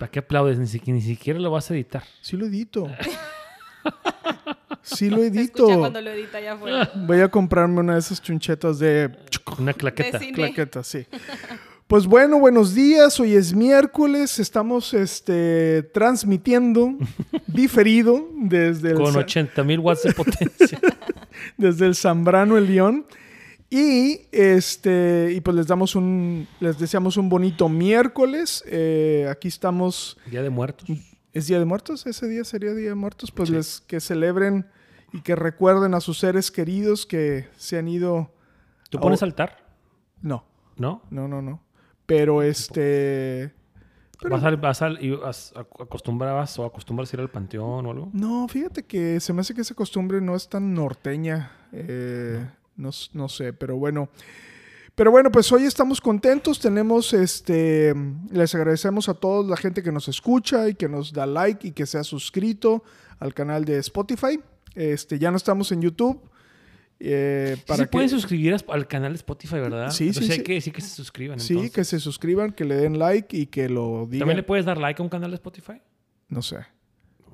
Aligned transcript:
¿Para 0.00 0.10
qué 0.10 0.18
aplaudes? 0.20 0.58
Ni, 0.58 0.66
siquiera, 0.66 0.96
ni 0.98 1.02
siquiera 1.04 1.38
lo 1.38 1.50
vas 1.50 1.70
a 1.70 1.74
editar. 1.74 2.02
Sí 2.22 2.36
lo 2.38 2.46
edito. 2.46 2.88
Sí 4.82 5.10
lo 5.10 5.18
Se 5.18 5.26
edito. 5.26 5.64
escucha 5.64 5.78
cuando 5.78 6.00
lo 6.00 6.10
edita 6.10 6.38
allá 6.38 6.54
afuera. 6.54 6.90
Voy 6.94 7.20
a 7.20 7.28
comprarme 7.28 7.80
una 7.80 7.94
de 7.94 7.98
esas 8.00 8.20
chunchetas 8.22 8.78
de 8.78 9.10
Una 9.58 9.74
claqueta. 9.74 10.18
De 10.18 10.24
cine. 10.24 10.32
claqueta, 10.36 10.82
sí. 10.82 11.06
Pues 11.86 12.06
bueno, 12.06 12.38
buenos 12.38 12.74
días. 12.74 13.20
Hoy 13.20 13.34
es 13.34 13.52
miércoles. 13.52 14.38
Estamos 14.38 14.94
este, 14.94 15.82
transmitiendo 15.92 16.94
diferido 17.46 18.26
desde 18.36 18.92
el, 18.92 18.96
Con 18.96 19.12
Sa- 19.12 19.18
80 19.20 19.64
mil 19.64 19.80
watts 19.80 20.02
de 20.02 20.12
potencia. 20.14 20.80
desde 21.58 21.84
el 21.86 21.94
Zambrano, 21.94 22.56
el 22.56 22.66
León. 22.66 23.04
Y 23.72 24.22
este 24.32 25.32
y 25.32 25.40
pues 25.40 25.56
les 25.56 25.66
damos 25.68 25.94
un 25.94 26.48
les 26.58 26.78
deseamos 26.78 27.16
un 27.16 27.28
bonito 27.28 27.68
miércoles. 27.68 28.64
Eh, 28.66 29.28
aquí 29.30 29.46
estamos 29.48 30.18
Día 30.28 30.42
de 30.42 30.50
muertos. 30.50 30.88
¿Es 31.32 31.46
Día 31.46 31.60
de 31.60 31.64
Muertos? 31.64 32.04
¿Ese 32.06 32.26
día 32.26 32.42
sería 32.42 32.74
Día 32.74 32.88
de 32.88 32.94
Muertos? 32.96 33.30
Pues 33.30 33.48
Sí. 33.50 33.54
les, 33.54 33.80
que 33.82 34.00
celebren 34.00 34.66
y 35.12 35.20
que 35.20 35.36
recuerden 35.36 35.94
a 35.94 36.00
sus 36.00 36.18
seres 36.18 36.50
queridos 36.50 37.06
que 37.06 37.46
se 37.56 37.78
han 37.78 37.86
ido. 37.86 38.34
¿Tú 38.90 38.98
pones 38.98 39.22
altar? 39.22 39.64
No, 40.20 40.44
¿No? 40.76 41.02
no, 41.10 41.28
no, 41.28 41.40
no. 41.40 41.62
Pero 42.06 42.42
este. 42.42 43.54
Pero- 44.20 44.34
¿Vas, 44.34 44.42
al, 44.42 44.56
vas 44.56 44.82
al- 44.82 45.02
y 45.02 45.16
as- 45.24 45.54
ac- 45.54 45.80
acostumbrabas 45.82 46.58
o 46.58 46.64
acostumbras 46.64 47.12
a 47.12 47.16
ir 47.16 47.20
al 47.20 47.30
panteón 47.30 47.86
o 47.86 47.90
algo? 47.92 48.10
No, 48.12 48.48
fíjate 48.48 48.82
que 48.82 49.20
se 49.20 49.32
me 49.32 49.42
hace 49.42 49.54
que 49.54 49.60
esa 49.60 49.74
costumbre 49.76 50.20
no 50.20 50.34
es 50.34 50.48
tan 50.48 50.74
norteña. 50.74 51.52
eh, 51.72 52.40
no. 52.44 52.59
S- 52.88 53.10
no 53.12 53.28
sé, 53.28 53.52
pero 53.52 53.76
bueno. 53.76 54.08
Pero 54.96 55.10
bueno, 55.12 55.30
pues 55.30 55.50
hoy 55.52 55.64
estamos 55.64 56.00
contentos. 56.00 56.58
Tenemos 56.58 57.12
este. 57.12 57.94
Les 58.32 58.54
agradecemos 58.54 59.08
a 59.08 59.14
toda 59.14 59.48
la 59.48 59.56
gente 59.56 59.82
que 59.82 59.92
nos 59.92 60.08
escucha 60.08 60.68
y 60.68 60.74
que 60.74 60.88
nos 60.88 61.12
da 61.12 61.26
like 61.26 61.68
y 61.68 61.72
que 61.72 61.86
se 61.86 61.96
ha 61.98 62.04
suscrito 62.04 62.82
al 63.18 63.32
canal 63.32 63.64
de 63.64 63.78
Spotify. 63.78 64.40
Este, 64.74 65.18
ya 65.18 65.30
no 65.30 65.36
estamos 65.36 65.70
en 65.72 65.80
YouTube. 65.82 66.20
eh, 66.98 67.54
Sí 67.56 67.62
para 67.66 67.78
se 67.78 67.82
que, 67.84 67.90
pueden 67.90 68.08
suscribir 68.10 68.56
al 68.68 68.86
canal 68.88 69.12
de 69.12 69.16
Spotify, 69.16 69.54
¿verdad? 69.54 69.90
Sí, 69.90 70.12
sí, 70.12 70.26
sí. 70.26 70.42
que 70.42 70.54
decir 70.54 70.72
que 70.72 70.80
se 70.82 70.88
suscriban. 70.94 71.40
Sí, 71.40 71.54
entonces. 71.54 71.72
que 71.74 71.84
se 71.84 71.98
suscriban, 72.00 72.52
que 72.52 72.64
le 72.66 72.74
den 72.74 72.98
like 72.98 73.34
y 73.36 73.46
que 73.46 73.68
lo 73.70 74.04
digan. 74.06 74.20
¿También 74.20 74.36
le 74.36 74.42
puedes 74.42 74.66
dar 74.66 74.76
like 74.76 75.00
a 75.00 75.04
un 75.04 75.08
canal 75.08 75.30
de 75.30 75.36
Spotify? 75.36 75.80
No 76.28 76.42
sé. 76.42 76.56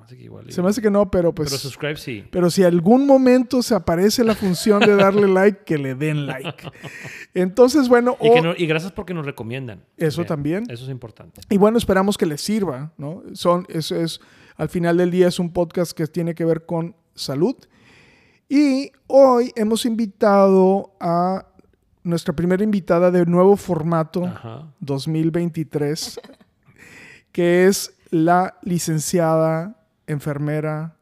Se 0.07 0.13
me 0.13 0.15
hace 0.15 0.17
que 0.17 0.23
igual. 0.23 0.51
Se 0.51 0.61
me 0.61 0.69
hace 0.69 0.81
que 0.81 0.89
no, 0.91 1.11
pero 1.11 1.33
pues. 1.33 1.49
Pero 1.49 1.59
subscribe 1.59 1.97
sí. 1.97 2.23
Pero 2.31 2.49
si 2.49 2.63
algún 2.63 3.05
momento 3.05 3.61
se 3.61 3.75
aparece 3.75 4.23
la 4.23 4.35
función 4.35 4.79
de 4.79 4.95
darle 4.95 5.27
like, 5.27 5.63
que 5.65 5.77
le 5.77 5.95
den 5.95 6.25
like. 6.25 6.69
Entonces, 7.33 7.89
bueno, 7.89 8.15
Y, 8.21 8.31
que 8.31 8.39
o- 8.39 8.43
no- 8.43 8.53
y 8.57 8.65
gracias 8.67 8.91
porque 8.93 9.13
nos 9.13 9.25
recomiendan. 9.25 9.83
Eso 9.97 10.21
Bien, 10.21 10.27
también. 10.27 10.63
Eso 10.69 10.85
es 10.85 10.89
importante. 10.89 11.41
y 11.49 11.57
bueno, 11.57 11.77
esperamos 11.77 12.17
que 12.17 12.25
les 12.25 12.41
sirva, 12.41 12.91
¿no? 12.97 13.23
Son, 13.33 13.65
eso 13.69 13.95
es, 13.95 14.19
al 14.55 14.69
final 14.69 14.97
del 14.97 15.11
día 15.11 15.27
es 15.27 15.39
un 15.39 15.51
podcast 15.51 15.91
que 15.91 16.07
tiene 16.07 16.33
que 16.35 16.45
ver 16.45 16.65
con 16.65 16.95
salud. 17.13 17.55
Y 18.49 18.91
hoy 19.07 19.51
hemos 19.55 19.85
invitado 19.85 20.95
a 21.01 21.45
nuestra 22.03 22.33
primera 22.33 22.63
invitada 22.63 23.11
de 23.11 23.25
nuevo 23.25 23.57
formato 23.57 24.25
Ajá. 24.25 24.71
2023, 24.79 26.19
que 27.33 27.65
es 27.67 27.93
la 28.09 28.57
licenciada 28.63 29.76
enfermera 30.07 30.97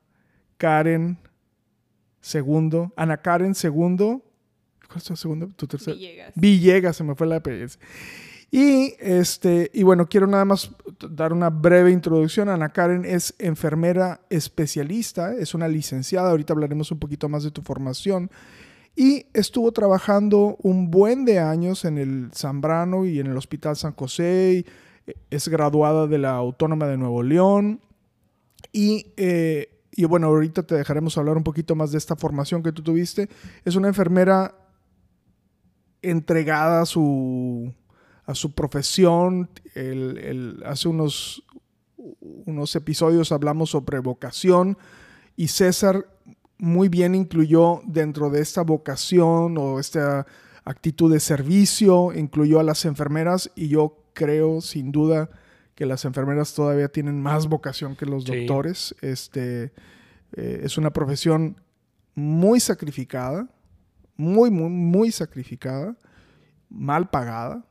Karen 0.57 1.17
Segundo, 2.21 2.91
Ana 2.95 3.17
Karen 3.17 3.55
Segundo. 3.55 4.23
¿Cuál 4.87 4.97
es 4.97 5.03
tu 5.03 5.15
segundo? 5.15 5.47
¿Tu 5.55 5.67
tercer? 5.67 5.95
Villegas. 5.95 6.31
Villegas, 6.35 6.95
se 6.95 7.03
me 7.03 7.15
fue 7.15 7.27
la 7.27 7.37
apellido. 7.37 7.69
Y, 8.51 8.95
este, 8.99 9.69
y 9.73 9.83
bueno, 9.83 10.07
quiero 10.07 10.27
nada 10.27 10.45
más 10.45 10.71
dar 11.09 11.33
una 11.33 11.49
breve 11.49 11.91
introducción. 11.91 12.47
Ana 12.49 12.69
Karen 12.69 13.03
es 13.03 13.35
enfermera 13.37 14.21
especialista, 14.29 15.33
es 15.33 15.53
una 15.53 15.67
licenciada, 15.67 16.29
ahorita 16.29 16.53
hablaremos 16.53 16.91
un 16.91 16.99
poquito 16.99 17.27
más 17.27 17.43
de 17.43 17.51
tu 17.51 17.61
formación. 17.61 18.29
Y 18.95 19.25
estuvo 19.33 19.71
trabajando 19.73 20.55
un 20.61 20.89
buen 20.89 21.25
de 21.25 21.39
años 21.39 21.83
en 21.83 21.97
el 21.97 22.29
Zambrano 22.33 23.05
y 23.05 23.19
en 23.19 23.27
el 23.27 23.35
Hospital 23.35 23.75
San 23.75 23.93
José. 23.93 24.63
y, 25.05 25.11
Es 25.29 25.49
graduada 25.49 26.07
de 26.07 26.17
la 26.17 26.31
Autónoma 26.31 26.87
de 26.87 26.97
Nuevo 26.97 27.23
León. 27.23 27.81
Y, 28.71 29.13
eh, 29.17 29.69
y 29.91 30.05
bueno, 30.05 30.27
ahorita 30.27 30.63
te 30.63 30.75
dejaremos 30.75 31.17
hablar 31.17 31.37
un 31.37 31.43
poquito 31.43 31.75
más 31.75 31.91
de 31.91 31.97
esta 31.97 32.15
formación 32.15 32.61
que 32.63 32.71
tú 32.71 32.83
tuviste. 32.83 33.29
Es 33.63 33.75
una 33.75 33.87
enfermera 33.87 34.55
entregada 36.01 36.81
a 36.81 36.85
su, 36.85 37.73
a 38.25 38.35
su 38.35 38.53
profesión. 38.53 39.49
El- 39.73 40.61
hace 40.65 40.87
unos, 40.87 41.43
unos 42.45 42.75
episodios 42.75 43.31
hablamos 43.31 43.71
sobre 43.71 43.99
vocación 43.99 44.77
y 45.35 45.47
César 45.47 46.07
muy 46.57 46.87
bien 46.87 47.15
incluyó 47.15 47.81
dentro 47.85 48.29
de 48.29 48.41
esta 48.41 48.61
vocación 48.61 49.57
o 49.57 49.79
esta 49.79 50.25
actitud 50.63 51.11
de 51.11 51.19
servicio, 51.19 52.13
incluyó 52.13 52.59
a 52.59 52.63
las 52.63 52.85
enfermeras 52.85 53.51
y 53.55 53.67
yo 53.67 53.97
creo 54.13 54.61
sin 54.61 54.91
duda 54.91 55.29
que 55.75 55.85
las 55.85 56.05
enfermeras 56.05 56.53
todavía 56.53 56.87
tienen 56.87 57.21
más 57.21 57.47
vocación 57.47 57.95
que 57.95 58.05
los 58.05 58.23
Sí. 58.23 58.37
doctores. 58.37 58.95
Este, 59.01 59.73
eh, 60.33 60.61
es 60.63 60.77
una 60.77 60.91
profesión 60.91 61.61
muy 62.15 62.59
sacrificada, 62.59 63.49
muy, 64.15 64.49
muy, 64.49 64.69
muy 64.69 65.11
sacrificada, 65.11 65.97
mal 66.69 67.09
pagada. 67.09 67.65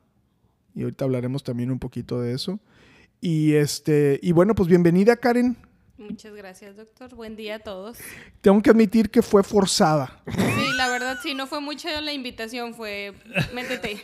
Y 0.75 0.83
ahorita 0.83 1.05
hablaremos 1.07 1.43
también 1.43 1.71
un 1.71 1.79
poquito 1.79 2.21
de 2.21 2.33
eso. 2.35 2.61
Y 3.21 3.55
este, 3.55 4.19
y 4.23 4.33
bueno, 4.33 4.55
pues 4.55 4.69
bienvenida, 4.69 5.17
Karen. 5.17 5.57
Muchas 5.97 6.34
gracias, 6.34 6.77
doctor. 6.77 7.15
Buen 7.15 7.37
día 7.37 7.56
a 7.56 7.59
todos. 7.60 7.99
Tengo 8.41 8.60
que 8.60 8.71
admitir 8.71 9.10
que 9.10 9.22
fue 9.22 9.44
forzada. 9.44 10.21
Sí, 10.27 10.66
la 10.77 10.88
verdad, 10.88 11.19
sí, 11.22 11.34
no 11.34 11.47
fue 11.47 11.60
mucho 11.60 11.88
la 12.00 12.12
invitación, 12.12 12.75
fue 12.75 13.15
métete. 13.55 14.03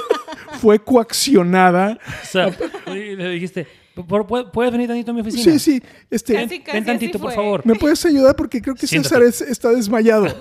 fue 0.60 0.80
coaccionada. 0.82 1.96
O 2.22 2.26
sea, 2.26 2.56
le 2.86 3.30
dijiste, 3.30 3.68
"¿Por- 3.94 4.26
pu- 4.26 4.50
¿puedes 4.50 4.72
venir 4.72 4.88
tantito 4.88 5.12
a 5.12 5.14
mi 5.14 5.20
oficina? 5.20 5.44
Sí, 5.44 5.58
sí. 5.60 5.82
Este, 6.10 6.34
Casi, 6.34 6.58
casi 6.60 6.76
Ven 6.76 6.84
tantito, 6.84 7.18
así 7.18 7.22
por 7.22 7.32
favor. 7.34 7.64
¿Me 7.64 7.76
puedes 7.76 8.04
ayudar? 8.04 8.34
Porque 8.34 8.60
creo 8.60 8.74
que 8.74 8.88
Siéntate. 8.88 9.14
César 9.14 9.28
es- 9.28 9.40
está 9.40 9.70
desmayado. 9.70 10.26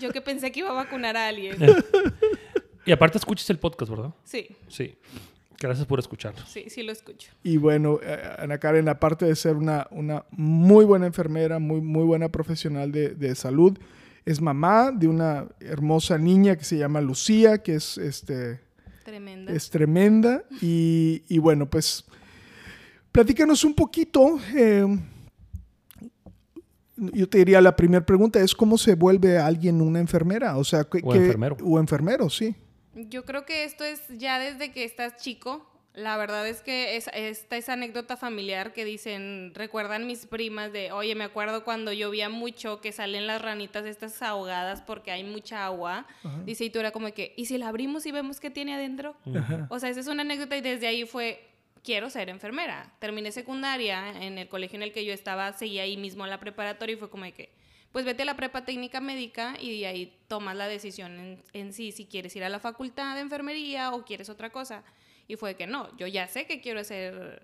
Yo 0.00 0.12
que 0.12 0.20
pensé 0.20 0.52
que 0.52 0.60
iba 0.60 0.70
a 0.70 0.74
vacunar 0.74 1.16
a 1.16 1.28
alguien. 1.28 1.56
Y 2.86 2.92
aparte 2.92 3.18
escuchas 3.18 3.50
el 3.50 3.58
podcast, 3.58 3.90
¿verdad? 3.90 4.14
Sí, 4.24 4.48
Sí. 4.68 4.96
Gracias 5.60 5.86
por 5.86 5.98
escucharlo. 5.98 6.40
sí, 6.46 6.66
sí 6.68 6.82
lo 6.84 6.92
escucho. 6.92 7.30
Y 7.42 7.56
bueno, 7.56 7.98
eh, 8.02 8.16
Ana 8.38 8.58
Karen, 8.58 8.88
aparte 8.88 9.24
de 9.26 9.34
ser 9.34 9.56
una, 9.56 9.86
una 9.90 10.24
muy 10.30 10.84
buena 10.84 11.06
enfermera, 11.06 11.58
muy, 11.58 11.80
muy 11.80 12.04
buena 12.04 12.28
profesional 12.28 12.92
de, 12.92 13.10
de 13.16 13.34
salud, 13.34 13.76
es 14.24 14.40
mamá 14.40 14.92
de 14.92 15.08
una 15.08 15.48
hermosa 15.60 16.16
niña 16.18 16.54
que 16.56 16.64
se 16.64 16.76
llama 16.78 17.00
Lucía, 17.00 17.58
que 17.58 17.74
es, 17.74 17.98
este, 17.98 18.60
Tremenda. 19.04 19.52
es 19.52 19.68
tremenda. 19.70 20.44
Y, 20.60 21.22
y 21.28 21.38
bueno, 21.38 21.68
pues 21.68 22.04
platícanos 23.10 23.64
un 23.64 23.74
poquito. 23.74 24.38
eh, 24.54 24.86
yo 26.96 27.28
te 27.28 27.38
diría, 27.38 27.60
la 27.60 27.74
primera 27.76 28.04
pregunta 28.04 28.40
es 28.40 28.54
cómo 28.54 28.76
se 28.76 28.94
vuelve 28.96 29.38
alguien 29.38 29.80
una 29.80 30.00
enfermera. 30.00 30.56
O 30.56 30.64
sea, 30.64 30.84
¿qué- 30.84 31.00
O 31.02 31.10
qué- 31.12 31.18
enfermero. 31.18 31.56
O 31.64 31.78
enfermero, 31.78 32.28
sí. 32.28 32.54
Yo 33.06 33.24
creo 33.24 33.44
que 33.44 33.64
esto 33.64 33.84
es 33.84 34.02
ya 34.08 34.38
desde 34.38 34.72
que 34.72 34.84
estás 34.84 35.16
chico. 35.16 35.64
La 35.94 36.16
verdad 36.16 36.46
es 36.46 36.62
que 36.62 36.96
es, 36.96 37.08
esta 37.12 37.56
esa 37.56 37.72
anécdota 37.72 38.16
familiar 38.16 38.72
que 38.72 38.84
dicen, 38.84 39.52
recuerdan 39.54 40.06
mis 40.06 40.26
primas 40.26 40.72
de, 40.72 40.92
oye, 40.92 41.14
me 41.14 41.24
acuerdo 41.24 41.64
cuando 41.64 41.92
llovía 41.92 42.28
mucho 42.28 42.80
que 42.80 42.92
salen 42.92 43.26
las 43.26 43.42
ranitas 43.42 43.84
estas 43.84 44.22
ahogadas 44.22 44.80
porque 44.80 45.10
hay 45.10 45.24
mucha 45.24 45.64
agua. 45.64 46.06
Dice, 46.44 46.64
y 46.64 46.70
tú 46.70 46.78
era 46.78 46.92
como 46.92 47.12
que, 47.12 47.34
¿y 47.36 47.46
si 47.46 47.58
la 47.58 47.68
abrimos 47.68 48.06
y 48.06 48.12
vemos 48.12 48.38
qué 48.38 48.50
tiene 48.50 48.74
adentro? 48.74 49.16
O 49.70 49.78
sea, 49.78 49.90
esa 49.90 50.00
es 50.00 50.06
una 50.06 50.22
anécdota 50.22 50.56
y 50.56 50.60
desde 50.60 50.86
ahí 50.86 51.04
fue, 51.04 51.48
quiero 51.82 52.10
ser 52.10 52.28
enfermera. 52.28 52.92
Terminé 53.00 53.32
secundaria 53.32 54.22
en 54.22 54.38
el 54.38 54.48
colegio 54.48 54.76
en 54.76 54.82
el 54.82 54.92
que 54.92 55.04
yo 55.04 55.12
estaba, 55.12 55.52
seguí 55.52 55.78
ahí 55.78 55.96
mismo 55.96 56.24
en 56.24 56.30
la 56.30 56.38
preparatoria 56.38 56.94
y 56.94 56.98
fue 56.98 57.10
como 57.10 57.24
de 57.24 57.32
que, 57.32 57.57
pues 57.92 58.04
vete 58.04 58.22
a 58.22 58.26
la 58.26 58.36
prepa 58.36 58.64
técnica 58.64 59.00
médica 59.00 59.54
y 59.60 59.80
de 59.80 59.86
ahí 59.86 60.18
tomas 60.28 60.56
la 60.56 60.68
decisión 60.68 61.18
en, 61.18 61.42
en 61.52 61.72
sí 61.72 61.92
si 61.92 62.06
quieres 62.06 62.34
ir 62.36 62.44
a 62.44 62.48
la 62.48 62.60
facultad 62.60 63.14
de 63.14 63.20
enfermería 63.22 63.92
o 63.94 64.04
quieres 64.04 64.28
otra 64.28 64.50
cosa. 64.50 64.84
Y 65.26 65.36
fue 65.36 65.54
que 65.56 65.66
no, 65.66 65.94
yo 65.96 66.06
ya 66.06 66.26
sé 66.26 66.46
que 66.46 66.60
quiero 66.60 66.80
hacer 66.80 67.42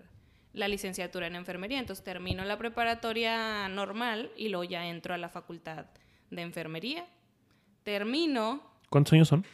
la 0.53 0.67
licenciatura 0.67 1.27
en 1.27 1.35
enfermería, 1.35 1.79
entonces 1.79 2.03
termino 2.05 2.45
la 2.45 2.57
preparatoria 2.57 3.67
normal 3.67 4.31
y 4.37 4.47
luego 4.49 4.63
ya 4.63 4.87
entro 4.87 5.13
a 5.13 5.17
la 5.17 5.29
facultad 5.29 5.85
de 6.31 6.41
enfermería. 6.41 7.05
Termino. 7.83 8.61
¿Cuántos 8.89 9.13
años 9.13 9.27
son? 9.27 9.45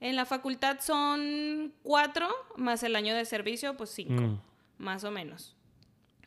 En 0.00 0.16
la 0.16 0.26
facultad 0.26 0.80
son 0.80 1.72
cuatro, 1.82 2.28
más 2.56 2.82
el 2.82 2.96
año 2.96 3.14
de 3.14 3.24
servicio, 3.24 3.76
pues 3.76 3.90
cinco, 3.90 4.20
Mm. 4.22 4.38
más 4.78 5.04
o 5.04 5.10
menos. 5.10 5.53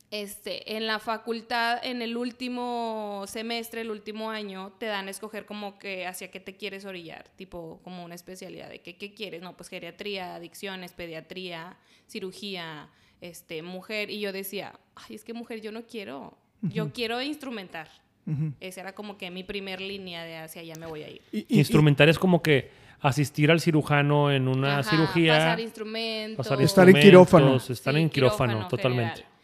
Este, 0.10 0.78
en 0.78 0.88
la 0.88 1.00
facultad, 1.00 1.80
en 1.84 2.02
el 2.02 2.16
último 2.16 3.26
semestre, 3.28 3.82
el 3.82 3.92
último 3.92 4.30
año, 4.32 4.72
te 4.80 4.86
dan 4.86 5.08
a 5.10 5.12
escoger 5.12 5.46
como 5.46 5.78
que 5.80 6.08
hacia 6.08 6.32
qué 6.32 6.40
te 6.40 6.56
quieres 6.56 6.86
orillar, 6.86 7.28
tipo 7.36 7.82
como 7.84 8.06
una 8.06 8.16
especialidad 8.16 8.70
de 8.70 8.80
que, 8.80 8.96
qué 8.96 9.14
quieres, 9.14 9.42
no, 9.42 9.58
pues 9.58 9.68
geriatría, 9.68 10.36
adicciones, 10.36 10.94
pediatría, 10.94 11.76
cirugía, 12.08 12.88
este, 13.20 13.62
mujer. 13.64 14.10
Y 14.10 14.22
yo 14.22 14.32
decía, 14.32 14.80
ay, 14.96 15.16
es 15.16 15.26
que 15.26 15.34
mujer 15.34 15.62
yo 15.62 15.74
no 15.74 15.84
quiero, 15.86 16.38
yo 16.62 16.94
quiero 16.94 17.22
instrumentar. 17.22 17.90
Ujú. 18.26 18.54
Esa 18.62 18.82
era 18.82 18.96
como 18.96 19.18
que 19.18 19.30
mi 19.30 19.44
primer 19.44 19.82
línea 19.82 20.24
de 20.24 20.38
hacia 20.38 20.62
allá 20.62 20.76
me 20.80 20.86
voy 20.86 21.04
a 21.04 21.10
ir. 21.10 21.22
Y- 21.34 21.40
y- 21.40 21.46
y- 21.50 21.58
Instrumentar 21.60 22.08
es 22.08 22.18
como 22.18 22.42
que 22.42 22.72
asistir 23.02 23.52
al 23.52 23.60
cirujano 23.60 24.32
en 24.32 24.48
una 24.48 24.80
Ajá, 24.80 24.90
cirugía. 24.90 25.34
Pasar 25.34 25.60
instrumentos. 25.60 26.38
pasar 26.48 26.62
Estar 26.62 26.90
en 26.90 26.96
quirófano. 27.00 27.56
Estar 27.58 27.94
Sí, 27.94 28.00
en 28.02 28.10
quirófano, 28.10 28.54
quirófano 28.54 28.68
totalmente. 28.70 29.16
general. 29.16 29.37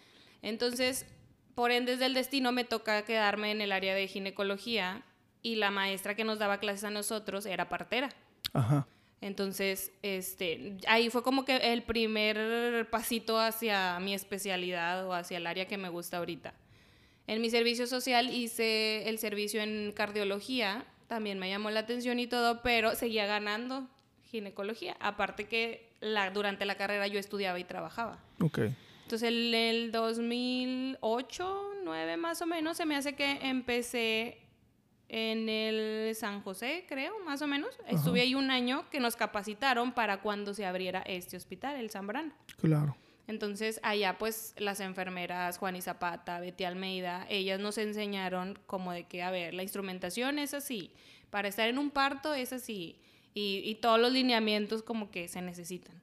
Entonces, 0.44 1.08
por 1.56 1.72
ende 1.72 1.98
del 1.98 2.14
destino 2.14 2.52
me 2.52 2.66
toca 2.66 3.04
quedarme 3.06 3.50
en 3.52 3.62
el 3.62 3.72
área 3.72 3.96
de 3.96 4.08
ginecología 4.08 5.04
y 5.42 5.56
la 5.56 5.72
maestra 5.72 6.16
que 6.16 6.24
nos 6.24 6.38
daba 6.38 6.60
clases 6.60 6.84
a 6.84 6.92
nosotros 6.92 7.48
era 7.48 7.70
partera. 7.70 8.10
Ajá. 8.54 8.86
Entonces, 9.22 9.92
este, 10.02 10.78
ahí 10.86 11.10
fue 11.10 11.24
como 11.24 11.46
que 11.46 11.56
el 11.56 11.82
primer 11.84 12.90
pasito 12.90 13.40
hacia 13.40 13.98
mi 14.00 14.14
especialidad 14.14 15.08
o 15.08 15.14
hacia 15.14 15.38
el 15.38 15.48
área 15.48 15.66
que 15.66 15.78
me 15.78 15.88
gusta 15.88 16.18
ahorita. 16.18 16.54
En 17.26 17.42
mi 17.42 17.50
servicio 17.50 17.88
social 17.88 18.30
hice 18.30 19.08
el 19.08 19.18
servicio 19.20 19.62
en 19.62 19.94
cardiología, 19.94 20.86
también 21.08 21.40
me 21.40 21.50
llamó 21.50 21.70
la 21.70 21.80
atención 21.80 22.20
y 22.20 22.28
todo, 22.28 22.62
pero 22.64 22.96
seguía 22.96 23.26
ganando 23.26 23.88
ginecología. 24.30 24.98
Aparte 25.00 25.46
que 25.46 25.90
la, 26.02 26.32
durante 26.32 26.66
la 26.66 26.76
carrera 26.76 27.08
yo 27.08 27.18
estudiaba 27.18 27.58
y 27.60 27.64
trabajaba. 27.64 28.20
Ok. 28.42 28.60
Entonces, 29.04 29.30
en 29.30 29.54
el 29.54 29.92
2008, 29.92 31.72
9 31.84 32.18
más 32.18 32.42
o 32.42 32.46
menos, 32.46 32.78
se 32.78 32.86
me 32.86 32.96
hace 32.96 33.14
que 33.14 33.40
empecé 33.44 34.40
en 35.10 35.48
el 35.48 36.16
San 36.16 36.42
José, 36.42 36.86
creo, 36.88 37.14
más 37.20 37.42
o 37.44 37.48
menos. 37.48 37.78
Estuve 37.88 38.22
ahí 38.22 38.34
un 38.34 38.50
año 38.50 38.90
que 38.90 39.00
nos 39.00 39.16
capacitaron 39.16 39.92
para 39.92 40.22
cuando 40.22 40.54
se 40.56 40.66
abriera 40.66 41.04
este 41.06 41.38
hospital, 41.38 41.76
el 41.76 41.92
Zambrano. 41.92 42.34
Claro. 42.58 42.96
Entonces, 43.28 43.80
allá 43.84 44.18
pues 44.18 44.54
las 44.58 44.80
enfermeras 44.80 45.58
Juan 45.58 45.76
y 45.76 45.82
Zapata, 45.82 46.40
Betty 46.40 46.64
Almeida, 46.64 47.26
ellas 47.30 47.60
nos 47.60 47.78
enseñaron 47.78 48.60
como 48.66 48.92
de 48.92 49.04
que, 49.04 49.22
a 49.22 49.32
ver, 49.32 49.54
la 49.54 49.64
instrumentación 49.64 50.40
es 50.40 50.54
así, 50.54 50.92
para 51.30 51.48
estar 51.48 51.70
en 51.70 51.78
un 51.78 51.92
parto 51.92 52.34
es 52.34 52.52
así, 52.52 52.98
y, 53.34 53.62
y 53.64 53.76
todos 53.76 54.00
los 54.00 54.12
lineamientos 54.12 54.84
como 54.84 55.10
que 55.12 55.28
se 55.28 55.42
necesitan. 55.42 56.02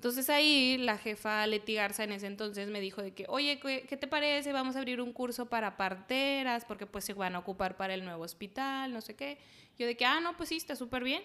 Entonces 0.00 0.30
ahí 0.30 0.78
la 0.78 0.96
jefa 0.96 1.46
Leti 1.46 1.74
Garza 1.74 2.04
en 2.04 2.12
ese 2.12 2.26
entonces 2.26 2.70
me 2.70 2.80
dijo 2.80 3.02
de 3.02 3.12
que, 3.12 3.26
oye, 3.28 3.60
¿qué, 3.60 3.98
te 3.98 4.06
parece? 4.06 4.50
Vamos 4.50 4.74
a 4.74 4.78
abrir 4.78 4.98
un 4.98 5.12
curso 5.12 5.50
para 5.50 5.76
parteras, 5.76 6.64
porque 6.64 6.86
pues 6.86 7.04
se 7.04 7.12
van 7.12 7.34
a 7.34 7.40
ocupar 7.40 7.76
para 7.76 7.92
el 7.92 8.02
nuevo 8.02 8.24
hospital, 8.24 8.94
no 8.94 9.02
sé 9.02 9.14
qué. 9.14 9.36
Yo 9.78 9.86
de 9.86 9.98
que, 9.98 10.06
ah, 10.06 10.18
no, 10.20 10.38
pues 10.38 10.48
sí, 10.48 10.56
está 10.56 10.74
súper 10.74 11.04
bien 11.04 11.22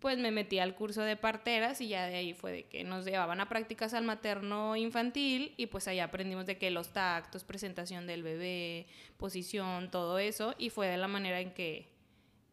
pues 0.00 0.18
me 0.18 0.32
metí 0.32 0.58
al 0.58 0.74
curso 0.74 1.00
de 1.02 1.16
parteras 1.16 1.80
y 1.80 1.88
ya 1.88 2.06
de 2.06 2.16
ahí 2.16 2.34
fue 2.34 2.52
de 2.52 2.64
que 2.64 2.84
nos 2.84 3.06
llevaban 3.06 3.40
a 3.40 3.48
prácticas 3.48 3.94
al 3.94 4.04
materno 4.04 4.76
infantil 4.76 5.54
y 5.56 5.66
pues 5.66 5.88
ahí 5.88 5.98
aprendimos 5.98 6.44
de 6.44 6.58
que 6.58 6.70
los 6.70 6.92
tactos, 6.92 7.42
presentación 7.44 8.06
del 8.06 8.22
bebé, 8.22 8.86
posición, 9.16 9.90
todo 9.90 10.18
eso 10.18 10.54
y 10.58 10.68
fue 10.68 10.88
de 10.88 10.98
la 10.98 11.08
manera 11.08 11.40
en 11.40 11.54
que 11.54 11.88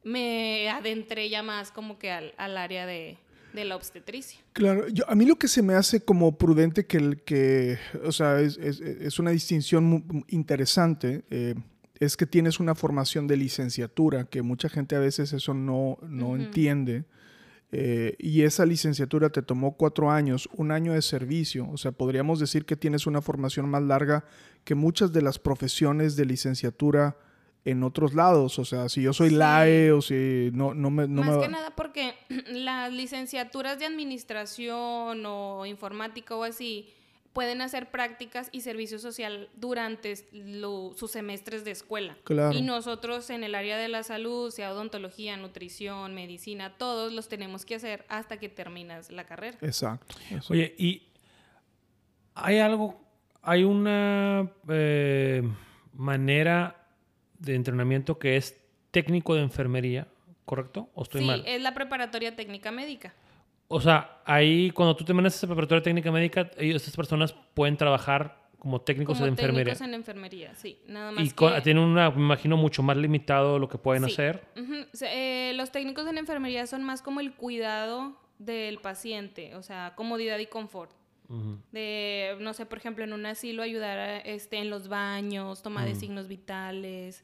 me 0.04 0.70
adentré 0.70 1.28
ya 1.28 1.44
más 1.44 1.72
como 1.72 2.00
que 2.00 2.12
al, 2.12 2.34
al 2.38 2.56
área 2.58 2.86
de, 2.86 3.18
de 3.54 3.66
la 3.66 3.76
obstetricia. 3.76 4.40
Claro, 4.54 4.88
yo, 4.88 5.04
a 5.10 5.16
mí 5.16 5.26
lo 5.26 5.36
que 5.38 5.48
se 5.48 5.62
me 5.62 5.74
hace 5.74 6.02
como 6.02 6.38
prudente 6.38 6.86
que, 6.86 6.98
el, 6.98 7.22
que 7.22 7.78
o 8.06 8.12
sea, 8.12 8.40
es, 8.40 8.58
es- 8.58 8.80
es 8.82 9.20
una 9.20 9.32
distinción 9.32 9.84
mu- 9.84 10.24
interesante, 10.30 11.24
eh, 11.30 11.56
es 12.00 12.18
que 12.18 12.26
tienes 12.26 12.60
una 12.60 12.74
formación 12.76 13.28
de 13.28 13.38
licenciatura, 13.38 14.26
que 14.26 14.42
mucha 14.42 14.70
gente 14.70 14.96
a 14.96 15.00
veces 15.00 15.34
eso 15.34 15.54
no, 15.54 15.98
no 16.02 16.36
entiende. 16.36 17.06
eh, 17.74 18.16
y 18.20 18.42
esa 18.42 18.66
licenciatura 18.66 19.30
te 19.30 19.42
tomó 19.42 19.78
cuatro 19.78 20.12
años, 20.12 20.50
un 20.58 20.72
año 20.72 20.94
de 20.94 21.02
servicio. 21.02 21.70
O 21.70 21.78
sea, 21.78 21.92
podríamos 21.94 22.40
decir 22.40 22.66
que 22.66 22.76
tienes 22.76 23.08
una 23.08 23.22
formación 23.22 23.70
más 23.70 23.82
larga 23.84 24.26
que 24.66 24.76
muchas 24.76 25.14
de 25.14 25.22
las 25.22 25.40
profesiones 25.40 26.16
de 26.18 26.26
licenciatura 26.26 27.16
en 27.66 27.84
otros 27.84 28.14
lados. 28.14 28.58
O 28.60 28.66
sea, 28.66 28.90
si 28.90 29.02
yo 29.04 29.14
soy 29.14 29.30
Sí. 29.30 29.36
LAE 29.36 29.92
o 29.92 30.02
si 30.02 30.50
no, 30.54 30.74
no 30.74 30.90
me... 30.90 31.08
No 31.08 31.22
Más 31.24 31.36
me 31.38 31.42
que 31.44 31.48
nada 31.50 31.76
porque 31.76 32.16
las 32.48 32.92
licenciaturas 32.92 33.78
de 33.80 33.86
administración 33.86 35.24
o 35.26 35.66
informática 35.66 36.36
o 36.36 36.44
así 36.44 36.90
pueden 37.34 37.62
hacer 37.62 37.90
prácticas 37.92 38.50
y 38.52 38.60
servicio 38.60 39.00
social 39.00 39.48
durante 39.56 40.16
lo- 40.34 40.92
sus 40.98 41.12
semestres 41.12 41.64
de 41.64 41.72
escuela. 41.72 42.18
Claro. 42.26 42.58
Y 42.58 42.62
nosotros 42.62 43.30
en 43.30 43.46
el 43.46 43.56
área 43.56 43.78
de 43.78 43.88
la 43.88 44.04
salud, 44.04 44.52
sea 44.52 44.74
odontología, 44.74 45.38
nutrición, 45.38 46.14
medicina, 46.14 46.76
todos 46.78 47.14
los 47.14 47.30
tenemos 47.30 47.66
que 47.66 47.76
hacer 47.76 48.06
hasta 48.10 48.36
que 48.38 48.50
terminas 48.50 49.12
la 49.12 49.24
carrera. 49.26 49.58
Exacto. 49.62 50.14
exacto. 50.30 50.52
Oye, 50.54 50.76
y 50.78 51.04
hay 52.36 52.58
algo, 52.60 53.02
hay 53.42 53.64
una 53.64 54.52
eh, 54.68 55.42
manera 55.94 56.81
de 57.42 57.56
entrenamiento 57.56 58.18
que 58.20 58.38
es 58.38 58.62
técnico 58.92 59.36
de 59.36 59.42
enfermería, 59.42 60.08
¿correcto? 60.46 60.90
¿O 60.94 61.04
estoy 61.04 61.22
Sí, 61.22 61.28
mal? 61.28 61.44
es 61.46 61.62
la 61.62 61.74
preparatoria 61.74 62.36
técnica 62.36 62.72
médica. 62.72 63.14
O 63.68 63.80
sea, 63.80 64.22
ahí 64.26 64.70
cuando 64.72 64.96
tú 64.96 65.04
te 65.06 65.14
mandas 65.14 65.34
a 65.34 65.38
esa 65.38 65.48
preparatoria 65.48 65.82
técnica 65.82 66.12
médica, 66.12 66.52
estas 66.58 66.96
personas 66.96 67.34
pueden 67.54 67.78
trabajar 67.78 68.40
como 68.60 68.80
técnicos 68.82 69.16
Como 69.18 69.26
de 69.26 69.30
enfermería. 69.32 69.74
técnicos 69.74 69.88
en 69.88 69.94
enfermería, 69.96 70.54
sí. 70.56 70.78
Nada 70.86 71.12
más 71.14 71.24
Y 71.26 71.32
que... 71.32 71.62
tienen 71.64 71.84
una, 71.84 72.12
me 72.12 72.18
imagino, 72.22 72.58
mucho 72.58 72.84
más 72.84 72.96
limitado 72.98 73.58
lo 73.58 73.68
que 73.70 73.78
pueden 73.80 74.04
Sí. 74.06 74.12
hacer. 74.12 74.44
Eh, 75.02 75.54
los 75.56 75.72
técnicos 75.72 76.06
en 76.08 76.18
enfermería 76.20 76.68
son 76.68 76.84
más 76.84 77.02
como 77.02 77.22
el 77.22 77.34
cuidado 77.34 78.20
del 78.38 78.78
paciente, 78.80 79.56
o 79.56 79.64
sea, 79.64 79.94
comodidad 79.96 80.38
y 80.38 80.46
confort. 80.48 80.92
De, 81.72 82.36
no 82.42 82.54
sé, 82.54 82.66
por 82.66 82.78
ejemplo, 82.78 83.06
en 83.06 83.14
un 83.14 83.26
asilo 83.26 83.64
ayudar 83.64 83.98
a, 83.98 84.18
este, 84.20 84.58
en 84.58 84.70
los 84.70 84.90
baños, 84.90 85.64
toma 85.64 85.86
de 85.86 85.96
signos 85.96 86.28
vitales. 86.28 87.24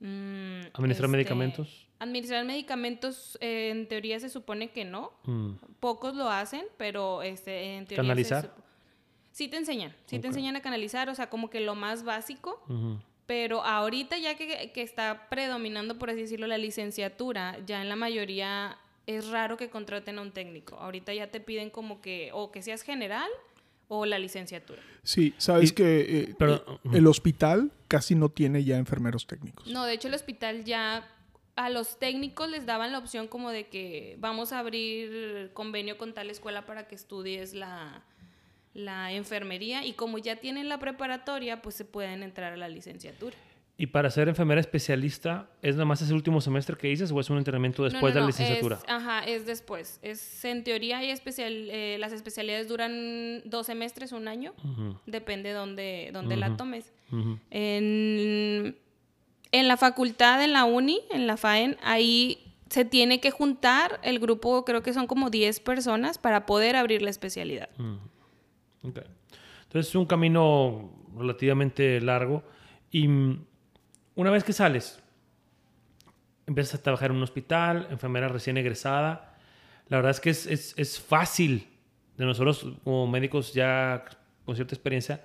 Mm, 0.00 0.60
¿Administrar 0.74 1.06
este, 1.06 1.08
medicamentos? 1.08 1.86
Administrar 1.98 2.44
medicamentos, 2.44 3.38
eh, 3.40 3.70
en 3.70 3.88
teoría 3.88 4.20
se 4.20 4.28
supone 4.28 4.70
que 4.70 4.84
no. 4.84 5.12
Mm. 5.24 5.52
Pocos 5.80 6.14
lo 6.14 6.30
hacen, 6.30 6.64
pero 6.76 7.22
este, 7.22 7.76
en 7.76 7.86
teoría... 7.86 8.02
¿Canalizar? 8.02 8.54
Sí 9.32 9.48
te 9.48 9.56
enseñan, 9.56 9.94
sí 10.06 10.18
te 10.18 10.26
enseñan 10.26 10.56
a 10.56 10.62
canalizar, 10.62 11.08
o 11.08 11.14
sea, 11.14 11.30
como 11.30 11.48
que 11.48 11.60
lo 11.60 11.76
más 11.76 12.02
básico. 12.02 12.60
Pero 13.26 13.62
ahorita 13.62 14.18
ya 14.18 14.36
que, 14.36 14.72
que 14.72 14.82
está 14.82 15.28
predominando, 15.28 15.98
por 15.98 16.10
así 16.10 16.22
decirlo, 16.22 16.46
la 16.48 16.58
licenciatura, 16.58 17.56
ya 17.64 17.80
en 17.80 17.88
la 17.88 17.94
mayoría 17.94 18.78
es 19.08 19.28
raro 19.28 19.56
que 19.56 19.70
contraten 19.70 20.18
a 20.18 20.22
un 20.22 20.32
técnico. 20.32 20.76
Ahorita 20.76 21.14
ya 21.14 21.30
te 21.30 21.40
piden 21.40 21.70
como 21.70 22.00
que 22.00 22.30
o 22.34 22.50
que 22.52 22.62
seas 22.62 22.82
general 22.82 23.30
o 23.88 24.04
la 24.06 24.18
licenciatura. 24.18 24.80
Sí, 25.02 25.34
sabes 25.38 25.70
Y- 25.70 25.74
que 25.74 26.00
eh, 26.20 26.34
pero- 26.38 26.80
el 26.92 27.06
hospital 27.06 27.72
casi 27.88 28.14
no 28.14 28.28
tiene 28.28 28.62
ya 28.64 28.76
enfermeros 28.76 29.26
técnicos. 29.26 29.66
No, 29.66 29.84
de 29.84 29.94
hecho 29.94 30.08
el 30.08 30.14
hospital 30.14 30.64
ya 30.64 31.08
a 31.56 31.70
los 31.70 31.98
técnicos 31.98 32.48
les 32.50 32.66
daban 32.66 32.92
la 32.92 32.98
opción 32.98 33.26
como 33.26 33.50
de 33.50 33.66
que 33.68 34.16
vamos 34.20 34.52
a 34.52 34.58
abrir 34.60 35.50
convenio 35.54 35.96
con 35.98 36.12
tal 36.14 36.30
escuela 36.30 36.66
para 36.66 36.86
que 36.86 36.94
estudies 36.94 37.52
la, 37.54 38.04
la 38.74 39.12
enfermería 39.12 39.84
y 39.84 39.94
como 39.94 40.18
ya 40.18 40.36
tienen 40.36 40.68
la 40.68 40.78
preparatoria, 40.78 41.62
pues 41.62 41.74
se 41.74 41.84
pueden 41.84 42.22
entrar 42.22 42.52
a 42.52 42.56
la 42.56 42.68
licenciatura. 42.68 43.36
Y 43.80 43.86
para 43.86 44.10
ser 44.10 44.28
enfermera 44.28 44.60
especialista, 44.60 45.48
¿es 45.62 45.76
nada 45.76 45.84
más 45.84 46.02
ese 46.02 46.12
último 46.12 46.40
semestre 46.40 46.76
que 46.76 46.88
dices 46.88 47.12
o 47.12 47.20
es 47.20 47.30
un 47.30 47.38
entrenamiento 47.38 47.82
No, 47.82 47.88
después 47.88 48.12
no, 48.12 48.14
de 48.16 48.20
la 48.22 48.26
licenciatura? 48.26 48.76
es- 48.76 48.84
ajá, 48.88 49.24
es 49.24 49.46
después. 49.46 50.00
Es, 50.02 50.44
en 50.44 50.64
teoría 50.64 50.98
hay 50.98 51.10
especial, 51.10 51.52
eh, 51.70 51.96
las 52.00 52.12
especialidades 52.12 52.66
duran 52.66 53.40
dos 53.44 53.66
semestres, 53.66 54.10
un 54.10 54.26
año, 54.26 54.52
depende 55.06 55.52
dónde, 55.52 56.10
dónde 56.12 56.36
la 56.36 56.48
Ujú. 56.48 56.56
tomes. 56.56 56.92
ujú. 57.12 57.38
En, 57.50 58.76
en 59.52 59.68
la 59.68 59.76
facultad, 59.76 60.42
en 60.42 60.52
la 60.54 60.64
uni, 60.64 61.00
en 61.12 61.28
la 61.28 61.36
FAEN, 61.36 61.76
ahí 61.84 62.52
se 62.70 62.84
tiene 62.84 63.20
que 63.20 63.30
juntar 63.30 64.00
el 64.02 64.18
grupo, 64.18 64.64
creo 64.64 64.82
que 64.82 64.92
son 64.92 65.06
como 65.06 65.30
10 65.30 65.60
personas 65.60 66.18
para 66.18 66.46
poder 66.46 66.74
abrir 66.74 67.00
la 67.00 67.10
especialidad. 67.10 67.70
Mm. 67.78 67.94
Ok. 68.88 68.98
Entonces 69.62 69.88
es 69.90 69.94
un 69.94 70.04
camino 70.04 70.90
relativamente 71.16 72.00
largo. 72.00 72.42
Y 72.90 73.06
mm, 73.08 73.44
una 74.18 74.30
vez 74.30 74.42
que 74.44 74.52
sales, 74.52 75.00
empiezas 76.46 76.80
a 76.80 76.82
trabajar 76.82 77.10
en 77.10 77.16
un 77.18 77.22
hospital, 77.22 77.86
enfermera 77.90 78.28
recién 78.28 78.56
egresada. 78.56 79.34
La 79.88 79.98
verdad 79.98 80.10
es 80.10 80.20
que 80.20 80.30
es, 80.30 80.46
es- 80.46 81.00
fácil 81.00 81.68
de 82.16 82.24
nosotros 82.24 82.66
como 82.84 83.06
médicos 83.06 83.52
ya 83.54 84.04
con 84.44 84.56
cierta 84.56 84.74
experiencia, 84.74 85.24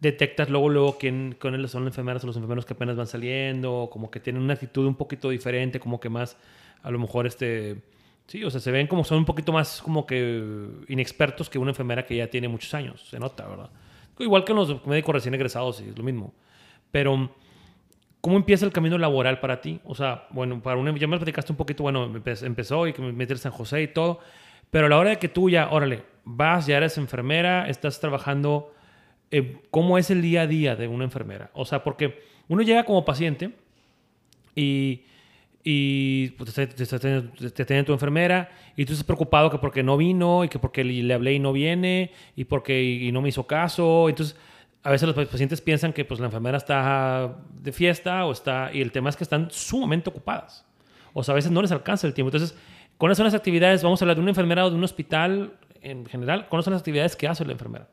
detectas 0.00 0.48
luego, 0.48 0.68
luego 0.70 0.98
quién, 0.98 1.36
quiénes 1.38 1.70
son 1.70 1.84
las 1.84 1.92
enfermeras 1.92 2.24
o 2.24 2.28
los 2.28 2.36
enfermeros 2.36 2.64
que 2.64 2.72
apenas 2.72 2.96
van 2.96 3.06
saliendo, 3.06 3.88
como 3.92 4.10
que 4.10 4.20
tienen 4.20 4.40
una 4.42 4.54
actitud 4.54 4.86
un 4.86 4.94
poquito 4.94 5.28
diferente, 5.28 5.78
como 5.78 6.00
que 6.00 6.08
más, 6.08 6.36
a 6.82 6.90
lo 6.90 6.98
mejor, 6.98 7.26
este, 7.26 7.82
sí, 8.26 8.42
o 8.44 8.50
sea, 8.50 8.60
se 8.60 8.70
ven 8.70 8.86
como 8.86 9.04
son 9.04 9.18
un 9.18 9.24
poquito 9.26 9.52
más 9.52 9.82
como 9.82 10.06
que 10.06 10.66
inexpertos 10.88 11.50
que 11.50 11.58
una 11.58 11.72
enfermera 11.72 12.06
que 12.06 12.16
ya 12.16 12.28
tiene 12.30 12.48
muchos 12.48 12.72
años, 12.72 13.06
se 13.10 13.18
nota, 13.18 13.46
¿verdad? 13.46 13.70
Igual 14.18 14.44
que 14.44 14.54
los 14.54 14.86
médicos 14.86 15.14
recién 15.16 15.34
egresados, 15.34 15.76
sí, 15.76 15.86
es 15.90 15.98
lo 15.98 16.04
mismo. 16.04 16.32
Pero, 16.90 17.30
¿cómo 18.20 18.36
empieza 18.36 18.64
el 18.64 18.72
camino 18.72 18.98
laboral 18.98 19.40
para 19.40 19.60
ti? 19.60 19.80
O 19.84 19.94
sea, 19.94 20.26
bueno, 20.30 20.60
para 20.62 20.76
una, 20.76 20.96
ya 20.96 21.06
me 21.06 21.16
platicaste 21.16 21.52
un 21.52 21.56
poquito, 21.56 21.82
bueno, 21.82 22.12
empezó 22.42 22.86
y 22.86 22.92
que 22.92 23.02
me 23.02 23.12
metí 23.12 23.32
en 23.32 23.38
San 23.38 23.52
José 23.52 23.82
y 23.82 23.88
todo, 23.88 24.20
pero 24.70 24.86
a 24.86 24.88
la 24.88 24.98
hora 24.98 25.10
de 25.10 25.18
que 25.18 25.28
tú 25.28 25.48
ya, 25.48 25.68
órale, 25.70 26.02
vas, 26.24 26.66
ya 26.66 26.76
eres 26.76 26.98
enfermera, 26.98 27.68
estás 27.68 28.00
trabajando 28.00 28.74
eh, 29.30 29.58
cómo 29.70 29.98
es 29.98 30.10
el 30.10 30.22
día 30.22 30.42
a 30.42 30.46
día 30.46 30.76
de 30.76 30.88
una 30.88 31.04
enfermera. 31.04 31.50
O 31.54 31.64
sea, 31.64 31.82
porque 31.82 32.20
uno 32.48 32.62
llega 32.62 32.84
como 32.84 33.04
paciente 33.04 33.52
y, 34.54 35.02
y 35.62 36.30
pues, 36.30 36.54
te, 36.54 36.66
te, 36.66 37.64
tiene 37.64 37.84
tu 37.84 37.92
enfermera 37.92 38.50
y 38.76 38.84
tú 38.84 38.92
estás 38.92 39.06
preocupado 39.06 39.50
que 39.50 39.58
porque 39.58 39.82
no 39.82 39.96
vino 39.96 40.44
y 40.44 40.48
que 40.48 40.58
porque 40.58 40.84
le 40.84 41.12
hablé 41.14 41.34
y 41.34 41.38
no 41.38 41.52
viene 41.52 42.12
y 42.34 42.44
porque 42.44 42.82
y 42.82 43.10
no 43.12 43.20
me 43.20 43.28
hizo 43.28 43.46
caso. 43.46 44.08
Entonces, 44.08 44.36
a 44.86 44.90
veces 44.90 45.08
los 45.08 45.26
pacientes 45.26 45.60
piensan 45.60 45.92
que 45.92 46.04
pues, 46.04 46.20
la 46.20 46.26
enfermera 46.26 46.56
está 46.56 47.36
de 47.60 47.72
fiesta 47.72 48.24
o 48.24 48.30
está... 48.30 48.70
Y 48.72 48.80
el 48.80 48.92
tema 48.92 49.10
es 49.10 49.16
que 49.16 49.24
están 49.24 49.48
sumamente 49.50 50.10
ocupadas. 50.10 50.64
O 51.12 51.24
sea, 51.24 51.32
a 51.32 51.34
veces 51.34 51.50
no 51.50 51.60
les 51.60 51.72
alcanza 51.72 52.06
el 52.06 52.14
tiempo. 52.14 52.28
Entonces, 52.28 52.56
esas 53.00 53.16
son 53.16 53.24
las 53.24 53.34
actividades, 53.34 53.82
vamos 53.82 54.00
a 54.00 54.04
hablar 54.04 54.16
de 54.16 54.22
una 54.22 54.30
enfermera 54.30 54.64
o 54.64 54.70
de 54.70 54.76
un 54.76 54.84
hospital 54.84 55.54
en 55.82 56.06
general, 56.06 56.48
¿cuáles 56.48 56.64
son 56.64 56.72
las 56.72 56.82
actividades 56.82 57.16
que 57.16 57.26
hace 57.26 57.44
la 57.44 57.52
enfermera? 57.52 57.88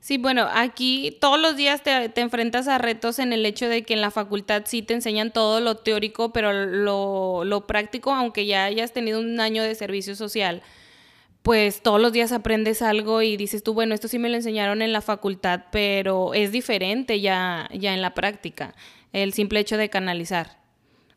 Sí, 0.00 0.18
bueno, 0.18 0.48
aquí 0.52 1.16
todos 1.20 1.40
los 1.40 1.56
días 1.56 1.82
te, 1.82 2.10
enfrentas 2.20 2.66
a 2.66 2.78
retos 2.78 3.18
en 3.18 3.32
el 3.32 3.44
hecho 3.46 3.68
de 3.68 3.82
que 3.82 3.94
en 3.94 4.00
la 4.00 4.10
facultad 4.10 4.62
sí 4.66 4.82
te 4.82 4.94
enseñan 4.94 5.32
todo 5.32 5.60
lo 5.60 5.76
teórico, 5.76 6.32
pero 6.32 6.52
lo, 6.52 7.44
lo 7.44 7.66
práctico, 7.66 8.12
aunque 8.12 8.46
ya 8.46 8.64
hayas 8.64 8.92
tenido 8.92 9.20
un 9.20 9.38
año 9.38 9.62
de 9.62 9.74
servicio 9.74 10.16
social, 10.16 10.62
pues 11.42 11.82
todos 11.82 12.00
los 12.00 12.12
días 12.12 12.32
aprendes 12.32 12.82
algo 12.82 13.22
y 13.22 13.36
dices 13.36 13.62
tú, 13.62 13.74
bueno, 13.74 13.94
esto 13.94 14.08
sí 14.08 14.18
me 14.18 14.28
lo 14.28 14.36
enseñaron 14.36 14.82
en 14.82 14.92
la 14.92 15.00
facultad, 15.00 15.64
pero 15.70 16.34
es 16.34 16.52
diferente 16.52 17.20
ya, 17.20 17.68
ya 17.72 17.94
en 17.94 18.02
la 18.02 18.14
práctica, 18.14 18.74
el 19.12 19.32
simple 19.32 19.60
hecho 19.60 19.76
de 19.76 19.90
canalizar. 19.90 20.60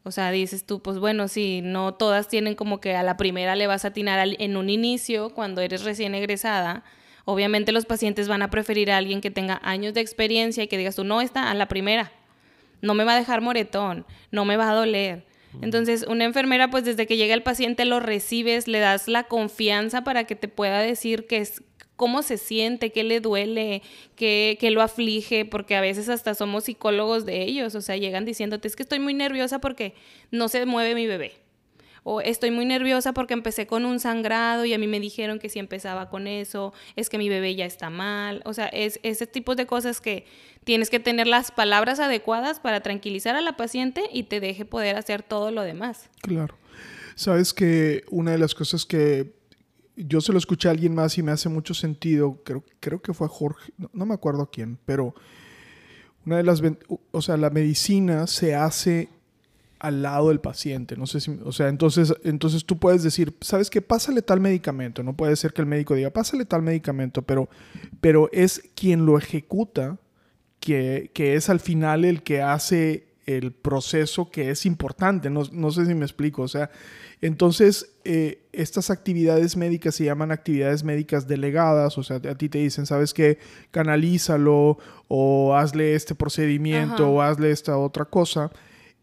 O 0.04 0.12
sea, 0.12 0.30
dices 0.32 0.66
tú, 0.66 0.82
pues 0.82 1.00
bueno, 1.00 1.28
sí, 1.28 1.62
no 1.64 1.96
todas 1.96 2.28
tienen 2.28 2.56
como 2.56 2.80
que 2.80 2.96
a 2.96 3.04
la 3.04 3.18
primera 3.18 3.56
le 3.56 3.68
vas 3.68 3.86
a 3.86 3.90
atinar 3.90 4.28
en 4.38 4.58
un 4.58 4.70
inicio, 4.70 5.30
cuando 5.32 5.62
eres 5.62 5.84
recién 5.84 6.14
egresada, 6.14 6.84
Obviamente 7.26 7.72
los 7.72 7.86
pacientes 7.86 8.28
van 8.28 8.44
a 8.44 8.52
preferir 8.52 8.92
a 8.92 8.98
alguien 8.98 9.20
que 9.20 9.32
tenga 9.32 9.60
años 9.64 9.96
de 9.96 10.02
experiencia 10.02 10.64
y 10.64 10.68
que 10.68 10.78
digas 10.78 10.96
tú, 10.96 11.04
no, 11.04 11.22
está 11.22 11.50
a 11.50 11.56
la 11.56 11.68
primera, 11.68 12.12
no 12.82 12.94
me 12.94 13.04
va 13.04 13.14
a 13.14 13.20
dejar 13.20 13.42
moretón, 13.42 14.06
no 14.32 14.46
me 14.46 14.58
va 14.58 14.70
a 14.70 14.76
doler. 14.76 15.26
Entonces, 15.62 16.06
una 16.08 16.26
enfermera, 16.26 16.70
pues 16.70 16.86
desde 16.86 17.08
que 17.08 17.18
llega 17.18 17.34
el 17.34 17.44
paciente 17.44 17.86
lo 17.86 18.00
recibes, 18.00 18.68
le 18.68 18.80
das 18.80 19.08
la 19.08 19.24
confianza 19.24 20.04
para 20.04 20.26
que 20.26 20.36
te 20.36 20.48
pueda 20.48 20.80
decir 20.80 21.28
que 21.28 21.38
es, 21.38 21.64
cómo 21.96 22.24
se 22.24 22.38
siente, 22.38 22.92
qué 22.92 23.04
le 23.04 23.22
duele, 23.22 23.82
qué, 24.16 24.58
qué, 24.60 24.70
lo 24.72 24.82
aflige, 24.82 25.46
porque 25.46 25.76
a 25.76 25.82
veces 25.82 26.10
hasta 26.10 26.36
somos 26.36 26.66
psicólogos 26.66 27.26
de 27.26 27.44
ellos, 27.44 27.74
o 27.76 27.82
sea, 27.82 27.96
llegan 27.96 28.26
diciéndote, 28.26 28.68
es 28.68 28.76
que 28.76 28.84
estoy 28.84 29.00
muy 29.00 29.14
nerviosa 29.14 29.60
porque 29.60 29.94
no 30.32 30.50
se 30.50 30.66
mueve 30.66 30.96
mi 30.96 31.08
bebé 31.08 31.45
o 32.08 32.22
estoy 32.22 32.52
muy 32.52 32.66
nerviosa 32.66 33.14
porque 33.14 33.34
empecé 33.34 33.66
con 33.66 33.84
un 33.84 34.00
sangrado 34.00 34.64
y 34.64 34.76
a 34.76 34.78
mí 34.78 34.86
me 34.86 35.00
dijeron 35.00 35.40
que 35.40 35.50
si 35.50 35.58
empezaba 35.58 36.08
con 36.12 36.28
eso, 36.28 36.72
es 36.96 37.10
que 37.10 37.18
mi 37.18 37.30
bebé 37.30 37.56
ya 37.56 37.66
está 37.66 37.90
mal. 37.90 38.44
O 38.46 38.54
sea, 38.54 38.68
es 38.68 39.00
ese 39.02 39.26
tipo 39.26 39.56
de 39.56 39.66
cosas 39.66 40.02
que 40.02 40.28
tienes 40.64 40.92
que 40.92 41.00
tener 41.00 41.26
las 41.26 41.50
palabras 41.50 42.00
adecuadas 42.00 42.60
para 42.60 42.82
tranquilizar 42.82 43.36
a 43.36 43.42
la 43.42 43.58
paciente 43.58 44.04
y 44.14 44.24
te 44.24 44.40
deje 44.40 44.66
poder 44.66 44.98
hacer 44.98 45.24
todo 45.24 45.50
lo 45.50 45.64
demás. 45.64 46.12
Claro. 46.22 46.56
Sabes 47.16 47.56
que 47.56 48.04
una 48.12 48.34
de 48.34 48.38
las 48.38 48.54
cosas 48.54 48.86
que 48.86 49.34
yo 49.96 50.22
se 50.22 50.32
lo 50.32 50.38
escuché 50.38 50.68
a 50.68 50.72
alguien 50.72 50.94
más 50.94 51.18
y 51.18 51.24
me 51.24 51.32
hace 51.32 51.50
mucho 51.50 51.74
sentido, 51.74 52.40
creo, 52.44 53.02
que 53.02 53.16
fue 53.16 53.26
a 53.26 53.30
Jorge, 53.32 53.74
no, 53.80 53.90
no 53.94 54.06
me 54.06 54.14
acuerdo 54.14 54.52
quién, 54.52 54.78
pero 54.86 55.16
una 56.24 56.38
de 56.38 56.44
las, 56.44 56.62
o 57.12 57.22
sea, 57.24 57.36
la 57.36 57.50
medicina 57.50 58.28
se 58.28 58.54
hace 58.54 59.10
al 59.88 60.02
lado 60.02 60.30
del 60.30 60.40
paciente. 60.40 60.96
No 60.98 61.08
sé 61.08 61.20
si, 61.20 61.38
o 61.44 61.52
sea, 61.52 61.68
entonces, 61.68 62.14
entonces 62.24 62.66
tú 62.66 62.78
puedes 62.78 63.04
decir, 63.04 63.36
¿sabes 63.42 63.70
qué? 63.70 63.82
Pásale 63.82 64.22
tal 64.22 64.40
medicamento. 64.40 65.04
No 65.04 65.16
puede 65.16 65.36
ser 65.36 65.54
que 65.54 65.62
el 65.62 65.68
médico 65.68 65.94
diga, 65.96 66.10
pásale 66.10 66.46
tal 66.46 66.62
medicamento, 66.62 67.22
pero, 67.22 67.50
pero 68.02 68.30
es 68.32 68.62
quien 68.76 69.06
lo 69.06 69.18
ejecuta 69.18 69.98
que, 70.60 71.12
que 71.14 71.36
es 71.36 71.50
al 71.50 71.60
final 71.60 72.06
el 72.06 72.24
que 72.24 72.42
hace 72.42 73.16
el 73.26 73.52
proceso 73.52 74.30
que 74.30 74.52
es 74.52 74.66
importante. 74.66 75.30
No, 75.30 75.44
no 75.52 75.72
sé 75.72 75.86
si 75.86 75.96
me 75.96 76.06
explico. 76.06 76.44
O 76.44 76.48
sea, 76.48 76.70
entonces 77.22 77.96
eh, 78.04 78.48
estas 78.52 78.90
actividades 78.90 79.58
médicas 79.58 79.96
se 79.96 80.06
llaman 80.06 80.32
actividades 80.32 80.84
médicas 80.84 81.28
delegadas. 81.28 81.98
O 81.98 82.04
sea, 82.04 82.18
a 82.18 82.36
ti 82.36 82.50
te 82.50 82.60
dicen, 82.60 82.86
¿sabes 82.86 83.14
qué? 83.14 83.40
Canalízalo 83.72 84.78
o 85.08 85.56
hazle 85.56 85.96
este 85.96 86.16
procedimiento 86.16 87.10
o 87.10 87.22
hazle 87.22 87.52
esta 87.52 87.78
otra 87.78 88.06
cosa. 88.06 88.52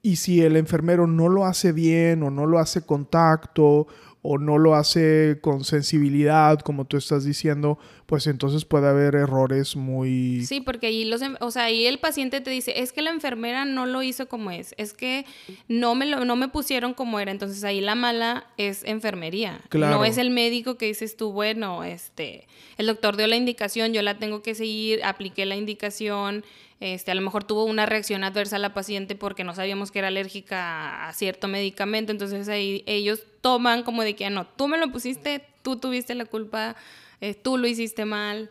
Y 0.02 0.16
si 0.16 0.42
el 0.42 0.56
enfermero 0.56 1.06
no 1.06 1.28
lo 1.28 1.46
hace 1.46 1.72
bien 1.72 2.22
o 2.24 2.30
no 2.30 2.44
lo 2.44 2.58
hace 2.58 2.84
contacto 2.84 3.86
o 4.24 4.38
no 4.38 4.56
lo 4.56 4.76
hace 4.76 5.38
con 5.40 5.64
sensibilidad, 5.64 6.60
como 6.60 6.84
tú 6.84 6.96
estás 6.96 7.24
diciendo, 7.24 7.78
pues 8.06 8.28
entonces 8.28 8.64
puede 8.64 8.88
haber 8.88 9.16
errores 9.16 9.74
muy... 9.74 10.46
Sí, 10.46 10.60
porque 10.60 10.86
ahí, 10.86 11.04
los, 11.04 11.22
o 11.40 11.50
sea, 11.50 11.64
ahí 11.64 11.86
el 11.86 11.98
paciente 11.98 12.40
te 12.40 12.50
dice, 12.50 12.80
es 12.80 12.92
que 12.92 13.02
la 13.02 13.10
enfermera 13.10 13.64
no 13.64 13.84
lo 13.84 14.00
hizo 14.04 14.28
como 14.28 14.52
es, 14.52 14.76
es 14.78 14.92
que 14.92 15.26
no 15.66 15.96
me, 15.96 16.06
lo, 16.06 16.24
no 16.24 16.36
me 16.36 16.46
pusieron 16.46 16.94
como 16.94 17.18
era, 17.18 17.32
entonces 17.32 17.64
ahí 17.64 17.80
la 17.80 17.96
mala 17.96 18.46
es 18.58 18.84
enfermería. 18.84 19.60
No 19.72 20.04
es 20.04 20.18
el 20.18 20.30
médico 20.30 20.78
que 20.78 20.86
dices 20.86 21.16
tú, 21.16 21.32
bueno, 21.32 21.82
este, 21.82 22.46
el 22.78 22.86
doctor 22.86 23.16
dio 23.16 23.26
la 23.26 23.34
indicación, 23.36 23.92
yo 23.92 24.02
la 24.02 24.18
tengo 24.18 24.40
que 24.40 24.54
seguir, 24.54 25.04
apliqué 25.04 25.46
la 25.46 25.56
indicación, 25.56 26.44
este, 26.78 27.10
a 27.10 27.16
lo 27.16 27.22
mejor 27.22 27.42
tuvo 27.42 27.64
una 27.64 27.86
reacción 27.86 28.22
adversa 28.22 28.56
a 28.56 28.58
la 28.60 28.72
paciente 28.72 29.16
porque 29.16 29.42
no 29.42 29.54
sabíamos 29.54 29.90
que 29.90 29.98
era 29.98 30.08
alérgica 30.08 31.08
a 31.08 31.12
cierto 31.12 31.48
medicamento, 31.48 32.12
entonces 32.12 32.48
ahí 32.48 32.84
ellos 32.86 33.24
toman 33.42 33.82
como 33.82 34.02
de 34.02 34.16
que, 34.16 34.24
ah, 34.24 34.30
no, 34.30 34.46
tú 34.46 34.68
me 34.68 34.78
lo 34.78 34.90
pusiste, 34.90 35.44
tú 35.60 35.76
tuviste 35.76 36.14
la 36.14 36.24
culpa, 36.24 36.76
eh, 37.20 37.34
tú 37.34 37.58
lo 37.58 37.66
hiciste 37.66 38.06
mal. 38.06 38.50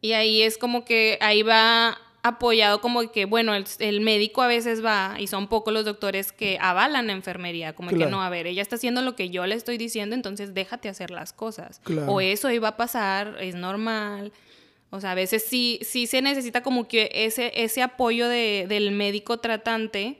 Y 0.00 0.12
ahí 0.12 0.42
es 0.42 0.58
como 0.58 0.84
que 0.84 1.18
ahí 1.20 1.42
va 1.42 1.98
apoyado 2.22 2.80
como 2.80 3.10
que, 3.12 3.24
bueno, 3.24 3.52
el, 3.54 4.00
médico 4.00 4.42
a 4.42 4.48
veces 4.48 4.84
va, 4.84 5.16
y 5.18 5.28
son 5.28 5.46
pocos 5.46 5.72
los 5.72 5.84
doctores 5.84 6.32
que 6.32 6.58
avalan 6.60 7.06
la 7.06 7.12
enfermería, 7.12 7.72
como 7.74 7.90
que 7.90 8.06
no, 8.06 8.20
a 8.20 8.28
ver, 8.30 8.48
ella 8.48 8.62
está 8.62 8.76
haciendo 8.76 9.00
lo 9.02 9.14
que 9.14 9.30
yo 9.30 9.46
le 9.46 9.54
estoy 9.54 9.78
diciendo, 9.78 10.16
entonces 10.16 10.52
déjate 10.52 10.88
hacer 10.88 11.10
las 11.10 11.32
cosas. 11.32 11.80
O 12.08 12.20
eso 12.20 12.50
iba 12.50 12.68
a 12.68 12.76
pasar, 12.76 13.36
es 13.40 13.54
normal. 13.54 14.32
O 14.90 15.00
sea, 15.00 15.12
a 15.12 15.14
veces 15.14 15.44
sí, 15.44 15.78
sí 15.82 16.06
se 16.06 16.22
necesita 16.22 16.62
como 16.62 16.88
que 16.88 17.10
ese, 17.12 17.52
ese 17.54 17.82
apoyo 17.82 18.28
de, 18.28 18.66
del 18.68 18.90
médico 18.90 19.38
tratante 19.38 20.18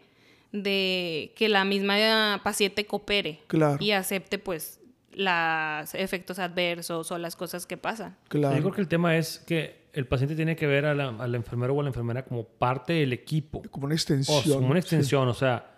de 0.63 1.33
que 1.37 1.49
la 1.49 1.65
misma 1.65 2.41
paciente 2.43 2.87
coopere 2.87 3.41
y 3.81 3.91
acepte 3.93 4.39
pues 4.39 4.81
los 5.13 5.95
efectos 5.95 6.39
adversos 6.39 7.11
o 7.11 7.19
las 7.19 7.37
cosas 7.37 7.67
que 7.67 7.77
pasan. 7.77 8.17
Claro. 8.29 8.57
Yo 8.57 8.63
creo 8.63 8.75
que 8.75 8.81
el 8.83 8.89
tema 8.89 9.17
es 9.17 9.39
que 9.39 9.87
el 9.93 10.07
paciente 10.07 10.37
tiene 10.37 10.57
que 10.57 10.67
ver 10.67 10.85
al 10.85 11.35
enfermero 11.35 11.75
o 11.75 11.81
a 11.81 11.83
la 11.83 11.89
enfermera 11.89 12.25
como 12.25 12.45
parte 12.45 12.93
del 12.93 13.15
equipo. 13.15 13.63
Como 13.71 13.87
una 13.87 13.95
extensión. 13.95 14.43
como 14.45 14.71
una 14.71 14.79
extensión, 14.79 15.27
o 15.27 15.35
sea, 15.35 15.77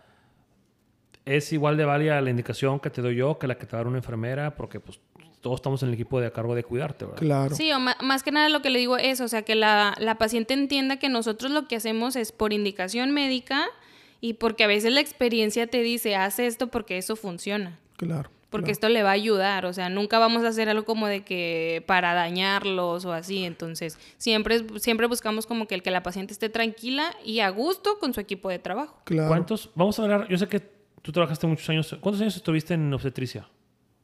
es 1.24 1.52
igual 1.52 1.76
de 1.76 1.84
válida 1.84 2.20
la 2.20 2.30
indicación 2.30 2.80
que 2.80 2.90
te 2.90 3.02
doy 3.02 3.16
yo 3.16 3.38
que 3.38 3.46
la 3.46 3.56
que 3.56 3.66
te 3.66 3.76
da 3.76 3.82
una 3.82 3.98
enfermera 3.98 4.56
porque 4.56 4.80
pues 4.80 4.98
todos 5.40 5.56
estamos 5.56 5.82
en 5.82 5.88
el 5.88 5.94
equipo 5.94 6.20
de 6.20 6.26
a 6.26 6.32
cargo 6.32 6.54
de 6.54 6.64
cuidarte, 6.64 7.04
¿verdad? 7.04 7.20
Claro. 7.20 7.54
Sí, 7.54 7.70
o 7.72 7.78
más, 7.78 8.22
que 8.22 8.32
nada 8.32 8.48
lo 8.48 8.60
que 8.60 8.70
le 8.70 8.78
digo 8.78 8.96
es, 8.96 9.20
o 9.20 9.28
sea, 9.28 9.42
que 9.42 9.54
la, 9.54 10.16
paciente 10.18 10.54
entienda 10.54 10.96
que 10.98 11.08
nosotros 11.08 11.52
lo 11.52 11.68
que 11.68 11.76
hacemos 11.76 12.16
es 12.16 12.32
por 12.32 12.52
indicación 12.52 13.12
médica 13.12 13.66
y 14.20 14.34
porque 14.34 14.64
a 14.64 14.66
veces 14.66 14.92
la 14.92 15.00
experiencia 15.00 15.66
te 15.66 15.82
dice, 15.82 16.16
haz 16.16 16.38
esto 16.38 16.68
porque 16.68 16.98
eso 16.98 17.16
funciona. 17.16 17.78
Claro. 17.96 18.30
Porque 18.50 18.70
esto 18.70 18.88
le 18.88 19.02
va 19.02 19.10
a 19.10 19.12
ayudar, 19.12 19.66
o 19.66 19.74
sea, 19.74 19.90
nunca 19.90 20.18
vamos 20.18 20.42
a 20.42 20.48
hacer 20.48 20.70
algo 20.70 20.86
como 20.86 21.06
de 21.06 21.22
que 21.22 21.84
para 21.86 22.14
dañarlos 22.14 23.04
o 23.04 23.12
así, 23.12 23.44
entonces 23.44 23.98
siempre, 24.16 24.64
siempre 24.78 25.06
buscamos 25.06 25.44
como 25.44 25.66
que 25.66 25.74
el 25.74 25.82
que 25.82 25.90
la 25.90 26.02
paciente 26.02 26.32
esté 26.32 26.48
tranquila 26.48 27.14
y 27.26 27.40
a 27.40 27.50
gusto 27.50 27.98
con 27.98 28.14
su 28.14 28.20
equipo 28.20 28.48
de 28.48 28.58
trabajo. 28.58 29.02
Claro. 29.04 29.28
¿Cuántos? 29.28 29.70
Vamos 29.74 29.98
a 29.98 30.02
hablar, 30.02 30.28
yo 30.28 30.38
sé 30.38 30.48
que 30.48 30.60
tú 31.02 31.12
trabajaste 31.12 31.46
muchos 31.46 31.68
años, 31.68 31.94
¿cuántos 32.00 32.22
años 32.22 32.36
estuviste 32.36 32.72
en 32.72 32.92
obstetricia? 32.94 33.46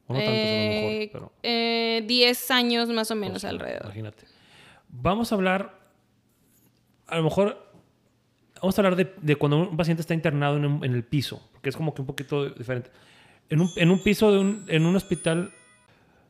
O 0.07 0.13
no 0.13 0.19
tantos 0.19 0.35
a 0.35 0.43
lo 0.43 0.99
mejor. 0.99 1.31
Eh, 1.41 2.03
10 2.05 2.49
eh, 2.49 2.53
años 2.53 2.89
más 2.89 3.09
o 3.09 3.15
menos 3.15 3.43
alrededor. 3.43 3.85
Imagínate. 3.85 4.25
Vamos 4.89 5.31
a 5.31 5.35
hablar, 5.35 5.79
a 7.07 7.17
lo 7.17 7.23
mejor, 7.23 7.64
vamos 8.61 8.77
a 8.77 8.81
hablar 8.81 8.95
de, 8.95 9.13
de 9.21 9.35
cuando 9.35 9.57
un 9.69 9.77
paciente 9.77 10.01
está 10.01 10.13
internado 10.13 10.57
en, 10.57 10.83
en, 10.83 10.93
el 10.93 11.03
piso, 11.03 11.41
porque 11.51 11.69
es 11.69 11.75
como 11.77 11.93
que 11.93 12.01
un 12.01 12.07
poquito 12.07 12.49
diferente. 12.49 12.89
En 13.49 13.61
un, 13.61 13.69
en 13.75 13.91
un 13.91 13.99
piso 14.01 14.31
de 14.31 14.39
un, 14.39 14.65
en 14.67 14.85
un 14.85 14.95
hospital, 14.95 15.51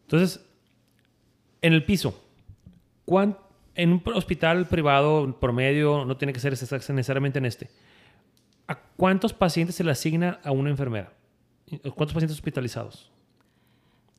entonces, 0.03 0.45
En 1.61 1.73
el 1.73 1.83
piso, 1.85 2.21
¿cuán- 3.05 3.37
en 3.75 3.91
un 3.93 4.03
hospital 4.13 4.67
privado 4.67 5.37
promedio, 5.39 6.05
no 6.05 6.15
tiene 6.17 6.31
que 6.33 6.39
ser 6.39 6.51
necesariamente 6.51 7.39
en 7.39 7.45
este, 7.45 7.69
¿a 8.67 8.75
cuántos 8.75 9.33
pacientes 9.33 9.75
se 9.75 9.83
le 9.83 9.91
asigna 9.91 10.39
a 10.43 10.51
una 10.51 10.69
enfermera? 10.69 11.11
¿Cuántos 11.95 12.13
pacientes 12.13 12.37
hospitalizados? 12.37 13.11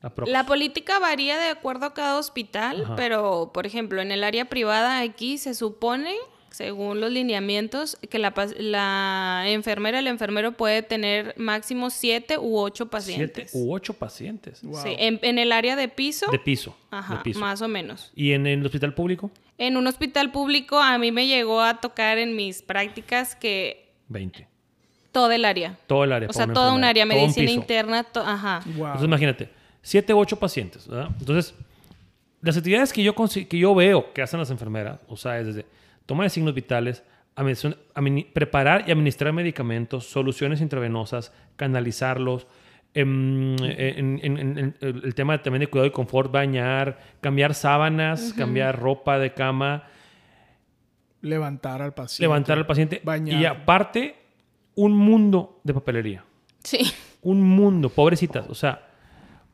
Aprox. 0.01 0.29
La 0.31 0.45
política 0.45 0.99
varía 0.99 1.37
de 1.37 1.47
acuerdo 1.49 1.85
a 1.87 1.93
cada 1.93 2.19
hospital, 2.19 2.83
Ajá. 2.83 2.95
pero 2.95 3.51
por 3.53 3.65
ejemplo, 3.65 4.01
en 4.01 4.11
el 4.11 4.23
área 4.23 4.45
privada 4.45 4.99
aquí 4.99 5.37
se 5.39 5.53
supone, 5.55 6.13
según 6.57 6.99
los 6.99 7.11
lineamientos, 7.11 7.97
que 8.09 8.17
la, 8.17 8.33
la 8.57 9.43
enfermera, 9.47 9.99
el 9.99 10.07
enfermero 10.07 10.53
puede 10.53 10.81
tener 10.81 11.35
máximo 11.37 11.91
siete 11.91 12.39
u 12.39 12.57
ocho 12.57 12.85
Siete 12.85 12.89
pacientes. 12.91 13.51
u 13.53 13.71
ocho 13.73 13.93
pacientes 13.93 14.63
Wow. 14.63 14.81
Sí, 14.81 14.95
en, 14.97 15.19
en 15.21 15.37
el 15.37 15.51
área 15.51 15.75
de 15.75 15.87
piso, 15.87 16.25
de 16.31 16.39
piso. 16.39 16.75
ajá, 16.89 17.17
de 17.17 17.21
piso. 17.21 17.39
más 17.39 17.61
o 17.61 17.67
menos. 17.67 18.11
¿Y 18.15 18.31
en 18.31 18.47
el 18.47 18.65
hospital 18.65 18.95
público? 18.95 19.29
En 19.59 19.77
un 19.77 19.85
hospital 19.85 20.31
público 20.31 20.79
a 20.79 20.97
mí 20.97 21.11
me 21.11 21.27
llegó 21.27 21.61
a 21.61 21.79
tocar 21.79 22.17
en 22.17 22.35
mis 22.35 22.63
prácticas 22.63 23.35
que 23.35 23.91
20. 24.07 24.47
todo 25.11 25.31
el 25.31 25.45
área. 25.45 25.77
Todo 25.85 26.03
el 26.05 26.11
área. 26.11 26.27
O 26.29 26.33
sea, 26.33 26.47
toda 26.47 26.73
un 26.73 26.83
área, 26.83 27.03
un 27.03 27.09
medicina 27.09 27.51
interna, 27.51 28.03
to- 28.03 28.21
ajá. 28.21 28.61
Wow. 28.65 28.85
Entonces 28.87 29.05
imagínate, 29.05 29.49
7 29.83 30.11
u 30.13 30.17
8 30.19 30.37
pacientes, 30.39 30.87
¿verdad? 30.87 31.09
Entonces, 31.19 31.53
las 32.41 32.57
actividades 32.57 32.91
que 32.93 33.03
yo, 33.03 33.13
que 33.15 33.57
yo 33.59 33.75
veo 33.75 34.11
que 34.13 34.21
hacen 34.23 34.39
las 34.39 34.49
enfermeras, 34.49 34.99
o 35.07 35.17
sea, 35.17 35.39
es 35.39 35.45
desde 35.47 35.65
toma 36.07 36.23
de 36.23 36.31
signos 36.31 36.55
vitales, 36.55 37.03
preparar 38.33 38.85
y 38.87 38.91
administrar 38.91 39.31
medicamentos, 39.33 40.07
soluciones 40.07 40.59
intravenosas, 40.61 41.31
canalizarlos, 41.55 42.47
em, 42.95 43.55
en, 43.61 44.19
en- 44.23 44.37
en- 44.39 44.57
en 44.57 44.75
el 44.81 45.01
el 45.05 45.13
tema 45.13 45.39
también 45.43 45.59
de 45.59 45.67
cuidado 45.67 45.85
y 45.87 45.91
confort, 45.91 46.31
bañar, 46.31 46.97
cambiar 47.21 47.53
sábanas, 47.53 48.33
cambiar 48.35 48.79
ropa 48.79 49.19
de 49.19 49.33
cama, 49.33 49.83
Levantar 51.21 51.81
al 51.81 51.93
paciente. 51.93 52.23
levantar 52.23 52.57
al 52.57 52.65
paciente 52.65 53.01
Bañar. 53.03 53.41
y 53.41 53.45
aparte 53.45 54.15
un 54.75 54.93
mundo 54.93 55.59
de 55.63 55.73
papelería 55.73 56.23
Sí. 56.63 56.79
un 57.21 57.41
mundo, 57.41 57.89
pobrecitas, 57.89 58.47
o 58.49 58.55
sea, 58.55 58.86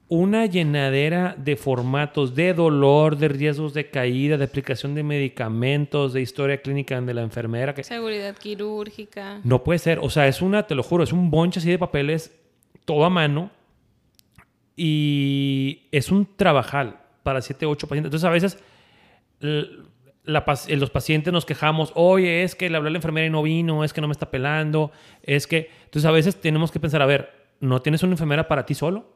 una 0.09 0.45
llenadera 0.45 1.35
de 1.37 1.55
formatos, 1.55 2.35
de 2.35 2.53
dolor, 2.53 3.17
de 3.17 3.29
riesgos 3.29 3.73
de 3.73 3.89
caída, 3.89 4.37
de 4.37 4.43
aplicación 4.43 4.93
de 4.95 5.03
medicamentos, 5.03 6.13
de 6.13 6.21
historia 6.21 6.61
clínica 6.61 6.99
de 7.01 7.13
la 7.13 7.21
enfermera, 7.21 7.73
que 7.73 7.83
Seguridad 7.83 8.35
quirúrgica. 8.35 9.39
no 9.43 9.63
puede 9.63 9.79
ser, 9.79 9.99
o 9.99 10.09
sea, 10.09 10.27
es 10.27 10.41
una, 10.41 10.67
te 10.67 10.75
lo 10.75 10.83
juro, 10.83 11.03
es 11.03 11.13
un 11.13 11.31
bonche 11.31 11.59
así 11.59 11.69
de 11.69 11.79
papeles, 11.79 12.35
todo 12.85 13.05
a 13.05 13.09
mano, 13.09 13.49
y 14.75 15.87
es 15.91 16.11
un 16.11 16.27
trabajal 16.35 16.99
para 17.23 17.41
7, 17.41 17.65
8 17.65 17.87
pacientes. 17.87 18.07
Entonces, 18.07 18.25
a 18.25 18.29
veces 18.29 18.59
la 20.23 20.45
eh, 20.67 20.77
los 20.77 20.89
pacientes 20.89 21.33
nos 21.33 21.45
quejamos, 21.45 21.91
oye, 21.95 22.43
es 22.43 22.55
que 22.55 22.69
le 22.69 22.77
hablé 22.77 22.89
a 22.89 22.91
la 22.91 22.97
enfermera 22.97 23.27
y 23.27 23.29
no 23.29 23.43
vino, 23.43 23.83
es 23.83 23.93
que 23.93 24.01
no 24.01 24.07
me 24.07 24.13
está 24.13 24.29
pelando, 24.31 24.91
es 25.21 25.47
que... 25.47 25.69
Entonces, 25.85 26.05
a 26.05 26.11
veces 26.11 26.39
tenemos 26.39 26.71
que 26.71 26.79
pensar, 26.79 27.01
a 27.01 27.05
ver, 27.05 27.31
¿no 27.59 27.81
tienes 27.81 28.03
una 28.03 28.13
enfermera 28.13 28.47
para 28.47 28.65
ti 28.65 28.73
solo? 28.73 29.12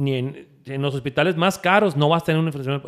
Ni 0.00 0.14
en, 0.14 0.48
en 0.64 0.80
los 0.82 0.94
hospitales 0.94 1.36
más 1.36 1.58
caros 1.58 1.94
no 1.96 2.08
vas 2.08 2.22
a 2.22 2.26
tener 2.26 2.40
una 2.40 2.48
enfermera. 2.50 2.82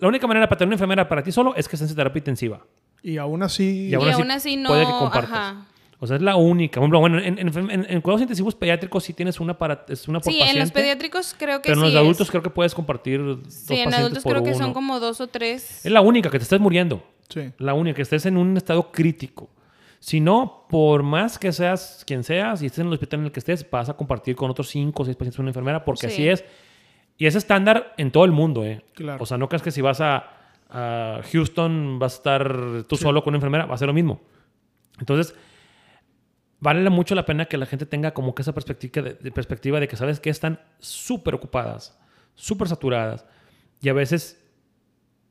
La 0.00 0.08
única 0.08 0.26
manera 0.26 0.48
para 0.48 0.58
tener 0.58 0.68
una 0.68 0.74
enfermera 0.74 1.08
para 1.08 1.22
ti 1.22 1.30
solo 1.30 1.54
es 1.54 1.68
que 1.68 1.76
estés 1.76 1.90
en 1.90 1.96
terapia 1.96 2.18
intensiva. 2.18 2.64
Y 3.02 3.18
aún 3.18 3.42
así. 3.44 3.88
Y 3.88 3.94
aún 3.94 4.06
Y 4.06 4.10
así 4.10 4.20
aún 4.20 4.30
así 4.32 4.56
no, 4.56 4.68
puede 4.70 4.84
que 4.86 4.90
compartas. 4.92 5.30
ajá. 5.32 5.66
O 5.98 6.06
sea, 6.06 6.16
es 6.16 6.22
la 6.22 6.36
única. 6.36 6.78
Bueno, 6.80 7.18
en, 7.18 7.38
en, 7.38 7.48
en- 7.70 7.86
en 7.88 8.00
cuidados 8.02 8.20
intensivos 8.20 8.54
pediátricos 8.54 9.02
sí 9.04 9.14
tienes 9.14 9.38
una 9.40 9.56
para 9.56 9.84
es 9.88 10.08
una 10.08 10.18
por 10.20 10.30
Sí, 10.32 10.38
paciente. 10.40 10.58
en 10.60 10.64
los 10.66 10.72
pediátricos 10.72 11.34
creo 11.38 11.62
que 11.62 11.70
pero 11.70 11.80
en 11.82 11.86
sí 11.86 11.92
los 11.94 12.00
adultos 12.02 12.26
es. 12.26 12.30
creo 12.30 12.42
que 12.42 12.50
puedes 12.50 12.74
compartir 12.74 13.24
dos 13.24 13.38
Sí, 13.48 13.74
en 13.74 13.84
pacientes 13.84 13.98
adultos 14.00 14.22
por 14.24 14.32
creo 14.32 14.44
que 14.44 14.50
uno. 14.50 14.58
son 14.58 14.74
como 14.74 15.00
dos 15.00 15.20
o 15.22 15.26
tres. 15.28 15.86
Es 15.86 15.92
la 15.92 16.00
única 16.02 16.28
que 16.30 16.38
te 16.38 16.42
estés 16.42 16.60
muriendo. 16.60 17.02
Sí. 17.28 17.50
La 17.58 17.72
única 17.74 17.96
que 17.96 18.02
estés 18.02 18.26
en 18.26 18.36
un 18.36 18.56
estado 18.56 18.90
crítico. 18.92 19.48
Si 20.00 20.20
no, 20.20 20.66
por 20.68 21.02
más 21.02 21.38
que 21.38 21.50
seas 21.52 22.04
quien 22.06 22.22
seas 22.24 22.62
y 22.62 22.66
estés 22.66 22.80
en 22.80 22.88
el 22.88 22.92
hospital 22.92 23.20
en 23.20 23.26
el 23.26 23.32
que 23.32 23.40
estés, 23.40 23.68
vas 23.70 23.88
a 23.88 23.94
compartir 23.94 24.36
con 24.36 24.50
otros 24.50 24.68
cinco 24.68 25.02
o 25.02 25.04
seis 25.06 25.16
pacientes 25.16 25.38
una 25.38 25.48
enfermera 25.50 25.82
porque 25.84 26.08
Sí. 26.08 26.12
así 26.12 26.28
es. 26.28 26.44
Y 27.18 27.26
es 27.26 27.34
estándar 27.34 27.94
en 27.96 28.10
todo 28.10 28.24
el 28.24 28.32
mundo, 28.32 28.64
¿eh? 28.64 28.84
Claro. 28.94 29.22
O 29.22 29.26
sea, 29.26 29.38
no 29.38 29.48
creas 29.48 29.62
que 29.62 29.70
si 29.70 29.80
vas 29.80 30.00
a, 30.00 30.30
a 30.68 31.20
Houston 31.32 31.98
vas 31.98 32.14
a 32.14 32.16
estar 32.16 32.84
tú 32.88 32.96
solo 32.96 33.22
con 33.22 33.32
una 33.32 33.38
enfermera, 33.38 33.66
va 33.66 33.74
a 33.74 33.78
ser 33.78 33.88
lo 33.88 33.94
mismo. 33.94 34.20
Entonces, 34.98 35.34
vale 36.60 36.88
mucho 36.90 37.14
la 37.14 37.24
pena 37.24 37.46
que 37.46 37.56
la 37.56 37.66
gente 37.66 37.86
tenga 37.86 38.12
como 38.12 38.34
que 38.34 38.42
esa 38.42 38.52
perspectiva 38.52 39.02
de, 39.02 39.14
de 39.14 39.30
perspectiva 39.30 39.80
de 39.80 39.88
que 39.88 39.96
sabes 39.96 40.20
que 40.20 40.30
están 40.30 40.60
súper 40.78 41.34
ocupadas, 41.34 41.98
súper 42.34 42.68
saturadas 42.68 43.26
y 43.80 43.88
a 43.88 43.92
veces 43.92 44.42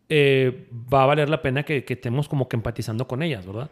eh, 0.10 0.68
va 0.72 1.04
a 1.04 1.06
valer 1.08 1.30
la 1.30 1.42
pena 1.42 1.64
que, 1.64 1.84
que 1.84 1.94
estemos 1.94 2.30
como 2.30 2.48
que 2.48 2.56
empatizando 2.56 3.08
con 3.08 3.24
ellas, 3.24 3.46
¿verdad? 3.46 3.72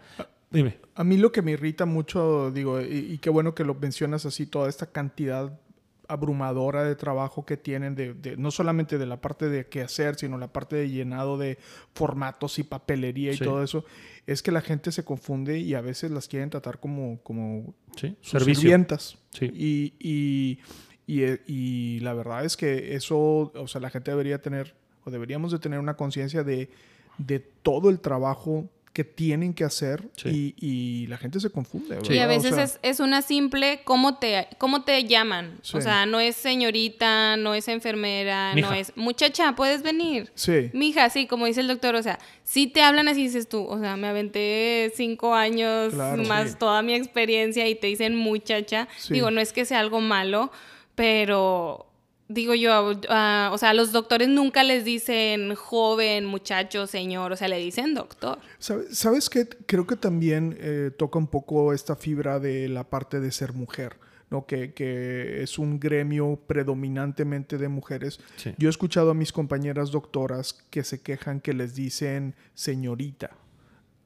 Dime. 0.50 0.78
A 0.96 1.04
mí 1.04 1.18
lo 1.18 1.32
que 1.32 1.42
me 1.42 1.52
irrita 1.52 1.86
mucho, 1.86 2.52
digo, 2.52 2.82
y, 2.82 3.14
y 3.14 3.18
qué 3.20 3.30
bueno 3.30 3.56
que 3.56 3.64
lo 3.64 3.76
mencionas 3.76 4.26
así, 4.26 4.46
toda 4.46 4.70
esta 4.70 4.88
cantidad 4.88 5.60
abrumadora 6.08 6.84
de 6.84 6.96
trabajo 6.96 7.46
que 7.46 7.58
tienen, 7.58 7.96
de, 7.96 8.14
de- 8.14 8.38
no 8.38 8.52
solamente 8.52 8.98
de 8.98 9.06
la 9.06 9.22
parte 9.22 9.50
de 9.50 9.68
qué 9.68 9.82
hacer, 9.82 10.16
sino 10.16 10.38
la 10.38 10.52
parte 10.52 10.76
de 10.76 10.90
llenado 10.90 11.38
de 11.38 11.58
formatos 11.94 12.60
y 12.60 12.64
papelería 12.64 13.32
y 13.32 13.38
Sí. 13.38 13.44
todo 13.44 13.64
eso, 13.64 13.86
es 14.28 14.42
que 14.44 14.52
la 14.52 14.62
gente 14.62 14.92
se 14.92 15.04
confunde 15.06 15.60
y 15.60 15.74
a 15.76 15.82
veces 15.82 16.12
las 16.12 16.28
quieren 16.28 16.50
tratar 16.50 16.80
como, 16.80 17.20
como 17.24 17.74
Sí, 17.96 18.16
sus 18.22 18.32
servicio. 18.32 18.62
sirvientas. 18.62 19.18
Sí. 19.32 19.46
Y, 19.54 19.94
y, 20.00 20.60
y, 21.08 21.24
eh, 21.24 21.42
y 21.48 22.00
la 22.02 22.14
verdad 22.14 22.46
es 22.46 22.56
que 22.58 22.96
eso, 22.96 23.52
o 23.56 23.68
sea, 23.68 23.82
la 23.82 23.90
gente 23.90 24.12
debería 24.12 24.42
tener, 24.42 24.76
o 25.06 25.12
deberíamos 25.12 25.52
de 25.52 25.60
tener 25.60 25.80
una 25.80 25.96
conciencia 25.96 26.44
de, 26.44 26.70
de 27.18 27.40
todo 27.40 27.90
el 27.90 28.00
trabajo 28.00 28.70
que 28.94 29.04
tienen 29.04 29.56
que 29.56 29.64
hacer 29.64 30.04
Sí. 30.18 30.54
y, 30.56 31.04
y 31.04 31.08
la 31.08 31.18
gente 31.18 31.40
se 31.40 31.50
confunde. 31.50 31.98
Y 32.10 32.20
a 32.20 32.28
veces 32.28 32.54
sea, 32.54 32.64
es, 32.64 32.80
es 32.84 33.00
una 33.00 33.24
simple, 33.24 33.82
¿cómo 33.84 34.20
te, 34.20 34.48
cómo 34.60 34.84
te 34.84 35.04
llaman? 35.06 35.58
Sí. 35.64 35.78
O 35.78 35.82
sea, 35.82 36.06
no 36.06 36.20
es 36.20 36.36
señorita, 36.36 37.36
no 37.38 37.56
es 37.56 37.68
enfermera, 37.70 38.54
no 38.54 38.72
es, 38.72 38.94
muchacha, 38.96 39.56
puedes 39.56 39.82
venir. 39.82 40.32
Sí. 40.36 40.70
Mija, 40.74 41.10
sí, 41.10 41.26
como 41.26 41.48
dice 41.48 41.62
el 41.62 41.68
doctor, 41.68 41.96
o 41.96 42.04
sea, 42.04 42.20
si 42.44 42.68
te 42.68 42.84
hablan 42.84 43.08
así, 43.08 43.24
dices 43.24 43.50
tú, 43.50 43.66
o 43.66 43.80
sea, 43.80 43.98
me 43.98 44.08
aventé 44.08 44.94
cinco 44.96 45.34
años 45.34 45.94
Claro. 45.94 46.22
más 46.26 46.52
Sí. 46.52 46.58
toda 46.60 46.84
mi 46.84 46.94
experiencia 46.94 47.68
y 47.68 47.74
te 47.74 47.88
dicen 47.88 48.16
muchacha. 48.16 48.88
Sí. 49.00 49.16
Digo, 49.16 49.32
no 49.32 49.42
es 49.42 49.54
que 49.54 49.66
sea 49.66 49.80
algo 49.80 50.02
malo, 50.02 50.52
pero 50.96 51.88
digo 52.28 52.54
yo, 52.56 52.86
o 52.88 53.58
sea, 53.58 53.70
a 53.70 53.74
los 53.74 53.92
doctores 53.92 54.28
nunca 54.30 54.64
les 54.64 54.86
dicen 54.86 55.56
joven, 55.56 56.26
muchacho, 56.26 56.88
señor, 56.88 57.32
o 57.32 57.36
sea, 57.36 57.48
le 57.48 57.58
dicen 57.60 57.94
doctor. 57.94 58.40
¿Sabe- 58.60 58.94
¿Sabes 58.94 59.30
qué? 59.30 59.48
Creo 59.66 59.86
que 59.86 59.96
también 59.96 60.56
eh, 60.60 60.92
toca 60.98 61.20
un 61.20 61.28
poco 61.28 61.74
esta 61.74 61.96
fibra 61.96 62.40
de 62.40 62.70
la 62.70 62.84
parte 62.90 63.20
de 63.20 63.32
ser 63.32 63.54
mujer. 63.54 63.98
¿no? 64.30 64.48
Que, 64.48 64.74
que 64.74 65.44
es 65.44 65.60
un 65.60 65.80
gremio 65.80 66.40
predominantemente 66.48 67.60
de 67.60 67.68
mujeres. 67.68 68.20
Sí. 68.36 68.52
Yo 68.58 68.68
he 68.68 68.72
escuchado 68.72 69.12
a 69.12 69.14
mis 69.14 69.32
compañeras 69.32 69.92
doctoras 69.92 70.54
que 70.72 70.84
se 70.84 71.02
quejan 71.02 71.40
que 71.40 71.54
les 71.54 71.76
dicen 71.76 72.34
señorita. 72.56 73.30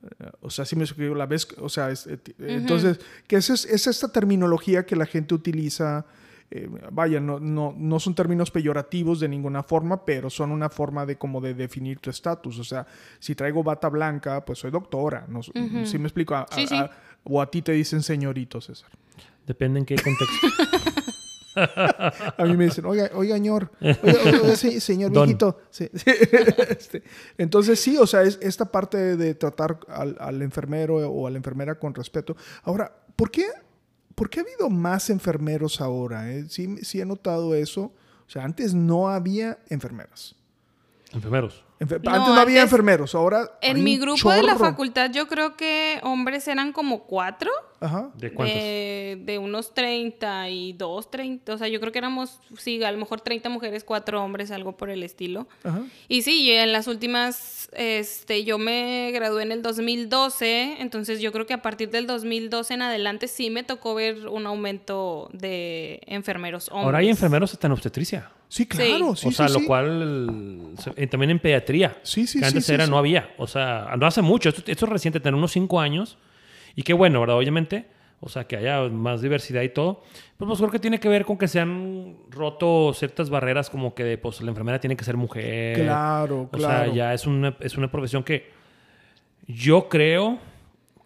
Eh, 0.03 0.25
O 0.41 0.49
sea, 0.49 0.65
si 0.65 0.75
me 0.75 0.83
explico, 0.83 1.15
la 1.15 1.27
vez, 1.27 1.47
o 1.59 1.69
sea, 1.69 1.91
es- 1.91 2.07
eh, 2.07 2.19
entonces, 2.39 2.99
que 3.25 3.37
es, 3.37 3.49
es 3.49 3.87
esta 3.87 4.11
terminología 4.11 4.85
que 4.85 4.97
la 4.97 5.05
gente 5.05 5.33
utiliza, 5.33 6.05
eh, 6.49 6.69
vaya, 6.91 7.19
no, 7.19 7.39
no, 7.39 7.73
no 7.77 7.99
son 7.99 8.15
términos 8.15 8.51
peyorativos 8.51 9.19
de 9.19 9.27
ninguna 9.27 9.63
forma, 9.63 10.05
pero 10.05 10.29
son 10.29 10.51
una 10.51 10.69
forma 10.69 11.05
de 11.05 11.17
como 11.17 11.41
de 11.41 11.53
definir 11.53 11.99
tu 11.99 12.09
estatus. 12.09 12.57
O 12.59 12.63
sea, 12.63 12.85
si 13.19 13.35
traigo 13.35 13.63
bata 13.63 13.89
blanca, 13.89 14.43
pues 14.45 14.59
soy 14.59 14.71
doctora. 14.71 15.25
No, 15.27 15.41
¿Sí 15.43 15.51
me 15.97 16.05
explico? 16.07 16.35
A- 16.35 16.43
a- 16.43 16.55
Sí, 16.55 16.67
sí. 16.67 16.75
a- 16.75 16.89
o 17.23 17.41
a 17.41 17.51
ti 17.51 17.61
te 17.61 17.73
dicen 17.73 18.01
señorito, 18.01 18.61
César. 18.61 18.89
Depende 19.45 19.79
en 19.79 19.85
qué 19.85 19.95
contexto. 19.95 20.47
A 21.57 22.43
mí 22.45 22.55
me 22.55 22.65
dicen, 22.65 22.85
oiga, 22.85 23.09
oiga, 23.15 23.35
señor, 23.35 23.71
oiga, 23.81 23.97
oiga, 24.03 24.41
oiga, 24.43 24.55
se- 24.55 24.79
señor 24.79 25.11
Don. 25.11 25.25
viejito. 25.25 25.59
Sí, 25.71 25.89
sí. 25.93 26.05
Este, 26.69 27.03
entonces, 27.37 27.79
sí, 27.79 27.97
o 27.97 28.05
sea, 28.05 28.21
es 28.21 28.37
esta 28.43 28.65
parte 28.71 29.17
de 29.17 29.33
tratar 29.33 29.79
al, 29.87 30.15
al 30.19 30.41
enfermero 30.43 30.97
o 31.09 31.25
a 31.25 31.31
la 31.31 31.37
enfermera 31.37 31.79
con 31.79 31.95
respeto. 31.95 32.35
Ahora, 32.63 32.95
¿por 33.15 33.31
qué, 33.31 33.45
por 34.17 34.31
qué 34.31 34.39
ha 34.39 34.43
habido 34.43 34.71
más 34.71 35.11
enfermeros 35.11 35.79
ahora? 35.79 36.33
eh? 36.33 36.45
Sí, 36.49 36.83
sí 36.83 36.99
he 36.99 37.05
notado 37.05 37.53
eso. 37.53 37.93
O 38.25 38.29
sea, 38.29 38.43
antes 38.43 38.73
no 38.73 39.09
había 39.09 39.59
enfermeras. 39.69 40.35
Enfermeros. 41.13 41.63
Enfer- 41.79 42.01
No, 42.03 42.11
antes 42.11 42.27
no 42.33 42.39
había 42.39 42.61
antes- 42.61 42.63
enfermeros, 42.63 43.13
ahora. 43.15 43.51
En 43.61 43.77
hay 43.77 43.81
mi 43.83 43.97
grupo 43.97 44.31
de 44.31 44.41
la 44.43 44.55
facultad 44.55 45.11
yo 45.11 45.27
creo 45.27 45.55
que 45.55 45.99
hombres 46.03 46.47
eran 46.47 46.73
como 46.73 47.03
cuatro. 47.03 47.51
Ajá. 47.79 48.09
¿De 48.15 48.33
cuántos? 48.33 48.55
De, 48.57 49.21
de 49.23 49.37
unos 49.37 49.75
32, 49.75 51.11
30. 51.11 51.53
O 51.53 51.57
sea, 51.59 51.67
yo 51.67 51.79
creo 51.79 51.91
que 51.91 51.99
éramos, 51.99 52.39
sí, 52.57 52.83
a 52.83 52.91
lo 52.91 52.97
mejor 52.97 53.21
30 53.21 53.49
mujeres, 53.49 53.83
cuatro 53.83 54.23
hombres, 54.23 54.49
algo 54.49 54.75
por 54.75 54.89
el 54.89 55.03
estilo. 55.03 55.47
Ajá. 55.63 55.81
Y 56.07 56.23
sí, 56.23 56.49
en 56.51 56.71
las 56.71 56.87
últimas, 56.87 57.69
este, 57.73 58.43
yo 58.43 58.57
me 58.57 59.11
gradué 59.11 59.43
en 59.43 59.51
el 59.51 59.61
2012, 59.61 60.77
entonces 60.81 61.19
yo 61.21 61.31
creo 61.31 61.45
que 61.45 61.53
a 61.53 61.61
partir 61.61 61.91
del 61.91 62.07
2012 62.07 62.73
en 62.73 62.81
adelante 62.81 63.27
sí 63.27 63.49
me 63.51 63.63
tocó 63.63 63.93
ver 63.93 64.27
un 64.27 64.47
aumento 64.47 65.29
de 65.33 66.01
enfermeros 66.07 66.69
hombres. 66.69 66.85
Ahora 66.85 66.97
hay 66.99 67.09
enfermeros 67.09 67.53
hasta 67.53 67.67
en 67.67 67.73
obstetricia. 67.73 68.31
Sí, 68.49 68.65
claro, 68.65 69.15
sí, 69.15 69.27
o 69.27 69.31
sea, 69.31 69.47
sí, 69.47 69.53
lo 69.55 69.59
sí. 69.59 69.65
cual 69.65 70.73
eh, 70.95 71.07
también 71.07 71.31
en 71.31 71.39
pediatría. 71.39 71.97
Sí, 72.03 72.25
sí, 72.27 72.39
que 72.39 72.45
sí, 72.45 72.47
antes 72.49 72.65
sí, 72.65 72.73
era, 72.73 72.85
sí. 72.85 72.91
no 72.91 72.97
había. 72.97 73.29
O 73.37 73.45
sea, 73.47 73.93
no 73.97 74.05
hace 74.05 74.21
mucho. 74.21 74.49
Esto, 74.49 74.63
esto 74.71 74.85
es 74.85 74.91
reciente, 74.91 75.19
tener 75.19 75.35
unos 75.35 75.51
cinco 75.51 75.79
años. 75.81 76.17
Y 76.75 76.83
qué 76.83 76.93
bueno, 76.93 77.19
¿verdad? 77.19 77.37
Obviamente. 77.37 77.87
O 78.19 78.29
sea, 78.29 78.45
que 78.45 78.57
haya 78.57 78.81
más 78.89 79.21
diversidad 79.21 79.61
y 79.61 79.69
todo. 79.69 80.01
Pues, 80.37 80.47
pues 80.47 80.57
creo 80.59 80.71
que 80.71 80.79
tiene 80.79 80.99
que 80.99 81.07
ver 81.09 81.23
con 81.25 81.37
que 81.37 81.47
se 81.47 81.59
han 81.59 82.15
roto 82.31 82.91
ciertas 82.95 83.29
barreras 83.29 83.69
como 83.69 83.93
que 83.93 84.17
pues 84.17 84.41
la 84.41 84.49
enfermera 84.49 84.79
tiene 84.79 84.95
que 84.97 85.03
ser 85.03 85.17
mujer. 85.17 85.75
Claro, 85.83 86.41
O 86.43 86.49
claro. 86.49 86.85
sea, 86.85 86.93
ya 86.95 87.13
es 87.13 87.27
una, 87.27 87.55
es 87.59 87.77
una 87.77 87.91
profesión 87.91 88.23
que 88.23 88.49
yo 89.47 89.87
creo 89.89 90.39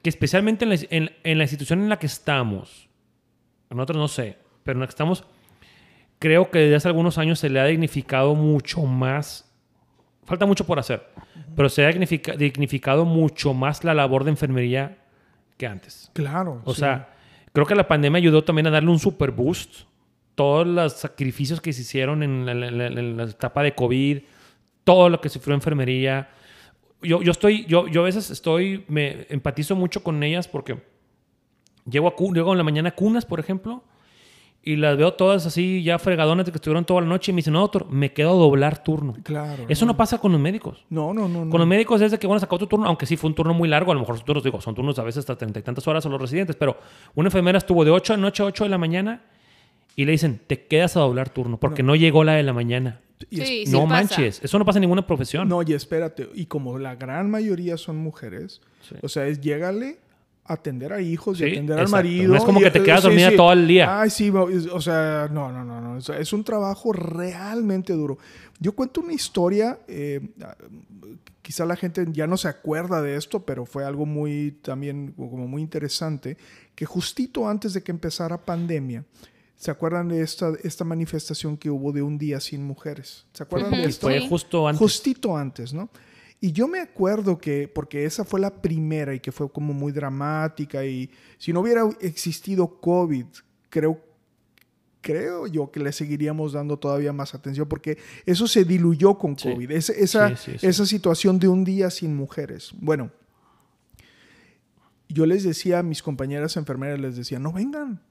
que 0.02 0.10
especialmente 0.10 0.64
en 0.66 0.70
la, 0.70 0.76
en- 0.90 1.12
en 1.24 1.38
la 1.38 1.44
institución 1.44 1.82
en 1.82 1.90
la 1.90 2.00
que 2.00 2.06
estamos, 2.08 2.88
nosotros 3.70 3.98
no 3.98 4.08
sé, 4.08 4.38
pero 4.64 4.78
en 4.78 4.82
la 4.82 4.88
que 4.88 4.92
estamos, 4.92 5.26
creo 6.22 6.52
que 6.52 6.60
desde 6.60 6.76
hace 6.76 6.88
algunos 6.88 7.18
años 7.18 7.40
se 7.40 7.50
le 7.50 7.60
ha 7.60 7.66
dignificado 7.66 8.36
mucho 8.36 8.84
más. 8.84 9.52
Falta 10.24 10.46
mucho 10.46 10.68
por 10.68 10.78
hacer, 10.78 11.04
pero 11.56 11.68
se 11.68 11.84
ha 11.84 11.90
dignifica- 11.90 12.38
dignificado 12.38 13.06
mucho 13.06 13.56
más 13.56 13.84
la 13.84 13.96
labor 13.96 14.24
de 14.24 14.30
enfermería 14.30 15.00
que 15.58 15.66
antes. 15.66 16.12
Claro. 16.14 16.62
O 16.64 16.76
sí. 16.76 16.82
sea, 16.82 17.10
creo 17.52 17.66
que 17.66 17.74
la 17.74 17.88
pandemia 17.88 18.20
ayudó 18.20 18.44
también 18.44 18.68
a 18.68 18.70
darle 18.70 18.92
un 18.92 19.00
super 19.00 19.32
boost. 19.32 19.88
Todos 20.36 20.68
los 20.68 20.94
sacrificios 20.94 21.60
que 21.60 21.74
se 21.74 21.82
hicieron 21.82 22.22
en 22.22 22.46
la, 22.46 23.24
etapa 23.24 23.64
de 23.64 23.74
COVID, 23.74 24.20
todo 24.84 25.10
lo 25.10 25.20
que 25.22 25.28
sufrió 25.28 25.56
enfermería. 25.56 26.30
Yo, 27.02 27.24
yo 27.24 27.32
estoy, 27.32 27.66
yo, 27.66 27.88
yo 27.88 28.02
a 28.02 28.06
veces 28.06 28.30
estoy, 28.30 28.86
me 28.88 29.26
empatizo 29.30 29.76
mucho 29.76 30.04
con 30.04 30.22
ellas 30.22 30.48
porque 30.48 30.84
llego, 31.90 32.08
a, 32.08 32.16
llego 32.32 32.52
en 32.52 32.60
la 32.60 32.64
mañana 32.64 32.90
a 32.90 32.96
cunas, 32.96 33.26
por 33.26 33.40
ejemplo, 33.40 33.84
y 34.64 34.76
las 34.76 34.96
veo 34.96 35.14
todas 35.14 35.46
así 35.48 35.82
ya 35.82 35.98
fregadonas 35.98 36.46
de 36.46 36.52
que 36.52 36.58
estuvieron 36.58 36.86
toda 36.86 37.02
la 37.02 37.08
noche 37.08 37.32
y 37.32 37.34
me 37.34 37.38
dicen, 37.40 37.54
no, 37.54 37.62
doctor, 37.62 37.90
me 37.90 38.14
quedo 38.14 38.30
a 38.30 38.34
doblar 38.34 38.84
turno. 38.84 39.16
Claro. 39.24 39.66
Eso 39.68 39.86
no 39.88 39.98
pasa 39.98 40.20
con 40.20 40.32
los 40.32 40.40
médicos. 40.42 40.86
No, 40.90 41.14
no, 41.14 41.28
no. 41.28 41.46
no. 41.46 41.50
Con 41.52 41.60
los 41.60 41.68
médicos 41.68 42.00
es 42.02 42.12
de 42.12 42.20
que, 42.20 42.28
bueno, 42.28 42.40
sacó 42.40 42.60
tu 42.60 42.68
turno, 42.68 42.86
aunque 42.86 43.06
sí 43.08 43.18
fue 43.18 43.30
un 43.30 43.36
turno 43.36 43.54
muy 43.56 43.68
largo, 43.68 43.92
a 43.92 43.96
lo 43.96 44.02
mejor 44.02 44.16
sus 44.18 44.26
turnos, 44.26 44.44
digo, 44.44 44.62
son 44.62 44.76
turnos 44.76 45.00
a 45.00 45.04
veces 45.04 45.20
hasta 45.20 45.36
treinta 45.36 45.60
y 45.60 45.64
tantas 45.64 45.88
horas 45.88 46.06
a 46.06 46.10
los 46.10 46.22
residentes, 46.22 46.56
pero 46.56 46.78
una 47.16 47.28
enfermera 47.30 47.58
estuvo 47.58 47.84
de 47.84 47.92
8 47.92 48.14
de 48.14 48.18
la 48.18 48.22
noche 48.22 48.44
a 48.44 48.46
8 48.46 48.66
de 48.66 48.70
la 48.70 48.78
mañana 48.78 49.22
y 49.96 50.06
le 50.06 50.12
dicen, 50.12 50.40
te 50.46 50.66
quedas 50.68 50.96
a 50.96 51.00
doblar 51.00 51.30
turno 51.30 51.58
porque 51.60 51.82
no, 51.82 51.96
llegó 51.96 52.24
la 52.24 52.34
de 52.34 52.44
la 52.44 52.54
mañana. 52.54 53.00
Y 53.30 53.38
Sí, 53.38 53.66
sí 53.66 53.72
no 53.72 53.84
pasa. 53.84 53.94
manches, 53.94 54.42
eso 54.44 54.58
no 54.60 54.66
pasa 54.66 54.78
en 54.80 54.82
ninguna 54.82 55.06
profesión. 55.06 55.48
No, 55.50 55.62
y 55.64 55.74
espérate, 55.74 56.30
y 56.36 56.46
como 56.46 56.78
la 56.78 56.96
gran 56.96 57.30
mayoría 57.32 57.78
son 57.78 57.98
mujeres, 57.98 58.62
Sí. 58.88 58.96
o 59.04 59.10
sea, 59.10 59.28
es 59.28 59.42
llégale 59.42 59.98
atender 60.54 60.94
a 60.94 61.02
hijos 61.02 61.40
y 61.42 61.46
atender 61.46 61.78
al 61.78 61.86
exacto. 61.86 61.96
marido. 62.08 62.28
No 62.30 62.36
es 62.38 62.44
como 62.44 62.60
y- 62.60 62.64
que 62.64 62.72
te 62.72 62.84
quedas 62.84 63.02
sí, 63.02 63.08
dormida 63.08 63.30
sí. 63.30 63.36
todo 63.36 63.54
el 63.54 63.68
día. 63.68 64.02
Ay, 64.02 64.10
sí, 64.10 64.30
o 64.30 64.82
sea, 64.82 65.30
no, 65.32 65.52
no, 65.52 65.64
no, 65.64 65.82
no. 65.82 65.98
es 65.98 66.34
un 66.34 66.44
trabajo 66.44 66.94
realmente 66.94 67.94
duro. 67.94 68.18
Yo 68.60 68.74
cuento 68.74 69.02
una 69.02 69.14
historia, 69.14 69.80
eh, 69.88 70.22
quizá 71.42 71.66
la 71.66 71.76
gente 71.76 72.06
ya 72.12 72.28
no 72.28 72.38
se 72.38 72.48
acuerda 72.48 73.02
de 73.02 73.16
esto, 73.16 73.44
pero 73.46 73.66
fue 73.66 73.84
algo 73.84 74.06
muy 74.06 74.60
también 74.62 75.14
como 75.18 75.48
muy 75.48 75.62
interesante, 75.62 76.38
que 76.76 76.86
justito 76.86 77.48
antes 77.48 77.74
de 77.74 77.82
que 77.82 77.92
empezara 77.92 78.38
pandemia, 78.38 79.04
¿Se 79.62 79.70
acuerdan 79.70 80.08
de 80.08 80.24
esta, 80.24 80.54
esta 80.64 80.84
manifestación 80.84 81.56
que 81.56 81.70
hubo 81.70 81.92
de 81.92 82.02
un 82.02 82.18
día 82.18 82.40
sin 82.40 82.64
mujeres? 82.66 83.28
¿Se 83.32 83.44
acuerdan 83.44 83.70
de 83.70 83.78
Y 83.78 83.84
esto? 83.84 84.08
fue 84.08 84.28
justo 84.28 84.68
antes. 84.68 84.80
Justito 84.80 85.38
antes, 85.38 85.72
¿no? 85.72 85.92
Y 86.44 86.52
yo 86.54 86.68
me 86.68 86.80
acuerdo 86.80 87.38
que, 87.38 87.68
porque 87.68 88.04
esa 88.04 88.26
fue 88.26 88.40
la 88.40 88.62
primera 88.64 89.14
y 89.14 89.20
que 89.20 89.32
fue 89.32 89.52
como 89.52 89.74
muy 89.74 89.92
dramática 89.92 90.84
y 90.84 91.12
si 91.38 91.54
no 91.54 91.60
hubiera 91.60 91.88
existido 92.00 92.80
COVID, 92.82 93.26
creo, 93.70 94.02
creo 95.02 95.46
yo 95.46 95.70
que 95.70 95.80
le 95.80 95.92
seguiríamos 95.92 96.54
dando 96.54 96.78
todavía 96.80 97.14
más 97.14 97.36
atención 97.36 97.68
porque 97.70 98.00
eso 98.26 98.48
se 98.48 98.66
diluyó 98.66 99.20
con 99.20 99.38
Sí. 99.38 99.54
COVID, 99.54 99.70
esa, 99.70 100.36
sí, 100.36 100.54
sí. 100.58 100.66
esa 100.68 100.86
situación 100.88 101.38
de 101.38 101.48
un 101.48 101.64
día 101.64 101.92
sin 101.92 102.16
mujeres. 102.16 102.72
Bueno, 102.80 103.12
yo 105.08 105.28
les 105.28 105.44
decía 105.44 105.78
a 105.80 105.84
mis 105.84 106.02
compañeras 106.02 106.58
enfermeras, 106.58 107.00
les 107.00 107.16
decía, 107.18 107.38
no 107.38 107.54
vengan, 107.54 108.02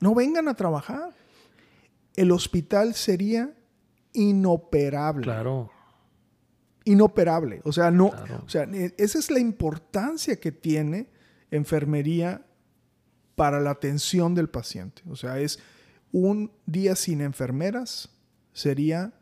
no 0.00 0.14
vengan 0.14 0.48
a 0.48 0.54
trabajar. 0.54 1.14
El 2.16 2.32
hospital 2.32 2.92
sería 2.94 3.54
inoperable 4.12 5.22
Claro. 5.22 5.70
Inoperable. 6.88 7.60
O 7.64 7.72
sea, 7.72 7.90
no, 7.90 8.10
Claro. 8.10 8.42
o 8.44 8.48
sea, 8.48 8.64
esa 8.96 9.18
es 9.18 9.30
la 9.30 9.38
importancia 9.38 10.36
que 10.40 10.52
tiene 10.52 11.08
enfermería 11.50 12.42
para 13.34 13.60
la 13.60 13.70
atención 13.70 14.34
del 14.34 14.48
paciente. 14.48 15.02
O 15.08 15.16
sea, 15.16 15.38
es 15.38 15.58
un 16.12 16.50
día 16.66 16.96
sin 16.96 17.20
enfermeras 17.20 18.08
sería, 18.52 19.12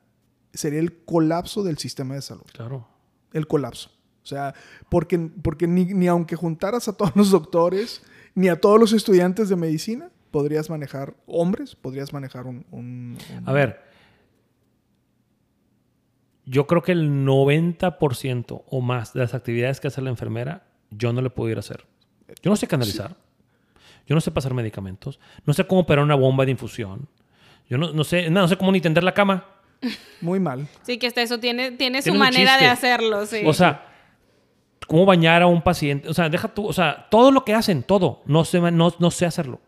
sería 0.54 0.80
el 0.80 1.04
colapso 1.04 1.62
del 1.62 1.78
sistema 1.78 2.14
de 2.14 2.22
salud. 2.22 2.44
Claro. 2.52 2.88
El 3.32 3.46
colapso. 3.46 3.90
O 4.22 4.26
sea, 4.26 4.54
porque, 4.88 5.18
porque 5.18 5.66
ni, 5.68 5.84
ni 5.86 6.08
aunque 6.08 6.34
juntaras 6.36 6.88
a 6.88 6.92
todos 6.96 7.14
los 7.14 7.30
doctores, 7.30 8.02
ni 8.34 8.48
a 8.48 8.60
todos 8.60 8.80
los 8.80 8.92
estudiantes 8.92 9.48
de 9.48 9.56
medicina, 9.56 10.10
podrías 10.30 10.68
manejar, 10.68 11.14
hombres, 11.26 11.74
podrías 11.76 12.12
manejar 12.12 12.46
un... 12.46 12.64
un- 12.70 13.16
un- 13.38 13.48
A 13.48 13.52
ver, 13.52 13.80
yo 16.46 16.66
creo 16.66 16.82
que 16.82 16.92
el 16.92 17.24
90% 17.26 18.62
o 18.66 18.80
más 18.80 19.12
de 19.12 19.20
las 19.20 19.34
actividades 19.34 19.80
que 19.80 19.88
hace 19.88 20.00
la 20.00 20.10
enfermera, 20.10 20.64
yo 20.90 21.12
no 21.12 21.20
le 21.20 21.30
puedo 21.30 21.50
ir 21.50 21.56
a 21.56 21.60
hacer. 21.60 21.84
Yo 22.42 22.50
no 22.50 22.56
sé 22.56 22.66
canalizar. 22.66 23.16
Yo 24.06 24.14
no 24.14 24.20
sé 24.20 24.30
pasar 24.30 24.54
medicamentos. 24.54 25.18
No 25.44 25.52
sé 25.52 25.66
cómo 25.66 25.82
operar 25.82 26.04
una 26.04 26.14
bomba 26.14 26.44
de 26.44 26.52
infusión. 26.52 27.08
Yo 27.68 27.76
no, 27.76 27.92
no 27.92 28.04
sé, 28.04 28.30
no, 28.30 28.40
no 28.40 28.48
sé 28.48 28.56
cómo 28.56 28.70
ni 28.70 28.80
tender 28.80 29.02
la 29.02 29.12
cama. 29.12 29.44
Muy 30.20 30.38
mal. 30.38 30.68
Sí, 30.82 30.98
que 30.98 31.08
hasta 31.08 31.22
eso 31.22 31.38
tiene, 31.38 31.72
tiene 31.72 32.00
su 32.00 32.10
Tiene 32.10 32.18
manera 32.18 32.56
de 32.56 32.66
hacerlo, 32.66 33.26
sí. 33.26 33.42
O 33.44 33.52
sea, 33.52 33.86
cómo 34.86 35.04
bañar 35.04 35.42
a 35.42 35.48
un 35.48 35.62
paciente. 35.62 36.08
O 36.08 36.14
sea, 36.14 36.28
deja 36.28 36.48
tú, 36.48 36.66
o 36.66 36.72
sea, 36.72 37.08
todo 37.10 37.32
lo 37.32 37.44
que 37.44 37.54
hacen, 37.54 37.82
todo. 37.82 38.22
No 38.26 38.44
sé, 38.44 38.60
no, 38.60 38.94
no 38.98 39.10
sé 39.10 39.26
hacerlo. 39.26 39.60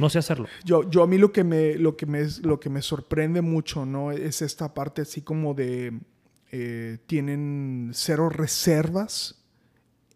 No 0.00 0.10
sé 0.10 0.18
hacerlo. 0.18 0.46
Yo, 0.64 0.88
yo 0.90 1.02
a 1.02 1.06
mí 1.06 1.18
lo 1.18 1.30
que 1.32 1.44
me, 1.44 1.74
lo 1.76 1.96
que 1.96 2.06
me, 2.06 2.26
lo 2.42 2.58
que 2.58 2.70
me 2.70 2.82
sorprende 2.82 3.40
mucho, 3.42 3.86
¿no? 3.86 4.10
Es 4.12 4.42
esta 4.42 4.74
parte 4.74 5.02
así 5.02 5.22
como 5.22 5.54
de 5.54 5.92
eh, 6.52 6.98
tienen 7.06 7.90
cero 7.92 8.28
reservas 8.28 9.36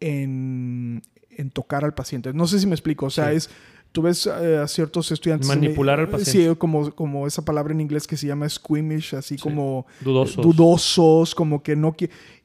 en, 0.01 1.03
en 1.31 1.51
tocar 1.51 1.85
al 1.85 1.95
paciente. 1.95 2.33
No 2.33 2.47
sé 2.47 2.59
si 2.59 2.67
me 2.67 2.75
explico. 2.75 3.07
O 3.07 3.11
sea, 3.11 3.31
Sí. 3.31 3.37
es 3.37 3.51
tú 3.93 4.03
ves 4.03 4.27
eh, 4.27 4.57
a 4.59 4.67
ciertos 4.67 5.13
estudiantes 5.13 5.47
Manipular 5.49 6.01
al 6.01 6.09
paciente. 6.09 6.51
Sí, 6.51 6.57
como, 6.57 6.91
como 6.97 7.29
esa 7.29 7.45
palabra 7.45 7.73
en 7.73 7.81
inglés 7.81 8.09
que 8.09 8.17
se 8.17 8.27
llama 8.27 8.49
squeamish, 8.49 9.15
así 9.15 9.37
Sí. 9.37 9.41
como 9.43 9.87
Dudosos. 10.01 10.39
eh, 10.39 10.43
dudosos, 10.43 11.35
como 11.37 11.63
que 11.63 11.77
no 11.77 11.95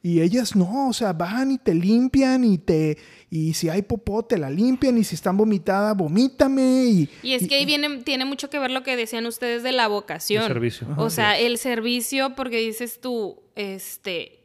y 0.00 0.20
ellas 0.20 0.54
no, 0.54 0.90
o 0.90 0.92
sea, 0.92 1.12
van 1.12 1.50
y 1.50 1.58
te 1.58 1.74
limpian 1.74 2.44
y 2.44 2.58
te 2.58 2.96
y 3.30 3.54
si 3.54 3.68
hay 3.68 3.82
popó 3.82 4.24
te 4.24 4.36
la 4.36 4.50
limpian 4.50 4.98
y 4.98 5.04
si 5.04 5.14
están 5.14 5.36
vomitada, 5.36 5.94
vomítame 5.94 6.84
y 6.84 7.08
Y 7.22 7.34
es 7.34 7.46
que 7.46 7.54
ahí 7.54 7.64
viene, 7.64 7.98
tiene 7.98 8.24
mucho 8.24 8.50
que 8.50 8.58
ver 8.58 8.72
lo 8.72 8.82
que 8.82 8.96
decían 8.96 9.24
ustedes 9.24 9.62
de 9.62 9.70
la 9.70 9.86
vocación. 9.86 10.42
El 10.42 10.48
servicio. 10.48 10.88
O 10.96 11.10
sea, 11.10 11.38
el 11.38 11.56
servicio, 11.56 12.34
porque 12.34 12.58
dices 12.58 13.00
tú, 13.00 13.40
este, 13.54 14.40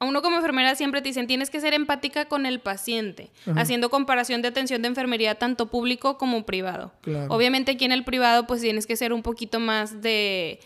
a 0.00 0.06
uno 0.06 0.22
como 0.22 0.38
enfermera 0.38 0.74
siempre 0.74 1.02
te 1.02 1.10
dicen, 1.10 1.28
tienes 1.28 1.50
que 1.50 1.60
ser 1.60 1.72
empática 1.72 2.24
con 2.26 2.46
el 2.46 2.58
paciente, 2.58 3.30
haciendo 3.54 3.90
comparación 3.90 4.42
de 4.42 4.48
atención 4.48 4.82
de 4.82 4.88
enfermería 4.88 5.36
tanto 5.36 5.70
público 5.70 6.18
como 6.18 6.44
privado. 6.44 6.92
Claro. 7.02 7.32
Obviamente 7.32 7.72
aquí 7.72 7.84
en 7.84 7.92
el 7.92 8.04
privado 8.04 8.48
pues 8.48 8.60
tienes 8.60 8.88
que 8.88 8.96
ser 8.96 9.12
un 9.12 9.22
poquito 9.22 9.60
más 9.60 10.02
de... 10.02 10.58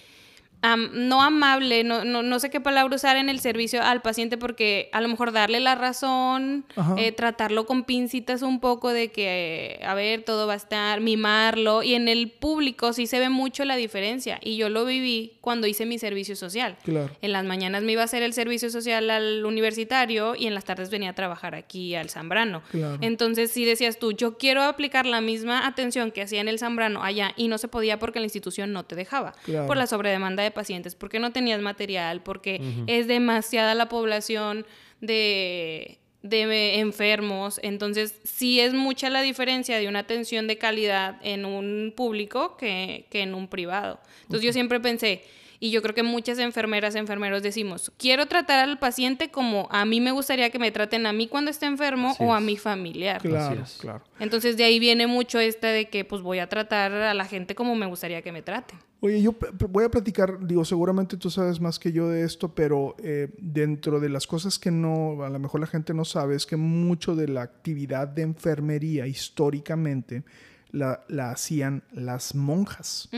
no 0.62 1.23
amable, 1.23 1.85
no, 1.85 2.05
no, 2.05 2.23
no 2.23 2.38
sé 2.38 2.51
qué 2.51 2.61
palabra 2.61 2.94
usar 2.94 3.16
en 3.16 3.29
el 3.29 3.40
servicio 3.40 3.83
al 3.83 4.03
paciente 4.03 4.37
porque 4.37 4.90
a 4.92 5.01
lo 5.01 5.09
mejor 5.09 5.33
darle 5.33 5.61
la 5.61 5.75
razón, 5.75 6.66
eh, 6.99 7.12
tratarlo 7.12 7.66
con 7.66 7.85
pincitas 7.85 8.42
un 8.42 8.61
poco 8.61 8.90
de 8.90 9.11
que, 9.11 9.79
eh, 9.81 9.85
a 9.85 9.94
ver, 9.94 10.23
todo 10.23 10.46
va 10.46 10.55
a 10.55 10.57
estar, 10.57 11.01
mimarlo. 11.01 11.83
Y 11.83 11.94
en 11.94 12.09
el 12.09 12.31
público 12.31 12.92
sí 12.92 13.07
se 13.07 13.18
ve 13.18 13.31
mucho 13.31 13.64
la 13.64 13.77
diferencia. 13.77 14.38
Y 14.42 14.57
yo 14.57 14.68
lo 14.68 14.85
viví 14.85 15.38
cuando 15.40 15.66
hice 15.66 15.87
mi 15.87 15.99
servicio 15.99 16.37
social. 16.37 16.77
Claro. 16.85 17.11
En 17.23 17.33
las 17.33 17.44
mañanas 17.44 17.83
me 17.83 17.92
iba 17.92 18.03
a 18.03 18.05
hacer 18.05 18.23
el 18.23 18.33
servicio 18.33 18.70
social 18.70 19.09
al 19.11 19.44
universitario 19.44 20.35
y 20.35 20.46
en 20.46 20.55
las 20.55 20.64
tardes 20.64 20.90
venía 20.90 21.11
a 21.11 21.14
trabajar 21.14 21.55
aquí 21.55 21.94
al 21.94 22.11
Zambrano. 22.11 22.62
Claro. 22.70 22.99
Entonces, 23.01 23.51
si 23.51 23.64
decías 23.64 23.99
tú, 23.99 24.12
yo 24.12 24.37
quiero 24.37 24.62
aplicar 24.62 25.07
la 25.07 25.20
misma 25.20 25.66
atención 25.66 26.11
que 26.11 26.23
hacía 26.23 26.40
en 26.40 26.49
el 26.49 26.59
Zambrano 26.59 27.03
allá 27.03 27.33
y 27.37 27.49
no 27.49 27.57
se 27.57 27.68
podía 27.68 27.99
porque 27.99 28.20
la 28.20 28.27
institución 28.27 28.73
no 28.73 28.85
te 28.85 28.94
dejaba. 28.94 29.33
Claro. 29.44 29.66
Por 29.66 29.77
la 29.77 29.87
sobredemanda 29.87 30.42
de 30.42 30.49
pacientes, 30.50 30.94
porque 30.94 31.18
no 31.18 31.32
tenías 31.32 31.60
material, 31.60 32.22
porque 32.22 32.60
es 32.86 33.06
demasiada 33.06 33.74
la 33.74 33.88
población 33.88 34.66
de 35.00 36.00
de 36.22 36.80
enfermos, 36.80 37.58
entonces 37.62 38.20
sí 38.24 38.60
es 38.60 38.74
mucha 38.74 39.08
la 39.08 39.22
diferencia 39.22 39.78
de 39.78 39.88
una 39.88 40.00
atención 40.00 40.46
de 40.46 40.58
calidad 40.58 41.18
en 41.22 41.46
un 41.46 41.94
público 41.96 42.56
que, 42.58 43.06
que 43.10 43.22
en 43.22 43.34
un 43.34 43.48
privado. 43.48 44.00
Entonces 44.22 44.42
yo 44.42 44.52
siempre 44.52 44.80
pensé, 44.80 45.24
y 45.62 45.70
yo 45.70 45.83
creo 45.83 45.94
que 45.94 46.03
muchas 46.03 46.38
enfermeras, 46.38 46.94
enfermeros 46.94 47.42
decimos, 47.42 47.92
quiero 47.99 48.27
tratar 48.27 48.59
al 48.61 48.79
paciente 48.79 49.31
como 49.31 49.68
a 49.70 49.85
mí 49.85 50.01
me 50.01 50.11
gustaría 50.11 50.49
que 50.49 50.59
me 50.59 50.73
traten 50.73 51.05
a 51.05 51.12
mí 51.12 51.29
cuando 51.29 51.51
esté 51.51 51.66
enfermo 51.66 52.12
Así 52.12 52.25
o 52.25 52.33
a 52.33 52.40
mi 52.40 52.57
familiar. 52.57 53.20
Claro, 53.20 53.62
claro. 53.79 54.03
Entonces 54.18 54.57
de 54.57 54.64
ahí 54.64 54.79
viene 54.79 55.07
mucho 55.07 55.38
esta 55.38 55.68
de 55.68 55.90
que 55.90 56.07
pues 56.07 56.23
voy 56.23 56.38
a 56.38 56.49
tratar 56.49 56.92
a 56.92 57.12
la 57.12 57.27
gente 57.27 57.55
como 57.55 57.75
me 57.75 57.85
gustaría 57.85 58.23
que 58.23 58.33
me 58.33 58.40
traten. 58.40 58.79
Oye, 59.01 59.20
yo 59.20 59.35
voy 59.68 59.85
a 59.85 59.90
platicar, 59.90 60.46
digo, 60.46 60.64
seguramente 60.64 61.18
tú 61.18 61.31
sabes 61.31 61.61
más 61.61 61.79
que 61.79 61.92
yo 61.92 62.09
de 62.09 62.25
esto, 62.25 62.55
pero 62.55 62.96
eh, 63.03 63.29
dentro 63.38 64.01
de 64.01 64.09
las 64.09 64.27
cosas 64.27 64.59
que 64.59 64.70
no, 64.70 65.23
a 65.23 65.29
lo 65.29 65.38
mejor 65.38 65.61
la 65.61 65.66
gente 65.66 65.92
no 65.92 66.05
sabe, 66.07 66.37
es 66.37 66.46
que 66.46 66.57
mucho 66.57 67.14
de 67.14 67.29
la 67.29 67.42
actividad 67.42 68.09
de 68.09 68.23
enfermería 68.23 69.07
históricamente 69.07 70.23
la, 70.70 71.05
la 71.09 71.31
hacían 71.31 71.83
las 71.92 72.35
monjas. 72.35 73.09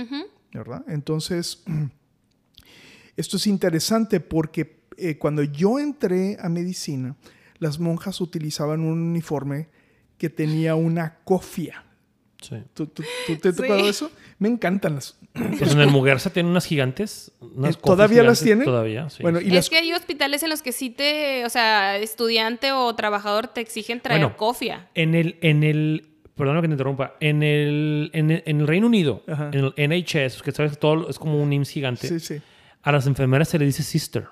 ¿verdad? 0.52 0.84
Entonces, 0.86 1.64
esto 3.16 3.36
es 3.36 3.46
interesante 3.46 4.20
porque 4.20 4.82
eh, 4.96 5.18
cuando 5.18 5.42
yo 5.42 5.78
entré 5.78 6.36
a 6.40 6.48
medicina, 6.48 7.16
las 7.58 7.78
monjas 7.78 8.20
utilizaban 8.20 8.80
un 8.80 8.98
uniforme 9.00 9.68
que 10.18 10.30
tenía 10.30 10.74
una 10.74 11.16
cofia. 11.24 11.84
Sí. 12.40 12.56
¿Tú, 12.74 12.86
tú- 12.88 13.04
tú 13.26 13.36
te 13.36 13.48
has 13.50 13.54
Sí. 13.56 13.62
tocado 13.62 13.88
eso? 13.88 14.10
Me 14.38 14.48
encantan 14.48 14.96
las... 14.96 15.16
Pues 15.58 15.72
en 15.72 15.80
el 15.80 15.88
Muguerza 15.88 16.30
tienen 16.30 16.50
unas 16.50 16.66
gigantes. 16.66 17.30
Unas 17.40 17.76
Eh, 17.76 17.78
¿todavía 17.82 18.22
las 18.24 18.40
tienen? 18.42 18.64
Todavía, 18.64 19.08
sí. 19.10 19.22
Bueno, 19.22 19.40
y 19.40 19.46
es 19.48 19.52
las 19.54 19.70
que 19.70 19.76
hay 19.78 19.92
hospitales 19.92 20.42
en 20.42 20.50
los 20.50 20.60
que 20.62 20.72
sí 20.72 20.90
te, 20.90 21.44
o 21.46 21.48
sea, 21.48 21.96
estudiante 21.98 22.72
o 22.72 22.92
trabajador 22.96 23.46
te 23.48 23.60
exigen 23.60 24.00
traer 24.00 24.20
Bueno, 24.22 24.36
cofia. 24.36 24.88
En 24.94 25.14
el, 25.14 25.38
en 25.40 25.62
el, 25.62 26.08
perdón 26.36 26.60
que 26.60 26.66
te 26.68 26.72
interrumpa, 26.72 27.14
en 27.20 27.42
el, 27.44 28.10
en 28.12 28.30
el, 28.32 28.42
en 28.44 28.60
el 28.60 28.66
Reino 28.66 28.88
Unido, 28.88 29.22
Ajá. 29.28 29.50
en 29.52 29.72
el 29.76 29.88
NHS, 30.02 30.42
que 30.42 30.50
sabes 30.52 30.72
que 30.72 30.78
todo 30.78 31.08
es 31.08 31.18
como 31.20 31.40
un 31.40 31.52
IMSS 31.52 31.70
gigante, 31.70 32.08
Sí, 32.08 32.18
sí. 32.20 32.42
A 32.82 32.92
las 32.92 33.06
enfermeras 33.06 33.48
se 33.48 33.58
le 33.58 33.64
dice 33.64 33.82
sister. 33.82 34.26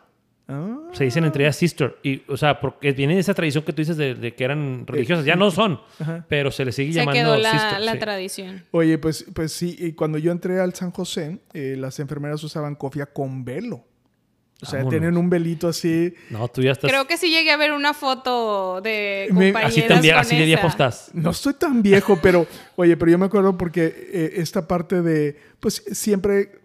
Ah, 0.48 0.78
Se 0.92 1.04
dicen 1.04 1.24
entre 1.24 1.44
ellas 1.44 1.54
sister. 1.54 1.96
Y, 2.02 2.22
o 2.28 2.36
sea, 2.36 2.60
porque 2.60 2.90
viene 2.90 3.14
de 3.14 3.20
esa 3.20 3.34
tradición 3.34 3.62
que 3.62 3.72
tú 3.72 3.82
dices 3.82 3.96
de, 3.96 4.16
de 4.16 4.34
que 4.34 4.42
eran 4.42 4.84
religiosas. 4.86 5.24
Ya 5.24 5.36
no 5.36 5.50
son, 5.52 5.80
Ajá. 6.00 6.24
pero 6.28 6.50
se 6.50 6.64
les 6.64 6.74
sigue 6.74 6.92
Se 6.92 6.98
llamando 6.98 7.20
quedó 7.20 7.36
la, 7.36 7.52
sister. 7.52 7.80
la 7.80 7.92
sí. 7.92 7.98
tradición. 8.00 8.64
Oye, 8.72 8.98
pues, 8.98 9.26
pues 9.32 9.52
sí, 9.52 9.76
y 9.78 9.92
cuando 9.92 10.18
yo 10.18 10.32
entré 10.32 10.58
al 10.60 10.74
San 10.74 10.90
José, 10.90 11.38
eh, 11.52 11.76
las 11.78 12.00
enfermeras 12.00 12.42
usaban 12.42 12.74
cofia 12.74 13.06
con 13.06 13.44
velo. 13.44 13.84
O 14.62 14.66
sea, 14.66 14.80
Vámonos. 14.80 14.90
tienen 15.00 15.16
un 15.16 15.30
velito 15.30 15.68
así. 15.68 16.12
No, 16.28 16.46
tú 16.48 16.60
ya 16.60 16.72
estás... 16.72 16.90
Creo 16.90 17.06
que 17.06 17.16
sí 17.16 17.30
llegué 17.30 17.50
a 17.50 17.56
ver 17.56 17.72
una 17.72 17.94
foto 17.94 18.80
de 18.82 19.26
compañeras 19.30 19.66
así, 19.72 19.82
tan 19.82 20.02
con 20.02 20.10
así 20.18 20.36
de 20.36 20.44
viejo 20.44 20.66
estás. 20.66 21.10
No 21.14 21.30
estoy 21.30 21.54
tan 21.54 21.80
viejo, 21.80 22.18
pero, 22.20 22.46
oye, 22.76 22.94
pero 22.98 23.10
yo 23.10 23.16
me 23.18 23.24
acuerdo 23.26 23.56
porque 23.56 23.86
eh, 24.12 24.32
esta 24.36 24.68
parte 24.68 25.00
de, 25.00 25.38
pues 25.60 25.82
siempre 25.92 26.40
eh, 26.40 26.59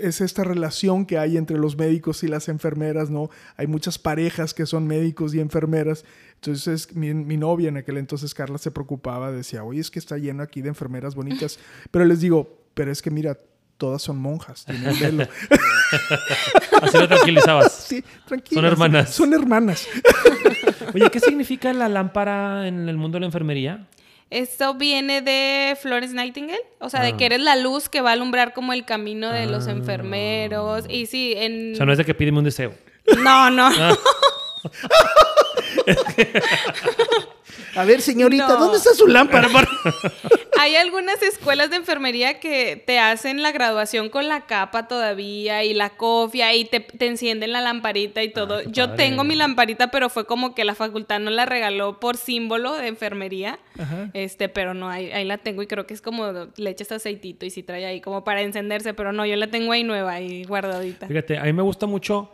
es 0.00 0.20
esta 0.20 0.44
relación 0.44 1.06
que 1.06 1.18
hay 1.18 1.36
entre 1.36 1.58
los 1.58 1.76
médicos 1.76 2.22
y 2.22 2.28
las 2.28 2.48
enfermeras, 2.48 3.10
¿no? 3.10 3.30
Hay 3.56 3.66
muchas 3.66 3.98
parejas 3.98 4.54
que 4.54 4.66
son 4.66 4.86
médicos 4.86 5.34
y 5.34 5.40
enfermeras. 5.40 6.04
Entonces, 6.34 6.94
mi, 6.94 7.14
mi 7.14 7.36
novia 7.36 7.68
en 7.68 7.76
aquel 7.76 7.98
entonces, 7.98 8.34
Carla, 8.34 8.58
se 8.58 8.70
preocupaba, 8.70 9.32
decía, 9.32 9.64
oye, 9.64 9.80
es 9.80 9.90
que 9.90 9.98
está 9.98 10.18
lleno 10.18 10.42
aquí 10.42 10.62
de 10.62 10.68
enfermeras 10.68 11.14
bonitas. 11.14 11.58
Pero 11.90 12.04
les 12.04 12.20
digo, 12.20 12.58
pero 12.74 12.92
es 12.92 13.02
que 13.02 13.10
mira, 13.10 13.36
todas 13.76 14.02
son 14.02 14.18
monjas, 14.18 14.64
tienen 14.64 14.98
velo. 15.00 15.24
Así 16.82 16.96
lo 16.96 17.08
tranquilizabas. 17.08 17.72
Sí, 17.72 18.04
tranquila. 18.24 18.60
Son 18.60 18.64
hermanas. 18.64 19.10
Son 19.10 19.34
hermanas. 19.34 19.88
Oye, 20.94 21.10
¿qué 21.10 21.18
significa 21.18 21.72
la 21.72 21.88
lámpara 21.88 22.68
en 22.68 22.88
el 22.88 22.96
mundo 22.96 23.16
de 23.16 23.20
la 23.20 23.26
enfermería? 23.26 23.88
Esto 24.30 24.74
viene 24.74 25.22
de 25.22 25.76
Florence 25.80 26.14
Nightingale, 26.14 26.60
o 26.80 26.90
sea, 26.90 27.00
Ah. 27.00 27.04
de 27.04 27.16
que 27.16 27.24
eres 27.26 27.40
la 27.40 27.56
luz 27.56 27.88
que 27.88 28.00
va 28.02 28.10
a 28.10 28.12
alumbrar 28.12 28.52
como 28.52 28.72
el 28.74 28.84
camino 28.84 29.30
de 29.32 29.46
los 29.46 29.66
Ah. 29.68 29.70
enfermeros. 29.72 30.84
Y 30.88 31.06
sí, 31.06 31.32
en... 31.36 31.72
O 31.72 31.76
sea, 31.76 31.86
no 31.86 31.92
es 31.92 31.98
de 31.98 32.04
que 32.04 32.14
pídeme 32.14 32.38
un 32.38 32.44
deseo. 32.44 32.74
No, 33.22 33.50
no. 33.50 33.68
Ah. 33.72 33.96
A 37.78 37.84
ver, 37.84 38.00
señorita, 38.02 38.48
No. 38.48 38.56
¿dónde 38.56 38.78
está 38.78 38.92
su 38.94 39.06
lámpara? 39.06 39.48
Hay 40.60 40.74
algunas 40.74 41.22
escuelas 41.22 41.70
de 41.70 41.76
enfermería 41.76 42.40
que 42.40 42.82
te 42.84 42.98
hacen 42.98 43.42
la 43.42 43.52
graduación 43.52 44.08
con 44.08 44.26
la 44.28 44.46
capa 44.46 44.88
todavía 44.88 45.62
y 45.62 45.72
la 45.74 45.90
cofia 45.90 46.52
y 46.54 46.64
te, 46.64 46.80
te 46.80 47.06
encienden 47.06 47.52
la 47.52 47.60
lamparita 47.60 48.22
y 48.24 48.30
todo. 48.32 48.56
Ay, 48.58 48.64
qué 48.66 48.72
Yo 48.72 48.86
padre. 48.88 49.04
tengo 49.04 49.22
mi 49.22 49.36
lamparita, 49.36 49.92
pero 49.92 50.08
fue 50.08 50.26
como 50.26 50.54
que 50.56 50.64
la 50.64 50.74
facultad 50.74 51.20
no 51.20 51.30
la 51.30 51.46
regaló 51.46 52.00
por 52.00 52.16
símbolo 52.16 52.72
de 52.74 52.88
enfermería. 52.88 53.60
Ajá. 53.78 54.10
Este, 54.14 54.48
pero 54.48 54.74
no, 54.74 54.88
ahí, 54.88 55.12
ahí 55.12 55.24
la 55.24 55.38
tengo 55.38 55.62
y 55.62 55.68
creo 55.68 55.86
que 55.86 55.94
es 55.94 56.02
como 56.02 56.32
le 56.56 56.70
echas 56.70 56.90
aceitito 56.90 57.46
y 57.46 57.50
sí 57.50 57.62
trae 57.62 57.86
ahí 57.86 58.00
como 58.00 58.24
para 58.24 58.42
encenderse, 58.42 58.94
pero 58.94 59.12
no, 59.12 59.24
yo 59.24 59.36
la 59.36 59.46
tengo 59.46 59.70
ahí 59.70 59.84
nueva, 59.84 60.14
ahí 60.14 60.42
guardadita. 60.42 61.06
Fíjate, 61.06 61.38
a 61.38 61.44
mí 61.44 61.52
me 61.52 61.62
gusta 61.62 61.86
mucho. 61.86 62.32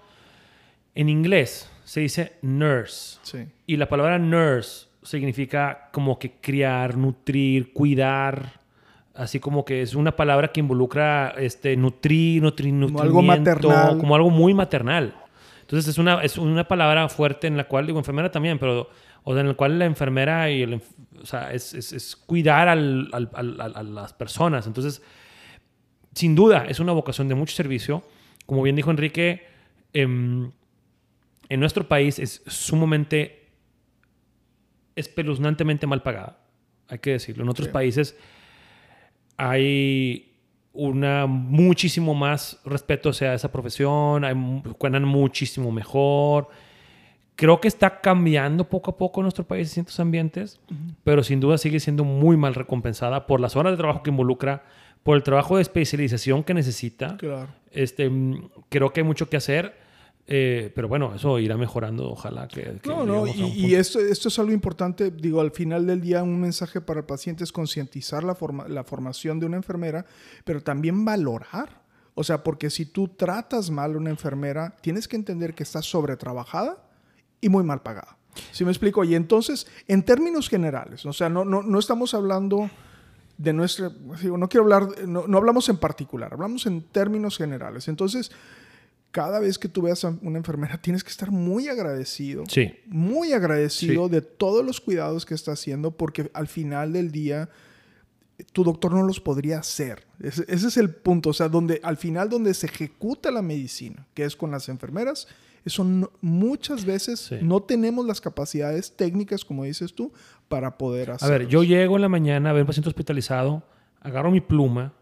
En 0.94 1.08
inglés 1.10 1.68
se 1.84 2.00
dice 2.00 2.32
nurse. 2.40 3.18
Sí. 3.22 3.38
Y 3.66 3.76
la 3.76 3.88
palabra 3.88 4.18
nurse 4.18 4.86
significa 5.04 5.88
como 5.92 6.18
que 6.18 6.32
criar, 6.40 6.96
nutrir, 6.96 7.72
cuidar. 7.72 8.60
Así 9.14 9.38
como 9.38 9.64
que 9.64 9.80
es 9.82 9.94
una 9.94 10.16
palabra 10.16 10.48
que 10.50 10.58
involucra 10.60 11.34
este, 11.38 11.76
nutrir, 11.76 12.42
nutri, 12.42 12.70
Como 12.72 13.00
algo 13.00 13.22
maternal. 13.38 13.98
Como 13.98 14.16
algo 14.16 14.30
muy 14.30 14.54
maternal. 14.54 15.14
Entonces 15.60 15.88
es 15.88 15.98
una, 15.98 16.20
es 16.22 16.36
una 16.36 16.66
palabra 16.66 17.08
fuerte 17.08 17.46
en 17.46 17.56
la 17.56 17.64
cual, 17.68 17.86
digo, 17.86 17.98
enfermera 17.98 18.30
también, 18.30 18.58
pero 18.58 18.88
o 19.22 19.32
sea, 19.32 19.40
en 19.40 19.48
la 19.48 19.54
cual 19.54 19.78
la 19.78 19.84
enfermera 19.86 20.50
y 20.50 20.62
el, 20.62 20.74
o 21.22 21.26
sea, 21.26 21.52
es, 21.52 21.72
es- 21.74 21.92
es 21.92 22.16
cuidar 22.16 22.68
al- 22.68 23.08
al- 23.12 23.30
al- 23.32 23.60
a 23.76 23.82
las 23.82 24.12
personas. 24.12 24.66
Entonces, 24.66 25.00
sin 26.14 26.34
duda, 26.34 26.66
es 26.68 26.80
una 26.80 26.92
vocación 26.92 27.28
de 27.28 27.34
mucho 27.34 27.54
servicio. 27.54 28.02
Como 28.46 28.62
bien 28.62 28.76
dijo 28.76 28.90
Enrique, 28.90 29.46
em, 29.94 30.50
en 31.48 31.60
nuestro 31.60 31.88
país 31.88 32.18
es 32.18 32.42
sumamente 32.46 33.43
espeluznantemente 34.96 35.86
mal 35.86 36.02
pagada. 36.02 36.38
Hay 36.88 36.98
que 36.98 37.12
decirlo. 37.12 37.42
En 37.44 37.48
otros 37.48 37.66
Sí. 37.68 37.72
países 37.72 38.16
hay 39.36 40.30
una 40.72 41.26
muchísimo 41.26 42.14
más 42.14 42.60
respeto 42.64 43.10
hacia 43.10 43.34
esa 43.34 43.50
profesión, 43.52 44.24
hay, 44.24 44.34
ganan 44.80 45.04
muchísimo 45.04 45.70
mejor. 45.70 46.48
Creo 47.36 47.60
que 47.60 47.68
está 47.68 48.00
cambiando 48.00 48.68
poco 48.68 48.92
a 48.92 48.96
poco 48.96 49.20
en 49.20 49.24
nuestro 49.24 49.44
país 49.44 49.68
en 49.68 49.74
ciertos 49.74 49.98
ambientes, 50.00 50.60
pero 51.02 51.22
sin 51.24 51.40
duda 51.40 51.58
sigue 51.58 51.80
siendo 51.80 52.04
muy 52.04 52.36
mal 52.36 52.54
recompensada 52.54 53.26
por 53.26 53.40
las 53.40 53.56
horas 53.56 53.72
de 53.72 53.76
trabajo 53.76 54.02
que 54.02 54.10
involucra, 54.10 54.64
por 55.02 55.16
el 55.16 55.22
trabajo 55.22 55.56
de 55.56 55.62
especialización 55.62 56.44
que 56.44 56.54
necesita. 56.54 57.16
Claro. 57.16 57.48
Este, 57.72 58.08
mm, 58.08 58.50
creo 58.68 58.92
que 58.92 59.00
hay 59.00 59.06
mucho 59.06 59.28
que 59.28 59.36
hacer, 59.36 59.76
eh, 60.26 60.72
pero 60.74 60.88
bueno, 60.88 61.14
eso 61.14 61.38
irá 61.38 61.56
mejorando, 61.56 62.10
ojalá 62.10 62.48
que... 62.48 62.78
que 62.82 62.88
No, 62.88 63.04
no, 63.04 63.26
y, 63.26 63.32
y 63.66 63.74
esto, 63.74 64.00
esto 64.00 64.28
es 64.28 64.38
algo 64.38 64.52
importante, 64.52 65.10
digo, 65.10 65.40
al 65.40 65.50
final 65.50 65.86
del 65.86 66.00
día 66.00 66.22
un 66.22 66.40
mensaje 66.40 66.80
para 66.80 67.00
el 67.00 67.06
paciente 67.06 67.44
es 67.44 67.52
concientizar 67.52 68.24
la, 68.24 68.34
forma- 68.34 68.66
la 68.68 68.84
formación 68.84 69.38
de 69.40 69.46
una 69.46 69.56
enfermera, 69.56 70.06
pero 70.44 70.62
también 70.62 71.04
valorar. 71.04 71.82
O 72.16 72.22
sea, 72.22 72.44
porque 72.44 72.70
si 72.70 72.86
tú 72.86 73.08
tratas 73.08 73.70
mal 73.70 73.94
a 73.94 73.98
una 73.98 74.10
enfermera, 74.10 74.76
tienes 74.80 75.08
que 75.08 75.16
entender 75.16 75.52
que 75.54 75.64
está 75.64 75.82
sobretrabajada 75.82 76.78
y 77.40 77.48
muy 77.48 77.64
mal 77.64 77.82
pagada. 77.82 78.16
¿Sí 78.52 78.64
me 78.64 78.70
explico? 78.70 79.02
Y 79.04 79.14
entonces, 79.14 79.66
en 79.88 80.04
términos 80.04 80.48
generales, 80.48 81.04
o 81.06 81.12
sea, 81.12 81.28
no, 81.28 81.44
no, 81.44 81.62
no 81.62 81.78
estamos 81.78 82.14
hablando 82.14 82.70
de 83.36 83.52
nuestra, 83.52 83.90
digo, 84.22 84.38
no 84.38 84.48
quiero 84.48 84.62
hablar, 84.64 84.88
no, 85.08 85.26
no 85.26 85.38
hablamos 85.38 85.68
en 85.68 85.76
particular, 85.76 86.32
hablamos 86.32 86.66
en 86.66 86.82
términos 86.82 87.36
generales. 87.36 87.88
Entonces, 87.88 88.30
cada 89.14 89.38
vez 89.38 89.60
que 89.60 89.68
tú 89.68 89.82
veas 89.82 90.04
a 90.04 90.18
una 90.22 90.38
enfermera, 90.38 90.76
tienes 90.82 91.04
que 91.04 91.10
estar 91.10 91.30
muy 91.30 91.68
agradecido 91.68 92.42
Sí, 92.48 92.72
muy 92.86 93.32
agradecido 93.32 94.08
de 94.08 94.20
todos 94.22 94.66
los 94.66 94.80
cuidados 94.80 95.24
que 95.24 95.34
está 95.34 95.52
haciendo 95.52 95.92
porque 95.92 96.32
al 96.34 96.48
final 96.48 96.92
del 96.92 97.12
día 97.12 97.48
tu 98.52 98.64
doctor 98.64 98.92
no 98.92 99.04
los 99.04 99.20
podría 99.20 99.60
hacer. 99.60 100.04
Ese, 100.20 100.44
ese 100.48 100.66
es 100.66 100.76
el 100.78 100.90
punto, 100.90 101.30
o 101.30 101.32
sea, 101.32 101.48
donde 101.48 101.78
al 101.84 101.96
final 101.96 102.28
donde 102.28 102.52
se 102.54 102.66
ejecuta 102.66 103.30
la 103.30 103.40
medicina, 103.42 104.04
que 104.14 104.24
es 104.24 104.34
con 104.34 104.50
las 104.50 104.68
enfermeras, 104.68 105.28
eso 105.64 105.84
no- 105.84 106.10
muchas 106.20 106.84
veces 106.84 107.20
Sí. 107.20 107.36
no 107.40 107.62
tenemos 107.62 108.04
las 108.06 108.20
capacidades 108.20 108.96
técnicas, 108.96 109.44
como 109.44 109.62
dices 109.62 109.94
tú, 109.94 110.12
para 110.48 110.76
poder 110.76 111.12
A 111.12 111.14
hacerlo. 111.14 111.38
ver, 111.38 111.46
yo 111.46 111.62
llego 111.62 111.94
en 111.94 112.02
la 112.02 112.08
mañana 112.08 112.50
a 112.50 112.52
ver 112.52 112.62
un 112.62 112.66
paciente 112.66 112.88
hospitalizado, 112.88 113.62
agarro 114.00 114.32
mi 114.32 114.40
pluma 114.40 114.92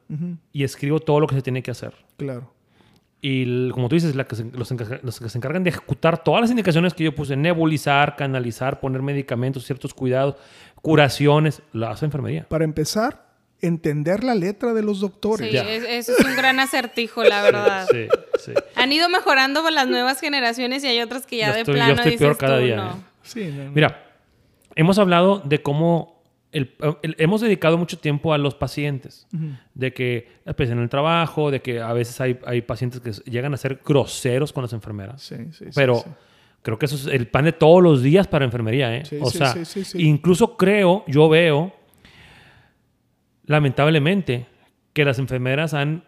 y 0.52 0.62
escribo 0.64 1.00
todo 1.00 1.18
lo 1.18 1.26
que 1.26 1.34
se 1.36 1.40
tiene 1.42 1.62
que 1.62 1.70
hacer. 1.70 1.94
Claro. 2.18 2.52
Y 3.24 3.70
como 3.70 3.88
tú 3.88 3.94
dices, 3.94 4.16
la 4.16 4.24
que 4.24 4.34
se- 4.34 4.50
los, 4.52 4.72
encarga- 4.72 4.98
los 5.04 5.20
que 5.20 5.28
se 5.28 5.38
encargan 5.38 5.62
de 5.62 5.70
ejecutar 5.70 6.24
todas 6.24 6.40
las 6.40 6.50
indicaciones 6.50 6.92
que 6.92 7.04
yo 7.04 7.14
puse, 7.14 7.36
nebulizar, 7.36 8.16
canalizar, 8.16 8.80
poner 8.80 9.00
medicamentos, 9.00 9.64
ciertos 9.64 9.94
cuidados, 9.94 10.34
curaciones, 10.82 11.62
la 11.72 11.90
hace 11.92 12.04
enfermería. 12.04 12.46
Para 12.48 12.64
empezar, 12.64 13.26
entender 13.60 14.24
la 14.24 14.34
letra 14.34 14.74
de 14.74 14.82
los 14.82 14.96
Sí, 14.96 15.02
doctores. 15.02 15.54
Es- 15.54 15.84
eso 15.88 16.12
es 16.18 16.24
un 16.26 16.34
gran 16.34 16.58
acertijo, 16.58 17.22
la 17.22 17.42
verdad. 17.44 17.86
Sí, 17.92 18.08
sí. 18.44 18.52
Han 18.74 18.90
ido 18.92 19.08
mejorando 19.08 19.68
las 19.70 19.86
nuevas 19.86 20.18
generaciones 20.20 20.82
y 20.82 20.88
hay 20.88 21.00
otras 21.00 21.24
que 21.24 21.36
ya 21.36 21.48
Yo 21.48 21.54
de 21.54 21.60
estoy- 21.60 21.74
yo 21.74 21.78
plano 21.78 21.92
estoy 21.94 22.10
dices 22.10 22.18
peor 22.26 22.36
cada 22.38 22.58
tú, 22.58 22.64
día, 22.64 22.76
no. 22.76 22.90
¿eh? 22.90 22.94
Sí, 23.22 23.52
no, 23.56 23.64
no. 23.66 23.70
Mira, 23.70 24.04
hemos 24.74 24.98
hablado 24.98 25.38
de 25.44 25.62
cómo 25.62 26.21
el- 26.52 26.74
el- 27.02 27.16
hemos 27.18 27.40
dedicado 27.40 27.78
mucho 27.78 27.98
tiempo 27.98 28.32
a 28.32 28.38
los 28.38 28.54
pacientes, 28.54 29.26
de 29.74 29.92
que 29.92 30.28
pues, 30.56 30.70
en 30.70 30.78
el 30.78 30.88
trabajo, 30.88 31.50
de 31.50 31.60
que 31.62 31.80
a 31.80 31.92
veces 31.92 32.20
hay, 32.20 32.38
hay 32.46 32.60
pacientes 32.62 33.00
que 33.00 33.30
llegan 33.30 33.54
a 33.54 33.56
ser 33.56 33.80
groseros 33.84 34.52
con 34.52 34.62
las 34.62 34.72
enfermeras. 34.72 35.22
Sí, 35.22 35.36
sí, 35.52 35.66
Pero 35.74 35.96
sí. 35.96 36.10
creo 36.62 36.78
que 36.78 36.86
eso 36.86 36.96
es 36.96 37.06
el 37.06 37.26
pan 37.26 37.46
de 37.46 37.52
todos 37.52 37.82
los 37.82 38.02
días 38.02 38.28
para 38.28 38.44
enfermería, 38.44 38.94
¿eh? 38.96 39.04
Sí, 39.04 39.16
o 39.20 39.30
sí, 39.30 39.38
sea, 39.38 39.54
incluso 39.94 40.56
creo, 40.56 41.04
yo 41.08 41.28
veo, 41.28 41.72
lamentablemente, 43.46 44.46
que 44.92 45.04
las 45.04 45.18
enfermeras 45.18 45.74
han 45.74 46.04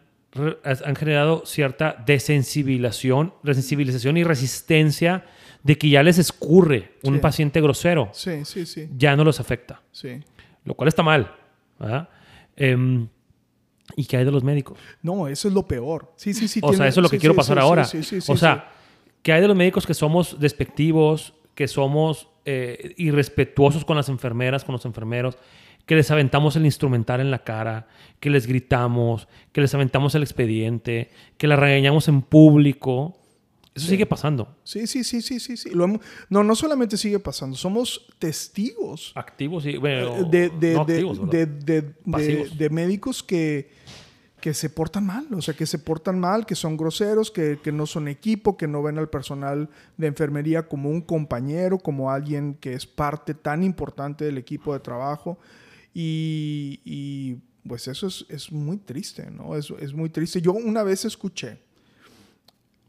generado 0.96 1.46
cierta 1.46 2.02
desensibilización, 2.06 3.32
desensibilización 3.42 4.16
y 4.16 4.24
resistencia 4.24 5.24
de 5.62 5.78
que 5.78 5.88
ya 5.88 6.02
les 6.02 6.18
escurre 6.18 6.92
un 7.02 7.20
paciente 7.20 7.60
grosero, 7.60 8.10
Sí, 8.12 8.44
sí, 8.44 8.66
sí. 8.66 8.88
ya 8.96 9.16
no 9.16 9.24
los 9.24 9.40
afecta, 9.40 9.80
sí. 9.92 10.20
Lo 10.64 10.74
cual 10.74 10.88
está 10.88 11.02
mal. 11.02 11.34
¿verdad? 11.78 12.08
Em, 12.56 13.08
¿Y 13.96 14.04
qué 14.06 14.16
hay 14.16 14.24
de 14.24 14.30
los 14.30 14.42
médicos? 14.42 14.78
No, 15.02 15.28
eso 15.28 15.48
es 15.48 15.54
lo 15.54 15.66
peor. 15.66 16.12
Sí, 16.16 16.34
sí, 16.34 16.48
sí. 16.48 16.60
o 16.62 16.72
sea, 16.72 16.88
eso 16.88 17.00
es 17.00 17.02
lo 17.02 17.08
que 17.08 17.16
sí, 17.16 17.20
quiero 17.20 17.34
pasar 17.34 17.58
sí, 17.58 17.62
ahora. 17.62 17.84
sí, 17.84 18.02
sí, 18.02 18.20
sí, 18.20 18.32
o 18.32 18.36
sea, 18.36 18.72
¿qué 19.22 19.32
hay 19.32 19.40
de 19.40 19.48
los 19.48 19.56
médicos 19.56 19.86
que 19.86 19.94
somos 19.94 20.40
despectivos, 20.40 21.34
que 21.54 21.68
somos 21.68 22.28
eh, 22.44 22.94
irrespetuosos 22.96 23.84
con 23.84 23.96
las 23.96 24.08
enfermeras, 24.08 24.64
con 24.64 24.72
los 24.72 24.84
enfermeros, 24.84 25.36
que 25.86 25.94
les 25.94 26.10
aventamos 26.10 26.56
el 26.56 26.64
instrumental 26.64 27.20
en 27.20 27.30
la 27.30 27.44
cara, 27.44 27.88
que 28.20 28.30
les 28.30 28.46
gritamos, 28.46 29.28
que 29.52 29.60
les 29.60 29.74
aventamos 29.74 30.14
el 30.14 30.22
expediente, 30.22 31.10
que 31.36 31.46
la 31.46 31.56
regañamos 31.56 32.08
en 32.08 32.22
público? 32.22 33.18
Eso 33.74 33.88
sigue 33.88 34.06
pasando. 34.06 34.56
Sí, 34.62 34.86
sí, 34.86 35.02
sí, 35.02 35.20
sí, 35.20 35.40
sí, 35.40 35.56
sí. 35.56 35.70
Lo 35.70 35.84
hemos- 35.84 36.00
no, 36.28 36.44
no 36.44 36.54
solamente 36.54 36.96
sigue 36.96 37.18
pasando, 37.18 37.56
somos 37.56 38.06
testigos 38.20 39.12
Activos 39.16 39.66
y, 39.66 39.76
bueno, 39.78 40.16
Eh, 40.18 40.24
de, 40.30 40.50
de, 40.50 40.74
no 40.74 40.84
de- 40.84 40.92
activos, 40.94 41.30
de- 41.30 41.46
de- 41.46 41.82
de- 41.82 41.94
Pasivos. 42.10 42.56
de 42.56 42.70
médicos 42.70 43.22
que, 43.24 43.70
que 44.40 44.54
se 44.54 44.70
portan 44.70 45.06
mal, 45.06 45.26
o 45.34 45.42
sea, 45.42 45.54
que 45.54 45.66
se 45.66 45.78
portan 45.78 46.20
mal, 46.20 46.46
que 46.46 46.54
son 46.54 46.76
groseros, 46.76 47.30
que, 47.32 47.58
que 47.64 47.72
no 47.72 47.86
son 47.86 48.06
equipo, 48.08 48.56
que 48.56 48.68
no 48.68 48.82
ven 48.82 48.98
al 48.98 49.08
personal 49.08 49.68
de 49.96 50.06
enfermería 50.06 50.68
como 50.68 50.90
un 50.90 51.00
compañero, 51.00 51.78
como 51.78 52.10
alguien 52.12 52.54
que 52.60 52.74
es 52.74 52.86
parte 52.86 53.34
tan 53.34 53.62
importante 53.64 54.24
del 54.24 54.38
equipo 54.38 54.72
de 54.74 54.80
trabajo. 54.80 55.38
Y, 55.94 56.80
y, 56.84 57.36
pues 57.66 57.88
eso 57.88 58.06
es, 58.06 58.26
es 58.28 58.52
muy 58.52 58.76
triste, 58.76 59.30
¿no? 59.30 59.56
Es, 59.56 59.70
es 59.80 59.94
muy 59.94 60.10
triste. 60.10 60.42
Yo 60.42 60.52
una 60.52 60.82
vez 60.82 61.04
escuché 61.06 61.58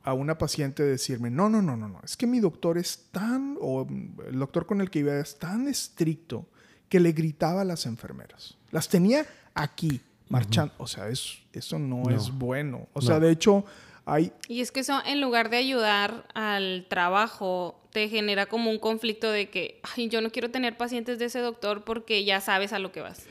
a 0.05 0.13
una 0.13 0.37
paciente 0.37 0.83
decirme, 0.83 1.31
no, 1.31 1.49
no, 1.49 1.61
no, 1.63 1.75
no, 1.75 1.87
no, 1.89 1.99
es 2.03 2.15
que 2.15 2.27
mi 2.27 2.39
doctor 2.39 2.77
es 2.77 3.07
tan, 3.11 3.57
o 3.59 3.87
el 4.27 4.37
doctor 4.37 4.67
con 4.67 4.79
el 4.79 4.91
que 4.91 4.99
iba 4.99 5.17
es 5.17 5.39
tan 5.39 5.67
estricto 5.67 6.47
que 6.89 6.99
le 6.99 7.11
gritaba 7.11 7.61
a 7.61 7.65
las 7.65 7.87
enfermeras. 7.87 8.55
Las 8.71 8.87
tenía 8.87 9.25
aquí, 9.55 9.99
marchando. 10.29 10.73
O 10.77 10.85
sea, 10.85 11.09
es, 11.09 11.39
eso 11.53 11.79
no, 11.79 12.03
No. 12.03 12.15
es 12.15 12.29
bueno. 12.31 12.87
O 12.93 13.01
sea, 13.01 13.19
de 13.19 13.31
hecho, 13.31 13.65
hay... 14.05 14.31
Y 14.47 14.61
es 14.61 14.71
que 14.71 14.81
eso, 14.81 15.01
en 15.07 15.21
lugar 15.21 15.49
de 15.49 15.57
ayudar 15.57 16.27
al 16.35 16.85
trabajo, 16.87 17.81
te 17.91 18.07
genera 18.07 18.45
como 18.45 18.69
un 18.69 18.77
conflicto 18.77 19.31
de 19.31 19.49
que, 19.49 19.81
ay, 19.95 20.07
yo 20.09 20.21
no 20.21 20.29
quiero 20.29 20.51
tener 20.51 20.77
pacientes 20.77 21.17
de 21.17 21.25
ese 21.25 21.39
doctor 21.39 21.83
porque 21.83 22.23
ya 22.23 22.41
sabes 22.41 22.73
a 22.73 22.79
lo 22.79 22.91
que 22.91 23.01
vas. 23.01 23.23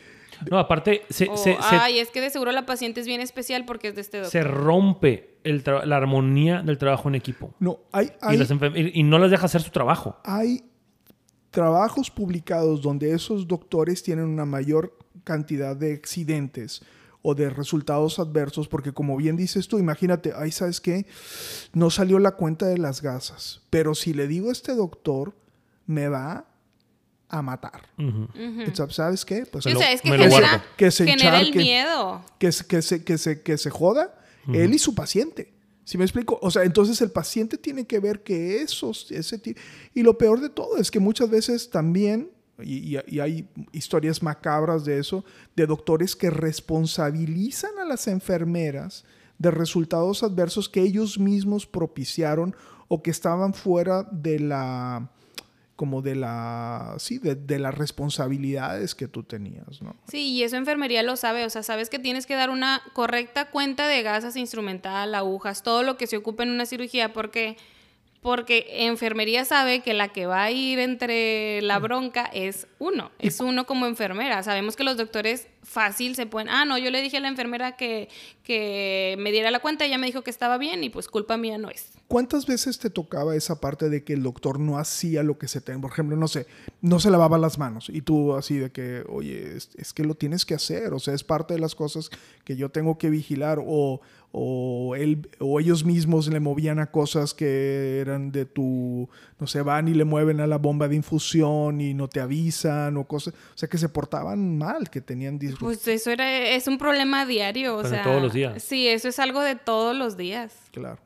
No, 0.51 0.59
aparte, 0.59 1.03
se, 1.11 1.29
O, 1.29 1.37
se- 1.37 1.55
se- 1.55 1.59
ay, 1.77 1.99
es 1.99 2.11
que 2.11 2.21
de 2.21 2.31
seguro 2.31 2.53
la 2.53 2.67
paciente 2.67 3.01
es 3.01 3.07
bien 3.07 3.21
especial 3.21 3.65
porque 3.65 3.89
es 3.89 3.95
de 3.95 4.01
este 4.01 4.19
doctor. 4.19 4.33
se 4.33 4.43
rompe 4.45 5.39
el 5.45 5.63
la 5.85 5.97
armonía 5.97 6.63
del 6.63 6.79
trabajo 6.79 7.09
en 7.09 7.15
equipo. 7.17 7.55
No, 7.59 7.81
hay, 7.93 8.07
Y, 8.07 8.11
hay, 8.23 8.37
las 8.39 8.51
enfer- 8.51 8.73
y- 8.95 8.99
y 9.01 9.03
no 9.03 9.19
les 9.19 9.31
deja 9.31 9.47
hacer 9.47 9.63
su 9.63 9.71
trabajo. 9.71 10.19
hay 10.25 10.65
trabajos 11.51 12.11
publicados 12.11 12.83
donde 12.83 13.13
esos 13.13 13.47
doctores 13.47 14.03
tienen 14.03 14.25
una 14.27 14.45
mayor 14.45 14.97
cantidad 15.23 15.77
de 15.77 15.95
accidentes 15.95 16.83
o 17.23 17.35
de 17.35 17.49
resultados 17.49 18.19
adversos, 18.19 18.69
porque 18.69 18.93
como 18.93 19.17
bien 19.17 19.37
dices 19.37 19.69
tú, 19.69 19.79
imagínate, 19.79 20.33
ay, 20.37 20.51
¿sabes 20.51 20.81
qué? 20.81 21.07
No 21.73 21.89
salió 21.91 22.19
la 22.19 22.33
cuenta 22.33 22.67
de 22.67 22.77
las 22.77 23.01
gasas, 23.01 23.63
pero 23.71 23.95
si 23.95 24.13
le 24.13 24.27
digo 24.27 24.51
a 24.51 24.53
este 24.53 24.75
doctor, 24.75 25.35
me 25.87 26.09
va 26.09 26.47
a 27.39 27.43
matar. 27.43 27.83
¿Sabes 28.91 29.25
qué? 29.25 29.47
Pues 29.47 29.67
o 29.67 29.71
lo- 29.71 29.79
sea, 29.79 29.93
es 29.93 30.01
que 30.03 30.11
me 30.11 30.19
lo 30.19 30.25
genera, 30.25 30.49
guardo. 30.49 30.65
Que 30.77 30.91
se 30.91 31.07
genera 31.07 31.41
el 31.41 31.55
miedo. 31.55 32.23
que, 32.39 32.53
se- 32.53 32.67
que, 32.67 32.83
se, 32.83 33.05
que, 33.05 33.19
se, 33.19 33.43
que 33.43 33.59
se 33.59 33.71
joda 33.71 34.15
él 34.53 34.75
y 34.75 34.79
su 34.79 34.95
paciente. 34.95 35.53
¿Sí 35.85 35.99
me 35.99 36.05
explico? 36.05 36.39
O 36.41 36.51
sea, 36.51 36.65
entonces 36.65 37.01
el 37.03 37.11
paciente 37.11 37.59
tiene 37.59 37.87
que 37.87 37.99
ver 37.99 38.23
que 38.23 38.63
esos, 38.63 39.11
ese 39.11 39.41
Y 39.95 40.03
lo 40.03 40.17
peor 40.17 40.41
de 40.41 40.49
todo 40.49 40.77
es 40.79 40.91
que 40.91 40.99
muchas 41.01 41.29
veces 41.29 41.69
también, 41.71 42.31
y, 42.63 42.97
y- 42.97 43.01
y 43.07 43.21
hay 43.21 43.49
historias 43.73 44.23
macabras 44.23 44.85
de 44.85 44.99
eso, 44.99 45.25
de 45.57 45.67
doctores 45.67 46.15
que 46.17 46.31
responsabilizan 46.31 47.79
a 47.81 47.85
las 47.85 48.07
enfermeras 48.09 49.05
de 49.39 49.51
resultados 49.51 50.23
adversos 50.23 50.69
que 50.69 50.81
ellos 50.81 51.19
mismos 51.19 51.67
propiciaron 51.67 52.55
o 52.89 53.03
que 53.03 53.11
estaban 53.11 53.53
fuera 53.55 54.05
de 54.05 54.39
la 54.41 55.11
como 55.77 56.03
de 56.03 56.15
la 56.15 56.95
sí 56.99 57.19
de, 57.19 57.35
de 57.35 57.59
las 57.59 57.75
responsabilidades 57.75 58.95
que 58.95 59.09
tú 59.09 59.25
tenías 59.25 59.83
no 59.83 59.97
Sí, 60.09 60.33
y 60.33 60.43
eso 60.43 60.57
enfermería 60.57 61.03
lo 61.03 61.17
sabe, 61.17 61.45
o 61.45 61.51
sea, 61.51 61.63
sabes 61.63 61.91
que 61.91 61.99
tienes 61.99 62.27
que 62.27 62.35
dar 62.35 62.51
una 62.51 62.83
correcta 62.93 63.51
cuenta 63.51 63.89
de 63.89 64.03
gasas 64.03 64.37
instrumental, 64.37 65.15
agujas, 65.15 65.63
todo 65.63 65.83
lo 65.83 65.97
que 65.97 66.07
se 66.07 66.17
ocupa 66.17 66.43
en 66.43 66.51
una 66.51 66.67
cirugía, 66.67 67.13
porque 67.13 67.57
porque 68.25 68.87
enfermería 68.87 69.45
sabe 69.45 69.81
que 69.81 69.93
la 69.93 70.09
que 70.09 70.25
va 70.25 70.45
a 70.45 70.51
ir 70.51 70.79
entre 70.79 71.61
la 71.61 71.79
bronca 71.79 72.25
es 72.33 72.67
uno, 72.79 73.11
es 73.19 73.39
uno 73.41 73.67
como 73.67 73.85
enfermera. 73.85 74.43
Sabemos 74.43 74.77
que 74.77 74.83
los 74.83 74.97
doctores 74.97 75.47
fácil 75.63 76.17
se 76.17 76.25
pueden, 76.25 76.49
ah, 76.49 76.65
no, 76.65 76.79
yo 76.79 76.91
le 76.91 77.03
dije 77.03 77.19
a 77.19 77.21
la 77.21 77.29
enfermera 77.29 77.77
que, 77.77 78.09
que 78.43 79.17
me 79.19 79.31
diera 79.31 79.51
la 79.51 79.59
cuenta, 79.59 79.85
ella 79.85 79.99
me 79.99 80.07
dijo 80.07 80.23
que 80.23 80.31
estaba 80.31 80.57
bien 80.57 80.83
y 80.85 80.89
pues 80.89 81.09
culpa 81.09 81.37
mía 81.37 81.59
no 81.59 81.69
es. 81.69 81.94
¿Cuántas 82.07 82.47
veces 82.47 82.79
te 82.79 82.91
tocaba 82.91 83.35
esa 83.35 83.61
parte 83.61 83.89
de 83.89 84.05
que 84.05 84.13
el 84.13 84.23
doctor 84.23 84.61
no 84.61 84.79
hacía 84.79 85.23
lo 85.23 85.39
que 85.39 85.49
se 85.49 85.61
te... 85.61 85.77
Por 85.79 85.91
ejemplo, 85.91 86.17
no 86.17 86.29
sé, 86.29 86.47
no 86.81 87.01
se 87.01 87.11
lavaba 87.11 87.39
las 87.39 87.59
manos 87.59 87.91
y 87.93 88.03
tú 88.03 88.35
así 88.35 88.57
de 88.59 88.71
que, 88.71 89.05
oye, 89.09 89.57
es, 89.57 89.71
es 89.77 89.93
que 89.93 90.05
lo 90.05 90.15
tienes 90.15 90.45
que 90.45 90.55
hacer, 90.55 90.93
o 90.93 90.99
sea, 90.99 91.15
es 91.15 91.25
parte 91.25 91.55
de 91.55 91.61
las 91.61 91.75
cosas 91.75 92.11
que 92.45 92.57
yo 92.57 92.69
tengo 92.69 92.99
que 92.99 93.11
vigilar 93.11 93.59
o, 93.65 94.01
o, 94.37 94.97
él, 94.97 95.31
o 95.39 95.61
ellos 95.61 95.85
mismos 95.85 96.27
le 96.29 96.41
movían 96.41 96.81
a 96.81 96.91
cosas 96.91 97.35
que 97.35 98.01
eran 98.01 98.33
de 98.33 98.45
tu, 98.45 99.09
no 99.39 99.47
sé, 99.47 99.63
van 99.63 99.87
y 99.87 99.95
le 99.95 100.05
mueven 100.05 100.41
a 100.41 100.47
la 100.47 100.59
bomba 100.59 100.89
de 100.89 100.97
infusión 100.97 101.81
y 101.81 101.95
no 101.95 102.09
te 102.09 102.21
avisan 102.21 102.97
o 102.97 103.05
cosas, 103.07 103.33
o 103.33 103.57
sea, 103.57 103.69
que 103.69 103.79
se 103.79 103.89
portaban 103.89 104.59
mal, 104.59 104.91
que 104.91 105.01
tenían 105.01 105.39
disrupción. 105.39 105.71
Pues 105.71 105.89
eso 105.89 106.11
era, 106.11 106.49
es 106.51 106.67
un 106.67 106.79
problema 106.79 107.25
diario, 107.27 107.77
o 107.77 107.83
Pero 107.83 107.89
sea. 107.95 108.03
todos 108.03 108.21
los 108.23 108.33
días. 108.33 108.63
Sí, 108.63 108.89
eso 108.89 109.09
es 109.09 109.19
algo 109.21 109.41
de 109.41 109.55
todos 109.55 109.97
los 109.97 110.17
días. 110.17 110.53
Claro, 110.73 110.99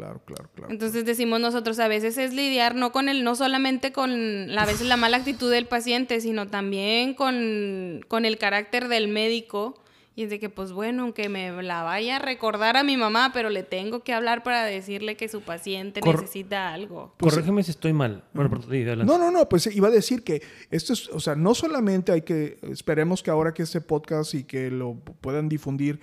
claro, 0.00 0.20
claro, 0.24 0.50
claro. 0.54 0.72
Entonces 0.72 1.04
decimos 1.04 1.40
nosotros, 1.40 1.78
a 1.78 1.88
veces 1.88 2.16
es 2.18 2.32
lidiar 2.32 2.74
no 2.74 2.90
con 2.92 3.08
el, 3.08 3.22
no 3.22 3.34
solamente 3.36 3.92
con 3.92 4.10
a 4.58 4.64
veces 4.66 4.86
la 4.86 4.96
mala 4.96 5.18
actitud 5.18 5.50
del 5.50 5.66
paciente, 5.66 6.20
sino 6.20 6.46
también 6.48 7.14
con, 7.14 8.00
con 8.08 8.24
el 8.24 8.38
carácter 8.38 8.88
del 8.88 9.08
médico. 9.08 9.74
Y 10.16 10.24
es 10.24 10.30
de 10.30 10.40
que, 10.40 10.50
pues 10.50 10.72
bueno, 10.72 11.04
aunque 11.04 11.28
me 11.28 11.62
la 11.62 11.82
vaya 11.82 12.16
a 12.16 12.18
recordar 12.18 12.76
a 12.76 12.82
mi 12.82 12.96
mamá, 12.96 13.30
pero 13.32 13.48
le 13.48 13.62
tengo 13.62 14.00
que 14.00 14.12
hablar 14.12 14.42
para 14.42 14.64
decirle 14.64 15.16
que 15.16 15.28
su 15.28 15.40
paciente 15.42 16.00
Cor- 16.00 16.20
necesita 16.20 16.74
algo. 16.74 17.14
Corrígeme 17.20 17.62
si 17.62 17.70
estoy 17.70 17.92
mal. 17.92 18.24
Bueno, 18.34 18.50
perdón. 18.50 19.06
No, 19.06 19.16
no, 19.18 19.30
no, 19.30 19.48
pues 19.48 19.74
iba 19.74 19.88
a 19.88 19.90
decir 19.90 20.24
que 20.24 20.42
esto 20.70 20.92
es, 20.92 21.08
o 21.10 21.20
sea, 21.20 21.36
no 21.36 21.54
solamente 21.54 22.10
hay 22.12 22.22
que, 22.22 22.58
esperemos 22.70 23.22
que 23.22 23.30
ahora 23.30 23.54
que 23.54 23.62
este 23.62 23.80
podcast 23.80 24.34
y 24.34 24.44
que 24.44 24.70
lo 24.70 24.94
puedan 25.20 25.48
difundir 25.48 26.00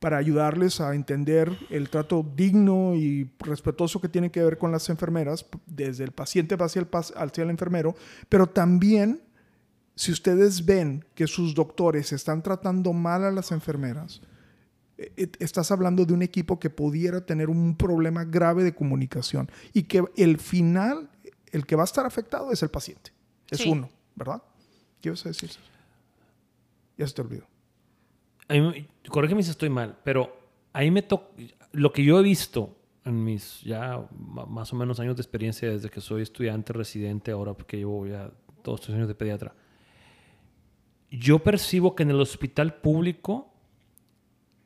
para 0.00 0.16
ayudarles 0.18 0.80
a 0.80 0.94
entender 0.94 1.50
el 1.70 1.90
trato 1.90 2.24
digno 2.36 2.94
y 2.94 3.30
respetuoso 3.40 4.00
que 4.00 4.08
tiene 4.08 4.30
que 4.30 4.42
ver 4.42 4.56
con 4.58 4.70
las 4.70 4.88
enfermeras, 4.90 5.46
desde 5.66 6.04
el 6.04 6.12
paciente 6.12 6.56
hacia 6.58 6.80
el, 6.82 6.88
hacia 6.92 7.42
el 7.44 7.50
enfermero, 7.50 7.94
pero 8.28 8.46
también 8.48 9.20
si 9.96 10.12
ustedes 10.12 10.64
ven 10.64 11.04
que 11.16 11.26
sus 11.26 11.54
doctores 11.54 12.12
están 12.12 12.42
tratando 12.42 12.92
mal 12.92 13.24
a 13.24 13.32
las 13.32 13.50
enfermeras, 13.50 14.20
eh, 14.96 15.12
eh, 15.16 15.30
estás 15.40 15.72
hablando 15.72 16.04
de 16.04 16.14
un 16.14 16.22
equipo 16.22 16.60
que 16.60 16.70
pudiera 16.70 17.26
tener 17.26 17.50
un 17.50 17.76
problema 17.76 18.24
grave 18.24 18.62
de 18.62 18.74
comunicación 18.74 19.50
y 19.72 19.82
que 19.84 20.04
el 20.16 20.38
final, 20.38 21.10
el 21.50 21.66
que 21.66 21.74
va 21.74 21.82
a 21.82 21.84
estar 21.84 22.06
afectado 22.06 22.52
es 22.52 22.62
el 22.62 22.68
paciente. 22.68 23.10
Es 23.50 23.58
Sí. 23.58 23.68
uno, 23.70 23.90
¿verdad? 24.14 24.40
¿Qué 25.00 25.08
ibas 25.08 25.26
a 25.26 25.30
decir? 25.30 25.50
Ya 26.96 27.06
se 27.06 27.14
te 27.14 27.22
olvidó. 27.22 27.46
A 28.48 28.54
mí 28.54 28.60
me- 28.60 28.86
corrígeme 29.10 29.42
si 29.42 29.50
estoy 29.50 29.68
mal, 29.68 29.96
pero 30.04 30.36
ahí 30.72 30.90
me 30.90 31.02
toca. 31.02 31.26
Lo 31.72 31.92
que 31.92 32.02
yo 32.04 32.18
he 32.18 32.22
visto 32.22 32.76
en 33.04 33.22
mis 33.24 33.60
ya 33.62 34.06
más 34.48 34.72
o 34.72 34.76
menos 34.76 35.00
años 35.00 35.16
de 35.16 35.22
experiencia 35.22 35.68
desde 35.70 35.88
que 35.90 36.00
soy 36.00 36.22
estudiante 36.22 36.72
residente, 36.72 37.30
ahora 37.30 37.54
porque 37.54 37.76
llevo 37.76 38.06
ya 38.06 38.30
todos 38.62 38.80
estos 38.80 38.94
años 38.94 39.08
de 39.08 39.14
pediatra, 39.14 39.54
yo 41.10 41.38
percibo 41.38 41.94
que 41.94 42.02
en 42.02 42.10
el 42.10 42.20
hospital 42.20 42.74
público 42.74 43.52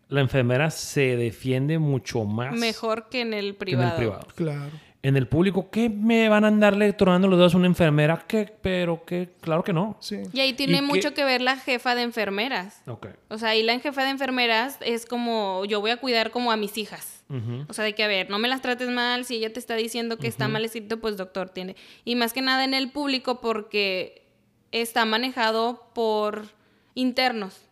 la 0.08 0.20
enfermera 0.20 0.70
se 0.70 1.16
defiende 1.16 1.78
mucho 1.78 2.24
más 2.24 2.58
Mejor 2.58 3.08
que 3.08 3.20
en 3.22 3.32
el 3.32 3.42
que 3.44 3.48
en 3.50 3.56
privado. 3.56 3.90
el 3.90 3.96
privado. 3.96 4.26
Claro. 4.34 4.70
En 5.04 5.16
el 5.16 5.26
público, 5.26 5.68
¿qué 5.68 5.90
me 5.90 6.28
van 6.28 6.44
a 6.44 6.48
andarle 6.48 6.92
tronando 6.92 7.26
los 7.26 7.36
dedos 7.36 7.54
a 7.54 7.58
una 7.58 7.66
enfermera? 7.66 8.24
¿Qué? 8.28 8.54
Pero 8.62 9.04
que, 9.04 9.30
claro 9.40 9.64
que 9.64 9.72
no. 9.72 9.96
Sí. 9.98 10.22
Y 10.32 10.38
ahí 10.38 10.52
tiene 10.52 10.74
¿Y 10.74 10.76
qué? 10.76 10.82
mucho 10.82 11.12
que 11.12 11.24
ver 11.24 11.40
la 11.40 11.56
jefa 11.56 11.96
de 11.96 12.02
enfermeras. 12.02 12.82
Ok. 12.86 13.08
O 13.28 13.36
sea, 13.36 13.48
ahí 13.48 13.64
la 13.64 13.76
jefa 13.80 14.04
de 14.04 14.10
enfermeras 14.10 14.78
es 14.80 15.04
como, 15.04 15.64
yo 15.64 15.80
voy 15.80 15.90
a 15.90 15.96
cuidar 15.96 16.30
como 16.30 16.52
a 16.52 16.56
mis 16.56 16.78
hijas. 16.78 17.24
O 17.66 17.72
sea, 17.72 17.82
de 17.82 17.94
que, 17.94 18.04
a 18.04 18.08
ver, 18.08 18.28
no 18.28 18.38
me 18.38 18.46
las 18.46 18.60
trates 18.60 18.90
mal, 18.90 19.24
si 19.24 19.36
ella 19.36 19.50
te 19.50 19.58
está 19.58 19.74
diciendo 19.74 20.18
que 20.18 20.26
está 20.26 20.48
mal 20.48 20.66
escrito, 20.66 21.00
pues 21.00 21.16
doctor 21.16 21.48
tiene. 21.48 21.76
Y 22.04 22.14
más 22.14 22.34
que 22.34 22.42
nada 22.42 22.62
en 22.62 22.74
el 22.74 22.90
público 22.90 23.40
porque 23.40 24.26
está 24.70 25.06
manejado 25.06 25.88
por 25.94 26.48
internos. 26.94 27.62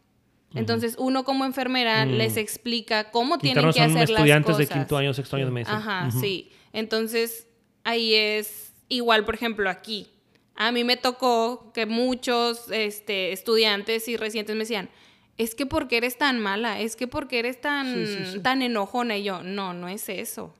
Entonces, 0.54 0.96
uno 0.98 1.24
como 1.24 1.44
enfermera 1.44 2.04
Mm. 2.04 2.10
les 2.10 2.36
explica 2.36 3.10
cómo 3.10 3.38
tienen 3.38 3.64
que 3.66 3.72
son 3.72 3.82
hacer 3.82 3.92
las 4.10 4.10
estudiantes 4.10 4.46
cosas. 4.56 4.68
de 4.68 4.74
quinto 4.74 4.96
año, 4.96 5.14
sexto 5.14 5.36
año 5.36 5.46
de 5.46 5.52
medicina. 5.52 5.78
Ajá, 5.78 6.10
sí. 6.10 6.50
Entonces, 6.72 7.46
ahí 7.84 8.14
es 8.14 8.72
igual, 8.88 9.24
por 9.24 9.34
ejemplo, 9.36 9.70
aquí. 9.70 10.08
A 10.56 10.72
mí 10.72 10.82
me 10.84 10.96
tocó 10.96 11.70
que 11.72 11.86
muchos 11.86 12.70
este, 12.70 13.32
estudiantes 13.32 14.08
y 14.08 14.16
recientes 14.16 14.54
me 14.56 14.60
decían, 14.60 14.90
es 15.38 15.54
que 15.54 15.64
porque 15.66 15.96
eres 15.96 16.18
tan 16.18 16.38
mala, 16.40 16.80
es 16.80 16.96
que 16.96 17.06
porque 17.06 17.38
eres 17.38 17.60
tan, 17.60 17.94
Sí, 17.94 18.06
sí, 18.06 18.32
sí. 18.32 18.40
tan 18.40 18.60
enojona. 18.60 19.16
Y 19.16 19.22
yo, 19.22 19.42
no, 19.42 19.72
no 19.72 19.88
es 19.88 20.08
eso. 20.08 20.52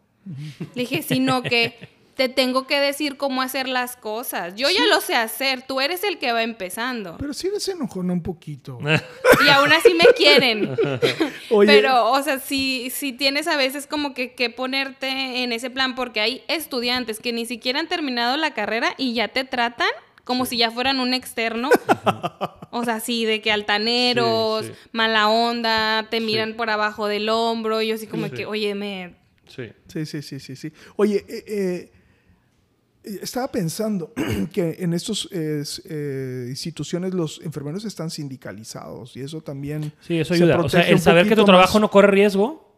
Le 0.74 0.82
dije, 0.82 1.03
sino 1.03 1.43
que 1.43 1.76
te 2.20 2.28
tengo 2.28 2.66
que 2.66 2.78
decir 2.78 3.16
cómo 3.16 3.40
hacer 3.40 3.66
las 3.66 3.96
cosas. 3.96 4.54
Yo 4.54 4.68
ya 4.68 4.84
lo 4.84 5.00
sé 5.00 5.14
hacer, 5.14 5.62
tú 5.62 5.80
eres 5.80 6.04
el 6.04 6.18
que 6.18 6.32
va 6.32 6.42
empezando. 6.42 7.16
Pero 7.18 7.32
sí 7.32 7.48
les 7.50 7.66
enojona 7.68 8.12
un 8.12 8.22
poquito. 8.22 8.78
Y 9.42 9.48
aún 9.48 9.72
así 9.72 9.94
me 9.94 10.04
quieren. 10.14 10.76
Oye, 11.50 11.66
Pero, 11.72 12.10
o 12.12 12.22
sea, 12.22 12.38
si, 12.38 12.90
si 12.90 13.14
tienes 13.14 13.48
a 13.48 13.56
veces 13.56 13.86
como 13.86 14.12
que, 14.12 14.34
que 14.34 14.50
ponerte 14.50 15.08
en 15.42 15.52
ese 15.52 15.70
plan, 15.70 15.94
porque 15.94 16.20
hay 16.20 16.42
estudiantes 16.46 17.20
que 17.20 17.32
ni 17.32 17.46
siquiera 17.46 17.80
han 17.80 17.88
terminado 17.88 18.36
la 18.36 18.52
carrera 18.52 18.92
y 18.98 19.14
ya 19.14 19.28
te 19.28 19.44
tratan 19.44 19.88
como 20.24 20.44
si 20.44 20.58
ya 20.58 20.70
fueran 20.70 21.00
un 21.00 21.14
externo. 21.14 21.70
o 22.70 22.84
sea, 22.84 23.00
sí, 23.00 23.24
de 23.24 23.40
que 23.40 23.50
altaneros, 23.50 24.66
Sí, 24.66 24.72
sí. 24.74 24.88
mala 24.92 25.28
onda, 25.30 26.06
te 26.10 26.20
miran 26.20 26.52
por 26.52 26.68
abajo 26.68 27.06
del 27.06 27.30
hombro. 27.30 27.80
Y 27.80 27.88
yo 27.88 27.94
así 27.94 28.06
como 28.06 28.26
Sí. 28.26 28.32
que, 28.32 28.44
oye, 28.44 28.74
me... 28.74 29.14
Sí. 29.48 29.72
Sí, 29.88 30.04
sí, 30.04 30.20
sí, 30.20 30.38
sí, 30.38 30.54
sí. 30.54 30.70
Oye, 30.96 31.24
eh, 31.26 31.44
eh, 31.48 31.92
estaba 33.05 33.48
pensando 33.51 34.12
que 34.53 34.76
en 34.80 34.92
estas 34.94 35.28
instituciones 36.48 37.14
los 37.14 37.40
enfermeros 37.42 37.84
están 37.84 38.11
sindicalizados 38.11 39.16
y 39.16 39.20
eso 39.22 39.40
también... 39.40 39.92
Sí, 40.01 40.18
eso 40.18 40.34
se 40.34 40.42
ayuda. 40.42 40.59
O 40.61 40.68
sea, 40.68 40.82
el 40.88 40.98
saber 41.01 41.28
que 41.28 41.36
tu 41.36 41.44
trabajo 41.44 41.74
más. 41.74 41.80
no 41.82 41.90
corre 41.90 42.09
riesgo 42.09 42.68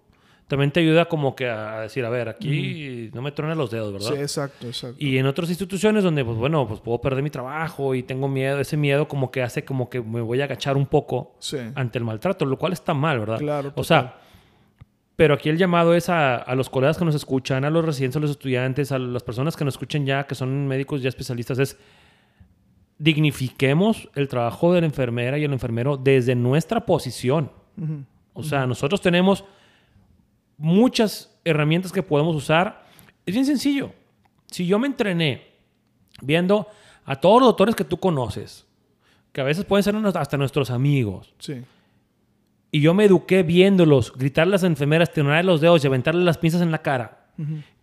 también 0.49 0.71
te 0.71 0.81
ayuda 0.81 1.07
como 1.07 1.35
que 1.35 1.49
a 1.49 1.81
decir, 1.81 2.05
a 2.05 2.11
ver, 2.11 2.29
aquí 2.29 3.11
no 3.15 3.23
me 3.23 3.33
tronen 3.33 3.57
los 3.57 3.71
dedos, 3.71 3.91
¿verdad? 3.91 4.11
Sí, 4.11 4.17
exacto, 4.21 4.67
exacto. 4.67 4.97
Y 4.99 5.17
en 5.17 5.25
otras 5.25 5.49
instituciones 5.49 6.05
donde, 6.05 6.23
pues 6.27 6.37
bueno, 6.37 6.69
pues 6.69 6.81
puedo 6.81 7.01
perder 7.01 7.23
mi 7.23 7.31
trabajo 7.31 7.95
y 7.95 8.03
tengo 8.03 8.29
miedo, 8.29 8.61
ese 8.61 8.77
miedo 8.77 9.09
como 9.09 9.31
que 9.31 9.41
hace 9.43 9.65
como 9.65 9.89
que 9.89 10.03
me 10.03 10.21
voy 10.21 10.43
a 10.43 10.45
agachar 10.45 10.77
un 10.77 10.85
poco 10.85 11.37
Sí. 11.39 11.57
ante 11.75 11.97
el 11.99 12.05
maltrato, 12.05 12.45
lo 12.45 12.59
cual 12.59 12.75
está 12.75 12.93
mal, 12.93 13.21
¿verdad? 13.21 13.39
Claro, 13.39 13.69
O 13.69 13.73
total. 13.83 13.85
sea, 13.85 14.21
pero 15.23 15.35
aquí 15.35 15.49
el 15.49 15.57
llamado 15.57 15.95
es 15.95 16.09
a, 16.09 16.35
a 16.35 16.57
los 16.57 16.69
colegas 16.69 16.99
que 16.99 17.05
nos 17.05 17.15
escuchan, 17.15 17.65
a 17.65 17.71
los 17.71 17.85
residentes, 17.85 18.17
a 18.17 18.19
los 18.19 18.33
estudiantes, 18.33 18.91
a 18.91 18.99
las 18.99 19.23
personas 19.23 19.57
que 19.57 19.65
nos 19.65 19.75
escuchen 19.75 20.05
ya, 20.05 20.27
que 20.27 20.35
son 20.35 20.67
médicos 20.67 21.01
ya 21.01 21.09
especialistas, 21.09 21.61
es 21.61 21.79
dignifiquemos 22.99 24.09
el 24.17 24.27
trabajo 24.27 24.73
de 24.73 24.81
la 24.81 24.89
enfermera 24.89 25.39
y 25.39 25.45
el 25.45 25.53
enfermero 25.53 25.97
desde 25.97 26.35
nuestra 26.35 26.85
posición. 26.85 27.53
O 28.33 28.43
sea, 28.43 28.67
nosotros 28.67 29.01
tenemos 29.01 29.45
muchas 30.59 31.41
herramientas 31.45 31.93
que 31.93 32.03
podemos 32.03 32.35
usar. 32.35 32.85
Es 33.25 33.33
bien 33.33 33.47
sencillo. 33.47 33.93
Si 34.51 34.67
yo 34.67 34.81
me 34.81 34.89
entrené 34.89 35.53
viendo 36.21 36.67
a 37.05 37.15
todos 37.15 37.41
los 37.41 37.51
doctores 37.51 37.77
que 37.77 37.85
tú 37.85 37.97
conoces, 37.97 38.67
que 39.33 39.41
a 39.41 39.45
veces 39.45 39.65
pueden 39.67 39.85
ser 39.85 39.95
hasta 40.17 40.37
nuestros 40.37 40.73
amigos, 40.73 41.33
Sí. 41.39 41.63
Y 42.73 42.81
yo 42.81 42.95
me 42.95 43.05
eduqué 43.05 43.43
viéndolos, 43.45 44.13
gritar 44.17 44.45
a 44.49 44.51
las 44.51 44.65
enfermeras, 44.65 45.13
tronarle 45.13 45.45
los 45.45 45.61
dedos 45.61 45.85
y 45.85 45.87
aventarle 45.87 46.25
las 46.25 46.39
pinzas 46.39 46.63
en 46.63 46.73
la 46.73 46.83
cara, 46.83 47.27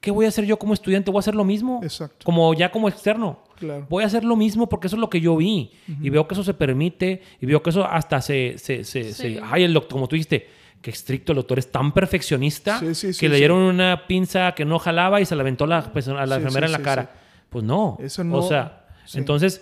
¿qué 0.01 0.11
voy 0.11 0.25
a 0.25 0.29
hacer 0.29 0.45
yo 0.45 0.57
como 0.57 0.73
estudiante? 0.73 1.11
¿Voy 1.11 1.19
a 1.19 1.21
hacer 1.21 1.35
lo 1.35 1.43
mismo? 1.45 1.79
Exacto. 1.83 2.17
Como 2.25 2.53
ya 2.55 2.71
como 2.71 2.89
externo. 2.89 3.43
Claro. 3.57 3.85
Voy 3.89 4.03
a 4.03 4.07
hacer 4.07 4.23
lo 4.23 4.35
mismo 4.35 4.67
porque 4.67 4.87
eso 4.87 4.95
es 4.95 4.99
lo 4.99 5.09
que 5.09 5.21
yo 5.21 5.35
vi. 5.37 5.71
Y 6.01 6.09
veo 6.09 6.27
que 6.27 6.33
eso 6.33 6.43
se 6.43 6.53
permite. 6.53 7.21
Y 7.41 7.45
veo 7.45 7.61
que 7.61 7.69
eso 7.71 7.85
hasta 7.85 8.19
se... 8.21 8.55
se, 8.57 8.83
se, 8.83 9.03
se- 9.13 9.13
Sí. 9.13 9.39
ay, 9.43 9.63
el 9.63 9.73
doctor, 9.73 9.93
como 9.93 10.07
tú 10.07 10.15
dijiste, 10.15 10.47
qué 10.81 10.91
estricto 10.91 11.33
el 11.33 11.37
doctor 11.37 11.59
es 11.59 11.69
tan 11.71 11.91
perfeccionista 11.91 12.79
Sí, 12.79 12.95
sí, 12.95 13.13
sí, 13.13 13.19
que 13.19 13.27
le 13.27 13.35
sí. 13.35 13.39
dieron 13.41 13.57
una 13.59 14.07
pinza 14.07 14.53
que 14.53 14.63
no 14.63 14.79
jalaba 14.79 15.19
y 15.19 15.25
se 15.25 15.35
la 15.35 15.41
aventó 15.41 15.67
la 15.67 15.91
persona- 15.91 16.21
a 16.21 16.25
la 16.25 16.35
Sí, 16.37 16.41
enfermera 16.41 16.67
sí, 16.67 16.69
en 16.69 16.71
la 16.71 16.77
sí, 16.77 16.83
cara. 16.83 17.03
sí. 17.13 17.19
Pues 17.49 17.63
no. 17.65 17.97
Eso 17.99 18.23
no- 18.23 18.37
O 18.37 18.41
sea, 18.43 18.85
sí. 19.05 19.17
entonces, 19.17 19.61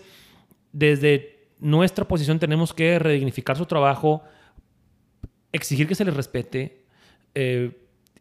desde 0.71 1.47
nuestra 1.59 2.05
posición 2.07 2.39
tenemos 2.39 2.73
que 2.73 2.99
redignificar 2.99 3.57
su 3.57 3.65
trabajo, 3.65 4.23
exigir 5.57 5.87
que 5.87 5.95
se 5.95 6.05
les 6.05 6.15
respete. 6.15 6.83
eh, 7.35 7.71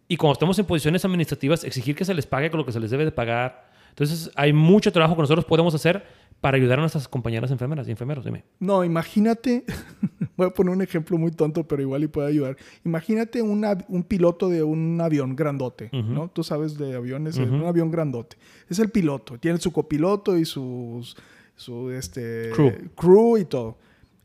y 0.08 0.16
cuando 0.16 0.34
estemos 0.34 0.56
en 0.60 0.66
posiciones 0.66 1.04
administrativas, 1.04 1.64
exigir 1.64 1.96
que 1.96 2.04
se 2.04 2.14
les 2.14 2.26
pague 2.26 2.48
con 2.50 2.58
lo 2.58 2.64
que 2.66 2.70
se 2.72 2.78
les 2.78 2.90
debe 2.92 3.04
de 3.04 3.10
pagar. 3.12 3.70
Entonces, 3.88 4.30
hay 4.36 4.52
mucho 4.52 4.92
trabajo 4.92 5.16
que 5.16 5.22
nosotros 5.22 5.44
podemos 5.46 5.74
hacer 5.74 6.04
para 6.40 6.56
ayudar 6.58 6.78
a 6.78 6.82
nuestras 6.82 7.08
compañeras 7.08 7.50
enfermeras 7.50 7.88
y 7.88 7.90
enfermeros. 7.90 8.24
Dime. 8.24 8.44
No, 8.60 8.84
imagínate, 8.84 9.64
voy 10.36 10.46
a 10.46 10.50
poner 10.50 10.74
un 10.74 10.82
ejemplo 10.82 11.18
muy 11.18 11.32
tonto, 11.32 11.66
pero 11.66 11.82
igual 11.82 12.04
y 12.04 12.06
puede 12.08 12.28
ayudar. 12.28 12.56
Imagínate 12.84 13.42
una- 13.42 13.78
un 13.88 14.04
piloto 14.04 14.48
de 14.48 14.62
un 14.62 15.00
avión 15.00 15.34
grandote, 15.34 15.90
Ujú. 15.92 16.12
¿no? 16.12 16.28
Tú 16.28 16.44
sabes 16.44 16.76
de 16.78 16.94
aviones, 16.94 17.36
Ujú. 17.38 17.52
un 17.54 17.64
avión 17.66 17.90
grandote. 17.90 18.36
Es 18.68 18.78
el 18.78 18.90
piloto, 18.90 19.38
tiene 19.38 19.58
su 19.58 19.72
copiloto 19.72 20.36
y 20.38 20.44
sus, 20.44 21.16
su 21.56 21.90
este, 21.90 22.50
Crew. 22.54 22.90
crew 22.94 23.38
y 23.38 23.44
todo. 23.46 23.78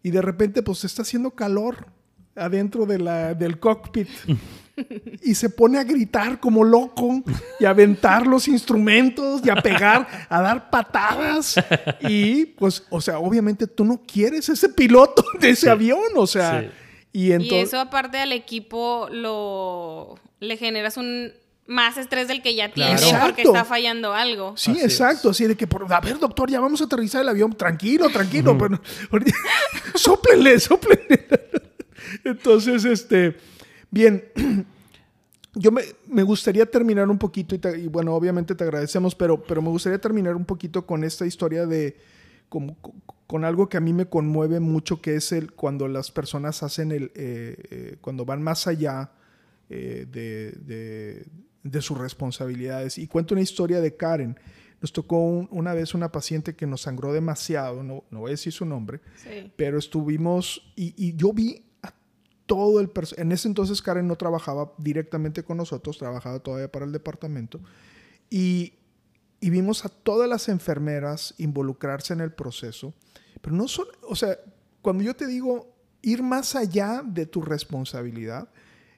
Y 0.03 0.11
de 0.11 0.21
repente, 0.21 0.61
pues 0.61 0.83
está 0.83 1.01
haciendo 1.01 1.31
calor 1.31 1.87
adentro 2.35 2.85
de 2.85 2.99
la, 2.99 3.33
del 3.33 3.59
cockpit. 3.59 4.07
y 5.21 5.35
se 5.35 5.49
pone 5.49 5.77
a 5.77 5.83
gritar 5.83 6.39
como 6.39 6.63
loco 6.63 7.21
y 7.59 7.65
a 7.65 7.69
aventar 7.71 8.25
los 8.25 8.47
instrumentos 8.47 9.41
y 9.45 9.49
a 9.49 9.55
pegar, 9.55 10.07
a 10.29 10.41
dar 10.41 10.69
patadas. 10.69 11.55
Y 12.01 12.45
pues, 12.47 12.83
o 12.89 12.99
sea, 13.01 13.19
obviamente 13.19 13.67
tú 13.67 13.83
no 13.85 14.01
quieres 14.05 14.49
ese 14.49 14.69
piloto 14.69 15.23
de 15.39 15.49
ese 15.51 15.61
Sí. 15.61 15.69
avión, 15.69 15.99
o 16.15 16.25
sea. 16.25 16.61
Sí. 16.61 16.67
Y 17.13 17.33
Y 17.35 17.55
eso 17.55 17.79
aparte 17.79 18.17
al 18.19 18.31
equipo 18.31 19.07
lo 19.11 20.15
le 20.39 20.55
generas 20.57 20.95
un 20.97 21.33
más 21.67 21.97
estrés 21.97 22.27
del 22.27 22.41
que 22.41 22.55
ya 22.55 22.71
tiene 22.73 22.95
Claro. 22.95 23.25
porque 23.27 23.43
está 23.43 23.63
fallando 23.65 24.13
algo. 24.13 24.53
Sí, 24.57 24.71
Así 24.71 24.81
exacto. 24.81 25.29
Así 25.29 25.45
de 25.45 25.55
que, 25.55 25.67
por, 25.67 25.91
a 25.93 25.99
ver, 25.99 26.17
doctor, 26.17 26.49
ya 26.49 26.59
vamos 26.59 26.81
a 26.81 26.85
aterrizar 26.85 27.21
el 27.21 27.29
avión. 27.29 27.53
Tranquilo, 27.53 28.09
tranquilo. 28.09 28.57
pero, 28.57 28.81
ahorita- 29.11 29.35
sóplenle, 29.95 30.59
sóplenle. 30.59 31.27
Entonces, 32.23 32.85
este, 32.85 33.35
bien. 33.89 34.23
Yo 35.53 35.69
me, 35.69 35.81
me 36.07 36.23
gustaría 36.23 36.65
terminar 36.65 37.09
un 37.09 37.17
poquito, 37.17 37.55
y, 37.55 37.57
te- 37.59 37.77
y 37.77 37.87
bueno, 37.87 38.15
obviamente 38.15 38.55
te 38.55 38.63
agradecemos, 38.63 39.15
pero, 39.15 39.43
pero 39.43 39.61
me 39.61 39.67
gustaría 39.67 39.99
terminar 39.99 40.35
un 40.37 40.45
poquito 40.45 40.85
con 40.85 41.03
esta 41.03 41.25
historia 41.25 41.65
de, 41.65 41.97
con, 42.47 42.77
con 43.27 43.43
algo 43.43 43.67
que 43.67 43.75
a 43.75 43.81
mí 43.81 43.91
me 43.91 44.05
conmueve 44.05 44.61
mucho, 44.61 45.01
que 45.01 45.15
es 45.15 45.33
el 45.33 45.51
cuando 45.51 45.89
las 45.89 46.09
personas 46.09 46.63
hacen 46.63 46.93
el, 46.93 47.11
eh, 47.15 47.57
eh, 47.69 47.97
cuando 47.99 48.23
van 48.23 48.41
más 48.41 48.65
allá 48.67 49.11
eh, 49.69 50.07
de, 50.09 50.51
de- 50.65 51.25
de 51.63 51.81
sus 51.81 51.97
responsabilidades. 51.97 52.97
Y 52.97 53.07
cuento 53.07 53.33
una 53.35 53.41
historia 53.43 53.81
de 53.81 53.95
Karen. 53.95 54.39
Nos 54.81 54.93
tocó 54.93 55.19
un- 55.19 55.49
una 55.51 55.73
vez 55.73 55.93
una 55.93 56.13
paciente 56.13 56.55
que 56.55 56.65
nos 56.65 56.81
sangró 56.83 57.11
demasiado, 57.11 57.83
no, 57.83 58.05
no 58.09 58.19
voy 58.21 58.29
a 58.29 58.31
decir 58.31 58.53
su 58.53 58.65
nombre, 58.65 59.01
Sí. 59.17 59.51
pero 59.57 59.77
estuvimos 59.77 60.71
y, 60.77 60.93
y 60.97 61.13
yo 61.17 61.33
vi 61.33 61.65
todo 62.55 62.79
el 62.81 62.89
personal. 62.89 63.27
En 63.27 63.31
ese 63.31 63.47
entonces 63.47 63.81
Karen 63.81 64.07
no 64.07 64.17
trabajaba 64.17 64.73
directamente 64.77 65.41
con 65.43 65.55
nosotros, 65.57 65.97
trabajaba 65.97 66.39
todavía 66.39 66.69
para 66.71 66.83
el 66.85 66.91
departamento. 66.91 67.61
Y, 68.29 68.73
y 69.39 69.49
vimos 69.49 69.85
a 69.85 69.89
todas 69.89 70.27
las 70.29 70.49
enfermeras 70.49 71.33
involucrarse 71.37 72.13
en 72.13 72.19
el 72.19 72.31
proceso. 72.33 72.93
Pero 73.41 73.55
no 73.55 73.67
solo, 73.69 73.91
o 74.07 74.15
sea, 74.15 74.37
cuando 74.81 75.01
yo 75.03 75.15
te 75.15 75.27
digo 75.27 75.73
ir 76.01 76.21
más 76.23 76.55
allá 76.55 77.01
de 77.05 77.25
tu 77.25 77.41
responsabilidad, 77.41 78.49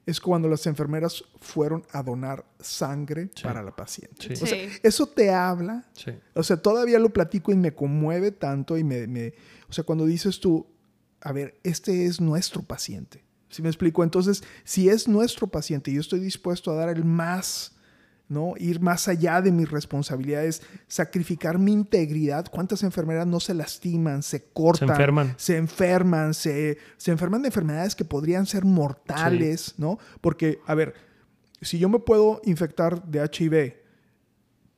es 0.05 0.19
cuando 0.19 0.49
las 0.49 0.65
enfermeras 0.67 1.23
fueron 1.39 1.83
a 1.91 2.01
donar 2.03 2.43
sangre 2.59 3.29
Sí. 3.35 3.43
para 3.43 3.61
la 3.61 3.75
paciente. 3.75 4.35
Sí. 4.35 4.43
O 4.43 4.47
sea, 4.47 4.57
eso 4.83 5.05
te 5.07 5.29
habla 5.31 5.85
Sí. 5.93 6.11
o 6.33 6.43
sea, 6.43 6.57
todavía 6.57 6.97
lo 6.99 7.11
platico 7.11 7.51
y 7.51 7.55
me 7.55 7.73
conmueve 7.73 8.31
tanto 8.31 8.77
y 8.77 8.83
me, 8.83 9.05
me- 9.07 9.33
o 9.69 9.73
sea, 9.73 9.83
cuando 9.83 10.05
dices 10.05 10.39
tú, 10.39 10.65
a 11.21 11.31
ver, 11.31 11.57
este 11.63 12.05
es 12.05 12.19
nuestro 12.19 12.63
paciente. 12.63 13.22
¿Sí 13.53 13.61
me 13.61 13.69
explico? 13.69 14.03
Entonces, 14.03 14.43
si 14.63 14.89
es 14.89 15.07
nuestro 15.07 15.45
paciente 15.45 15.91
y 15.91 15.93
yo 15.93 16.01
estoy 16.01 16.19
dispuesto 16.19 16.71
a 16.71 16.75
dar 16.75 16.89
el 16.89 17.05
más, 17.05 17.75
¿no? 18.27 18.55
Ir 18.57 18.79
más 18.79 19.07
allá 19.07 19.43
de 19.43 19.51
mis 19.51 19.69
responsabilidades, 19.69 20.63
sacrificar 20.87 21.59
mi 21.59 21.71
integridad. 21.71 22.47
¿Cuántas 22.49 22.81
enfermeras 22.81 23.27
no 23.27 23.39
se 23.39 23.53
lastiman, 23.53 24.23
se 24.23 24.45
cortan, 24.45 24.87
Se 24.87 24.93
enferman. 24.93 25.33
se 25.37 25.57
enferman, 25.57 26.33
se, 26.33 26.77
se 26.97 27.11
enferman 27.11 27.43
de 27.43 27.49
enfermedades 27.49 27.93
que 27.93 28.05
podrían 28.05 28.47
ser 28.47 28.65
mortales, 28.65 29.75
¿no? 29.77 29.99
Porque, 30.19 30.57
a 30.65 30.73
ver, 30.73 30.95
si 31.61 31.77
yo 31.77 31.89
me 31.89 31.99
puedo 31.99 32.41
infectar 32.45 33.03
de 33.05 33.19
HIV 33.19 33.75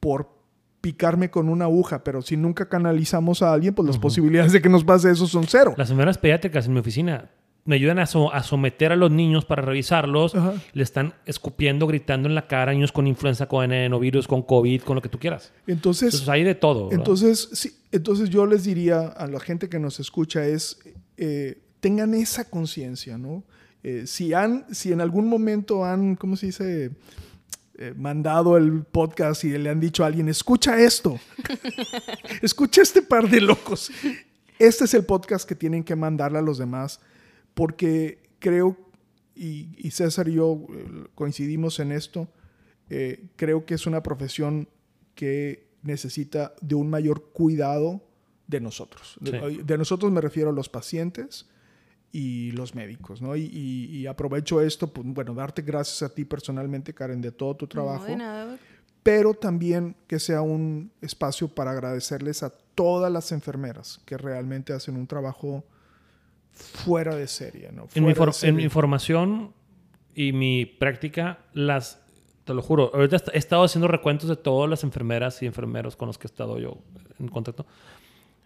por 0.01 0.36
picarme 0.82 1.32
con 1.32 1.47
una 1.47 1.63
aguja, 1.63 2.03
pero 2.03 2.21
si 2.21 2.36
nunca 2.36 2.67
canalizamos 2.67 3.41
a 3.41 3.53
alguien, 3.53 3.73
pues 3.73 3.88
las 3.88 3.97
posibilidades 3.97 4.51
de 4.51 4.61
que 4.61 4.67
nos 4.67 4.84
pase 4.84 5.09
eso 5.11 5.28
son 5.28 5.45
cero. 5.47 5.73
Las 5.78 5.89
enfermeras 5.89 6.17
pediátricas 6.17 6.65
en 6.65 6.73
mi 6.73 6.80
oficina 6.80 7.32
me 7.66 7.76
ayudan 7.76 7.97
a, 7.99 8.05
so- 8.05 8.32
a 8.32 8.43
someter 8.43 8.91
a 8.91 8.95
los 8.95 9.09
niños 9.11 9.43
para 9.43 9.63
revisarlos. 9.63 10.36
Ajá. 10.36 10.53
Le 10.74 10.84
están 10.84 11.13
escupiendo, 11.26 11.88
gritando 11.88 12.30
en 12.30 12.36
la 12.36 12.47
cara, 12.47 12.72
niños 12.74 12.91
con 12.91 13.07
influenza, 13.07 13.47
con 13.47 13.72
adenovirus, 13.72 14.28
con 14.28 14.43
COVID, 14.43 14.82
con 14.84 14.95
lo 14.95 15.01
que 15.01 15.09
tú 15.09 15.18
quieras. 15.20 15.51
Entonces, 15.66 16.13
Entonces 16.13 16.30
hay 16.30 16.43
de 16.43 16.55
todo. 16.55 16.86
¿verdad? 16.89 16.99
entonces, 16.99 17.49
sí, 17.53 17.76
entonces 17.91 18.30
yo 18.30 18.45
les 18.45 18.63
diría 18.66 19.07
a 19.07 19.28
la 19.28 19.39
gente 19.39 19.68
que 19.68 19.80
nos 19.80 19.99
escucha 19.99 20.45
es, 20.45 20.78
eh, 21.18 21.57
tengan 21.80 22.13
esa 22.13 22.49
conciencia, 22.49 23.18
¿no? 23.18 23.43
Eh, 23.84 24.03
si, 24.05 24.34
han, 24.34 24.66
si 24.72 24.91
en 24.91 25.01
algún 25.01 25.28
momento 25.28 25.86
han, 25.86 26.16
¿cómo 26.16 26.36
se 26.36 26.47
dice? 26.47 26.91
Eh, 27.78 27.93
mandado 27.97 28.55
el 28.57 28.84
podcast 28.84 29.43
y 29.43 29.57
le 29.57 29.70
han 29.70 29.80
dicho 29.82 30.03
a 30.03 30.07
alguien, 30.07 30.30
escucha 30.30 30.80
esto, 30.80 31.20
escucha 32.41 32.82
este 32.82 33.01
par 33.01 33.30
de 33.30 33.41
locos. 33.41 33.91
Este 34.59 34.86
es 34.86 34.93
el 34.93 35.03
podcast 35.03 35.47
que 35.47 35.55
tienen 35.55 35.84
que 35.84 35.95
mandarle 35.95 36.38
a 36.38 36.41
los 36.41 36.57
demás 36.57 36.99
porque 37.56 38.22
creo, 38.39 38.78
y, 39.36 39.70
y 39.78 39.89
César 39.91 40.28
y 40.28 40.34
yo 40.34 40.66
eh, 40.70 41.08
coincidimos 41.16 41.80
en 41.80 41.91
esto, 41.91 42.28
eh, 42.89 43.26
creo 43.36 43.66
que 43.66 43.74
es 43.74 43.88
una 43.88 44.03
profesión 44.03 44.70
que 45.16 45.68
necesita 45.82 46.53
de 46.62 46.76
un 46.76 46.89
mayor 46.89 47.32
cuidado 47.32 48.03
de 48.47 48.60
nosotros. 48.62 49.18
De, 49.20 49.32
Sí. 49.49 49.62
de 49.64 49.78
nosotros 49.78 50.12
me 50.12 50.22
refiero 50.22 50.51
a 50.51 50.53
los 50.53 50.70
pacientes 50.70 51.47
y 52.12 52.51
los 52.51 52.76
médicos, 52.76 53.22
¿no? 53.22 53.36
Y, 53.36 53.41
y- 53.51 53.97
y 53.97 54.08
aprovecho 54.08 54.62
esto, 54.62 54.88
pues, 54.93 55.06
bueno, 55.08 55.34
darte 55.34 55.64
gracias 55.64 56.03
a 56.10 56.14
ti 56.14 56.24
personalmente, 56.26 56.93
Karen, 56.93 57.22
de 57.22 57.32
todo 57.32 57.56
tu 57.56 57.68
trabajo, 57.68 58.03
No, 58.03 58.10
de 58.10 58.16
nada, 58.18 58.58
pero 59.03 59.34
también 59.34 59.95
que 60.08 60.20
sea 60.20 60.41
un 60.41 60.91
espacio 61.01 61.47
para 61.47 61.72
agradecerles 61.72 62.41
a 62.43 62.49
todas 62.76 63.12
las 63.12 63.32
enfermeras 63.32 63.99
que 64.06 64.18
realmente 64.18 64.74
hacen 64.74 64.95
un 64.95 65.08
trabajo 65.08 65.64
fuera 66.56 67.16
de 67.16 67.28
serie, 67.28 67.70
¿no? 67.72 67.88
En 67.93 68.06
mi, 68.06 68.14
Fuera 68.14 68.32
de 68.32 68.47
en 68.47 68.56
mi 68.56 68.62
serie. 68.62 68.70
formación 68.70 69.53
y 70.16 70.32
mi 70.32 70.66
práctica, 70.66 71.39
las, 71.53 72.01
te 72.45 72.53
lo 72.53 72.62
juro, 72.62 72.91
ahorita 72.93 73.18
he 73.34 73.38
estado 73.38 73.64
haciendo 73.64 73.88
recuentos 73.88 74.30
de 74.30 74.36
todas 74.36 74.70
las 74.70 74.84
enfermeras 74.84 75.41
y 75.41 75.45
enfermeros 75.45 75.95
con 75.95 76.08
los 76.08 76.18
que 76.18 76.28
he 76.28 76.32
estado 76.32 76.58
yo 76.60 76.78
en 77.20 77.28
contacto. 77.28 77.66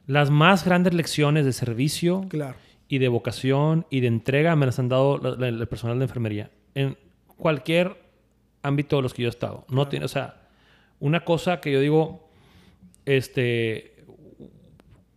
Las 0.08 0.30
más 0.32 0.66
grandes 0.66 0.94
lecciones 0.94 1.46
de 1.46 1.54
servicio 1.54 2.26
Claro, 2.30 2.58
y 2.88 2.98
de 2.98 3.08
vocación 3.08 3.86
y 3.92 4.00
de 4.00 4.08
entrega 4.08 4.56
me 4.56 4.66
las 4.66 4.80
han 4.80 4.90
dado 4.90 5.22
el 5.46 5.68
personal 5.68 6.00
de 6.00 6.06
enfermería 6.06 6.50
en 6.74 6.98
cualquier 7.38 8.02
ámbito 8.64 8.96
de 8.96 9.04
los 9.04 9.14
que 9.14 9.22
yo 9.22 9.28
he 9.28 9.30
estado. 9.30 9.66
No 9.70 9.88
tiene, 9.88 10.06
o 10.06 10.10
sea, 10.10 10.48
una 11.00 11.24
cosa 11.24 11.62
que 11.62 11.72
yo 11.72 11.80
digo, 11.80 12.28
este, 13.06 13.96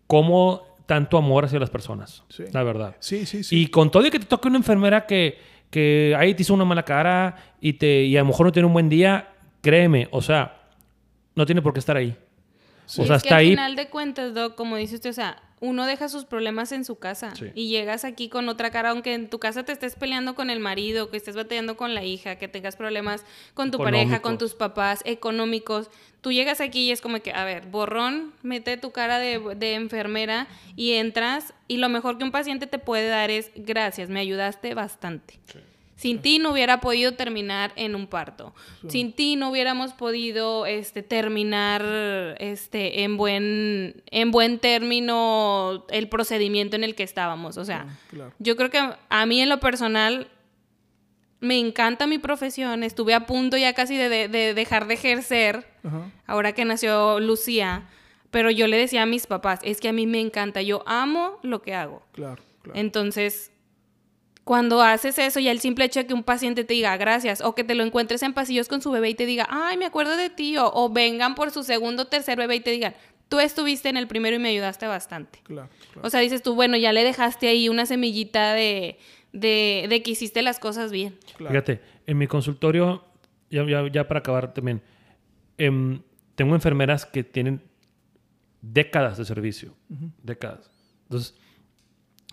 cómo 0.07 0.72
tanto 0.87 1.17
amor 1.19 1.45
hacia 1.45 1.59
las 1.59 1.71
personas, 1.71 2.23
Sí. 2.29 2.45
la 2.53 2.63
verdad. 2.63 2.97
sí, 3.01 3.25
sí, 3.27 3.43
sí. 3.45 3.63
Y 3.63 3.67
con 3.69 3.91
todo 3.91 4.07
y 4.07 4.11
que 4.11 4.19
te 4.19 4.27
toque 4.27 4.49
una 4.49 4.59
enfermera 4.59 5.07
que, 5.07 5.39
que 5.71 6.15
ahí 6.19 6.35
te 6.35 6.43
hizo 6.43 6.55
una 6.55 6.65
mala 6.65 6.83
cara 6.85 7.37
y, 7.61 7.75
te, 7.75 8.03
y 8.05 8.17
a 8.17 8.21
lo 8.21 8.27
mejor 8.27 8.47
no 8.47 8.53
tiene 8.53 8.67
un 8.67 8.73
buen 8.73 8.89
día, 8.89 9.29
créeme, 9.63 10.09
o 10.11 10.21
sea, 10.21 10.61
no 11.35 11.47
tiene 11.47 11.63
por 11.63 11.73
qué 11.73 11.79
estar 11.79 11.97
ahí. 11.97 12.17
O 12.85 13.05
sea, 13.07 13.17
es 13.17 13.23
que 13.23 13.29
está 13.29 13.37
al 13.37 13.41
ahí. 13.41 13.51
final 13.51 13.77
de 13.77 13.89
cuentas, 13.89 14.35
Doc, 14.35 14.55
como 14.55 14.77
dice 14.77 14.97
usted, 14.97 15.11
o 15.11 15.15
sea, 15.15 15.41
uno 15.63 15.87
deja 15.87 16.09
sus 16.09 16.25
problemas 16.25 16.73
en 16.73 16.85
su 16.85 16.97
casa 16.99 17.35
Sí. 17.37 17.47
y 17.55 17.69
llegas 17.69 18.05
aquí 18.05 18.29
con 18.29 18.49
otra 18.49 18.71
cara, 18.73 18.91
aunque 18.91 19.15
en 19.15 19.31
tu 19.31 19.39
casa 19.39 19.63
te 19.63 19.71
estés 19.71 19.95
peleando 19.95 20.35
con 20.35 20.51
el 20.51 20.59
marido, 20.59 21.09
que 21.09 21.17
estés 21.17 21.37
batallando 21.37 21.77
con 21.77 21.95
la 21.95 22.05
hija, 22.05 22.37
que 22.37 22.49
tengas 22.49 22.75
problemas 22.75 23.25
con 23.55 23.71
tu 23.71 23.79
pareja, 23.79 24.21
con 24.21 24.39
tus 24.39 24.55
papás, 24.55 25.03
económicos. 25.05 25.89
Tú 26.21 26.33
llegas 26.33 26.61
aquí 26.61 26.81
y 26.89 26.91
es 26.91 27.01
como 27.01 27.21
que, 27.21 27.33
a 27.33 27.45
ver, 27.45 27.67
borrón, 27.67 28.33
mete 28.43 28.77
tu 28.77 28.91
cara 28.91 29.19
de, 29.21 29.39
de 29.57 29.75
enfermera 29.75 30.49
y 30.77 30.93
entras 30.95 31.55
y 31.69 31.77
lo 31.77 31.89
mejor 31.89 32.19
que 32.19 32.25
un 32.25 32.33
paciente 32.33 32.67
te 32.67 32.79
puede 32.79 33.07
dar 33.09 33.31
es 33.31 33.51
gracias, 33.55 34.09
me 34.11 34.19
ayudaste 34.21 34.75
bastante. 34.75 35.39
Sin 36.03 36.21
ti 36.21 36.41
no 36.41 36.51
hubiera 36.51 36.81
podido 36.81 37.13
terminar 37.15 37.73
en 37.77 37.95
un 37.95 38.09
parto. 38.09 38.53
Sin 38.89 39.13
ti 39.13 39.37
no 39.37 39.51
hubiéramos 39.51 39.93
podido 39.93 40.67
este, 40.67 41.05
terminar 41.05 41.85
este, 42.41 43.05
en, 43.05 43.17
buen, 43.17 44.03
en 44.11 44.33
buen 44.33 44.59
término 44.59 45.87
el 45.91 46.09
procedimiento 46.09 46.75
en 46.75 46.83
el 46.83 46.97
que 46.97 47.05
estábamos. 47.05 47.57
O 47.57 47.65
sea, 47.65 47.87
claro. 48.11 48.33
yo 48.41 48.57
creo 48.57 48.69
que 48.71 48.81
a 49.09 49.27
mí 49.27 49.41
en 49.41 49.49
lo 49.49 49.61
personal 49.61 50.27
me 51.39 51.59
encanta 51.61 52.09
mi 52.09 52.19
profesión. 52.19 52.83
Estuve 52.83 53.15
a 53.15 53.27
punto 53.27 53.57
ya 53.57 53.73
casi 53.73 53.97
de, 53.97 54.09
de- 54.09 54.27
de 54.27 54.55
dejar 54.55 54.89
de 54.89 54.95
ejercer 54.95 55.69
Ajá. 55.85 56.11
ahora 56.27 56.53
que 56.53 56.65
nació 56.65 57.21
Lucía. 57.21 57.89
Pero 58.33 58.51
yo 58.51 58.67
le 58.67 58.77
decía 58.77 59.03
a 59.03 59.07
mis 59.07 59.29
papás, 59.29 59.61
es 59.63 59.81
que 59.81 59.89
a 59.89 59.93
mí 59.93 60.07
me 60.09 60.19
encanta, 60.19 60.63
yo 60.63 60.83
amo 60.87 61.39
lo 61.45 61.63
que 61.63 61.75
hago. 61.75 62.03
Claro, 62.11 62.43
claro. 62.63 62.77
Entonces, 62.81 63.52
cuando 64.45 64.83
haces 64.83 65.19
eso, 65.19 65.39
ya 65.39 65.53
el 65.53 65.61
simple 65.61 65.85
hecho 65.85 66.01
de 66.01 66.07
que 66.07 66.15
un 66.15 66.25
paciente 66.25 66.65
te 66.65 66.75
diga 66.75 66.97
gracias, 66.97 67.41
o 67.41 67.55
que 67.55 67.65
te 67.65 67.75
lo 67.75 67.85
encuentres 67.85 68.23
en 68.23 68.33
pasillos 68.35 68.69
con 68.69 68.83
su 68.83 68.91
bebé 68.91 69.11
y 69.11 69.15
te 69.15 69.27
diga, 69.27 69.47
ay, 69.51 69.77
me 69.77 69.87
acuerdo 69.87 70.17
de 70.17 70.31
ti, 70.31 70.57
o, 70.57 70.71
o 70.73 70.89
vengan 70.91 71.35
por 71.35 71.51
su 71.51 71.63
segundo 71.63 72.03
o 72.03 72.07
tercer 72.07 72.37
bebé 72.39 72.57
y 72.57 72.61
te 72.61 72.71
digan, 72.71 72.95
tú 73.29 73.41
estuviste 73.41 73.89
en 73.89 73.97
el 73.97 74.09
primero 74.09 74.37
y 74.37 74.39
me 74.39 74.49
ayudaste 74.49 74.87
bastante. 74.87 75.39
claro, 75.45 75.69
claro. 75.93 76.07
O 76.07 76.11
sea, 76.11 76.21
dices 76.21 76.43
tú, 76.43 76.55
bueno, 76.55 76.77
ya 76.77 76.93
le 76.93 77.05
dejaste 77.05 77.49
ahí 77.49 77.69
una 77.69 77.87
semillita 77.87 78.53
de, 78.53 78.99
de, 79.33 79.87
de 79.89 80.03
que 80.03 80.11
hiciste 80.11 80.43
las 80.43 80.59
cosas 80.59 80.91
bien. 80.91 81.17
claro. 81.37 81.53
Fíjate, 81.53 81.81
en 82.07 82.19
mi 82.19 82.27
consultorio, 82.27 83.05
ya, 83.51 83.65
ya, 83.65 83.87
ya 83.91 84.09
para 84.09 84.21
acabar 84.21 84.53
también, 84.53 84.83
em, 85.57 86.03
tengo 86.35 86.55
enfermeras 86.55 87.07
que 87.07 87.23
tienen 87.23 87.63
décadas 88.61 89.19
de 89.19 89.25
servicio. 89.25 89.75
Décadas. 90.23 90.71
Entonces, 91.05 91.35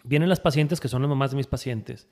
vienen 0.04 0.30
las 0.30 0.40
pacientes 0.40 0.80
que 0.80 0.88
son 0.88 1.02
las 1.02 1.10
mamás 1.10 1.32
de 1.32 1.38
mis 1.38 1.48
pacientes, 1.48 2.08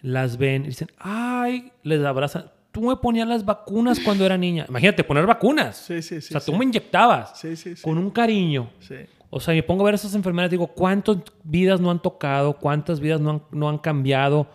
las 0.00 0.36
ven 0.36 0.64
y 0.64 0.68
dicen, 0.68 0.88
ay, 0.98 1.72
les 1.82 2.04
abrazan. 2.04 2.50
Tú 2.72 2.82
me 2.82 2.96
ponías 2.96 3.28
las 3.28 3.44
vacunas 3.44 4.00
cuando 4.00 4.26
era 4.26 4.36
niña. 4.36 4.66
Imagínate, 4.68 5.04
poner 5.04 5.26
vacunas. 5.26 5.76
Sí, 5.76 6.02
sí, 6.02 6.20
sí. 6.20 6.28
o 6.28 6.32
sea, 6.32 6.40
sí. 6.40 6.50
tú 6.50 6.58
me 6.58 6.64
inyectabas 6.64 7.38
Sí, 7.38 7.54
sí, 7.56 7.76
sí. 7.76 7.82
con 7.82 7.96
un 7.98 8.10
cariño. 8.10 8.68
Sí, 8.80 8.96
O 9.30 9.38
sea, 9.38 9.54
me 9.54 9.62
pongo 9.62 9.82
a 9.82 9.86
ver 9.86 9.94
a 9.94 9.96
esas 9.96 10.14
enfermeras 10.16 10.48
y 10.48 10.52
digo, 10.52 10.66
¿cuántas 10.66 11.18
vidas 11.44 11.80
no 11.80 11.90
han 11.92 12.02
tocado? 12.02 12.54
¿Cuántas 12.54 12.98
vidas 12.98 13.20
no 13.20 13.30
han, 13.30 13.42
no 13.52 13.68
han 13.68 13.78
cambiado? 13.78 14.48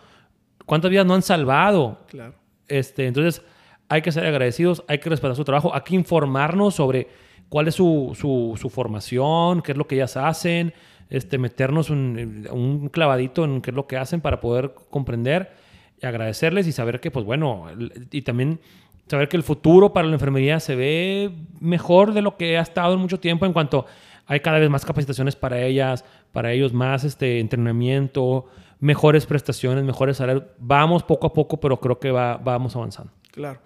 ¿Cuántas 0.66 0.90
vidas 0.90 1.06
no 1.06 1.14
han 1.14 1.22
salvado? 1.22 2.00
claro. 2.08 2.34
Este, 2.68 3.06
entonces, 3.08 3.42
hay 3.88 4.00
que 4.02 4.12
ser 4.12 4.24
agradecidos, 4.26 4.84
hay 4.86 4.98
que 4.98 5.08
respetar 5.10 5.34
su 5.34 5.42
trabajo, 5.42 5.74
hay 5.74 5.80
que 5.80 5.94
informarnos 5.96 6.74
sobre 6.76 7.08
cuál 7.48 7.66
es 7.66 7.74
su, 7.74 8.12
su- 8.14 8.56
su 8.60 8.68
formación, 8.70 9.60
qué 9.62 9.72
es 9.72 9.78
lo 9.78 9.86
que 9.88 9.96
ellas 9.96 10.16
hacen, 10.16 10.72
este, 11.10 11.38
meternos 11.38 11.90
un, 11.90 12.48
un 12.50 12.88
clavadito 12.88 13.44
en 13.44 13.60
qué 13.60 13.70
es 13.70 13.76
lo 13.76 13.86
que 13.86 13.96
hacen 13.96 14.20
para 14.20 14.40
poder 14.40 14.72
comprender 14.90 15.52
y 16.00 16.06
agradecerles 16.06 16.66
y 16.66 16.72
saber 16.72 17.00
que, 17.00 17.10
pues 17.10 17.26
bueno, 17.26 17.66
y 18.10 18.22
también 18.22 18.60
saber 19.06 19.28
que 19.28 19.36
el 19.36 19.42
futuro 19.42 19.92
para 19.92 20.06
la 20.06 20.14
enfermería 20.14 20.60
se 20.60 20.76
ve 20.76 21.30
mejor 21.60 22.14
de 22.14 22.22
lo 22.22 22.36
que 22.36 22.56
ha 22.56 22.62
estado 22.62 22.94
en 22.94 23.00
mucho 23.00 23.18
tiempo 23.18 23.44
en 23.44 23.52
cuanto 23.52 23.86
hay 24.26 24.38
cada 24.38 24.60
vez 24.60 24.70
más 24.70 24.84
capacitaciones 24.84 25.34
para 25.34 25.60
ellas, 25.60 26.04
para 26.30 26.52
ellos 26.52 26.72
más 26.72 27.02
este 27.02 27.40
entrenamiento, 27.40 28.46
mejores 28.78 29.26
prestaciones, 29.26 29.82
mejores 29.82 30.18
salarios. 30.18 30.44
Vamos 30.58 31.02
poco 31.02 31.26
a 31.26 31.32
poco, 31.32 31.58
pero 31.58 31.80
creo 31.80 31.98
que 31.98 32.12
va, 32.12 32.36
vamos 32.36 32.76
avanzando. 32.76 33.12
Claro. 33.32 33.60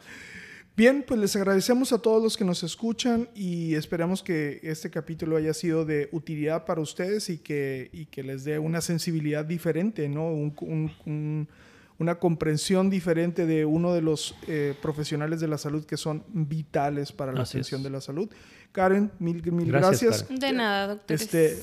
Bien, 0.76 1.04
pues 1.06 1.20
les 1.20 1.36
agradecemos 1.36 1.92
a 1.92 1.98
todos 1.98 2.20
los 2.20 2.36
que 2.36 2.44
nos 2.44 2.64
escuchan 2.64 3.28
y 3.34 3.76
esperamos 3.76 4.24
que 4.24 4.58
este 4.64 4.90
capítulo 4.90 5.36
haya 5.36 5.54
sido 5.54 5.84
de 5.84 6.08
utilidad 6.10 6.64
para 6.64 6.80
ustedes 6.80 7.30
y 7.30 7.38
que, 7.38 7.90
y 7.92 8.06
que 8.06 8.24
les 8.24 8.42
dé 8.42 8.58
una 8.58 8.80
sensibilidad 8.80 9.44
diferente, 9.44 10.08
¿no? 10.08 10.26
Un- 10.32 10.52
un- 10.62 10.92
un- 11.06 11.48
una 12.00 12.16
comprensión 12.18 12.90
diferente 12.90 13.46
de 13.46 13.64
uno 13.64 13.94
de 13.94 14.02
los 14.02 14.34
eh, 14.48 14.74
profesionales 14.82 15.38
de 15.38 15.46
la 15.46 15.58
salud 15.58 15.84
que 15.84 15.96
son 15.96 16.24
vitales 16.32 17.12
para 17.12 17.32
la 17.32 17.42
Así 17.42 17.58
atención 17.58 17.82
es. 17.82 17.84
de 17.84 17.90
la 17.90 18.00
salud. 18.00 18.28
Karen, 18.72 19.12
mil, 19.20 19.40
mil 19.52 19.68
Gracias, 19.68 20.02
gracias. 20.02 20.22
Karen. 20.24 20.40
De 20.40 20.52
nada, 20.54 20.86
doctor. 20.88 21.14
Este, 21.14 21.56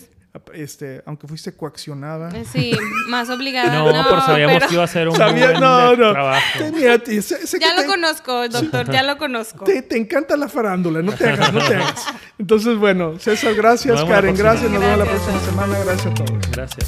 este, 0.54 1.02
aunque 1.06 1.28
fuiste 1.28 1.54
coaccionada. 1.54 2.30
Eh, 2.38 2.46
Sí, 2.52 2.72
más 3.10 3.30
obligada. 3.30 3.72
No, 3.92 4.04
pero 4.10 4.22
sabíamos 4.22 4.56
pero- 4.56 4.68
que 4.68 4.74
iba 4.76 4.84
a 4.84 4.88
ser 4.88 5.10
un 5.10 5.16
Sabía- 5.16 5.48
buen 5.50 5.60
no, 5.62 5.96
no. 5.96 6.12
trabajo. 6.14 6.42
Sé- 6.60 6.72
que 6.74 7.60
Ya 7.60 7.74
lo 7.76 7.82
te- 7.82 7.88
conozco, 7.88 8.48
doctor, 8.50 8.90
ya 8.92 9.04
lo 9.04 9.18
conozco. 9.18 9.66
Te, 9.66 9.82
te 9.82 9.98
encanta 9.98 10.38
la 10.38 10.48
farándula, 10.48 11.02
no 11.02 11.12
te 11.12 11.28
hagas, 11.28 11.52
no 11.54 11.60
te 11.60 11.76
hagas. 11.76 12.06
Entonces, 12.40 12.78
bueno, 12.78 13.20
César, 13.20 13.54
gracias, 13.56 14.04
Karen, 14.06 14.36
gracias, 14.36 14.72
nos 14.72 14.80
vemos 14.82 14.98
la 15.00 15.06
próxima 15.06 15.40
semana, 15.42 15.78
gracias 15.86 16.06
a 16.08 16.14
todos. 16.14 16.52
Gracias. 16.52 16.88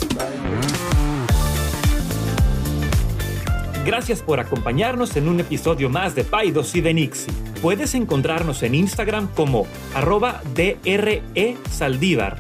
Gracias 3.85 4.21
por 4.21 4.39
acompañarnos 4.39 5.15
en 5.17 5.27
un 5.27 5.41
episodio 5.41 5.89
más 5.89 6.15
de 6.15 6.23
Paidos 6.23 6.73
y 6.75 6.79
de 6.81 6.93
Nixie. 6.93 7.33
Puedes 7.61 7.93
encontrarnos 7.95 8.63
en 8.63 8.75
Instagram 8.75 9.27
como 9.35 9.67
arroba 9.93 10.41
DRE 10.55 11.57
Saldívar 11.69 12.37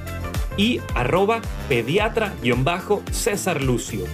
y 0.57 0.81
arroba 0.95 1.41
pediatra-césar 1.69 3.61
Lucio. 3.61 4.05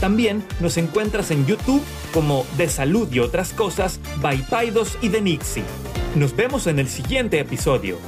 También 0.00 0.44
nos 0.60 0.76
encuentras 0.76 1.30
en 1.30 1.46
YouTube 1.46 1.82
como 2.12 2.46
De 2.56 2.68
Salud 2.68 3.08
y 3.12 3.18
otras 3.18 3.52
cosas 3.52 4.00
by 4.20 4.38
Paidos 4.48 4.96
y 5.02 5.08
de 5.08 5.20
Nixie. 5.20 5.64
Nos 6.14 6.36
vemos 6.36 6.66
en 6.66 6.78
el 6.78 6.88
siguiente 6.88 7.40
episodio. 7.40 7.98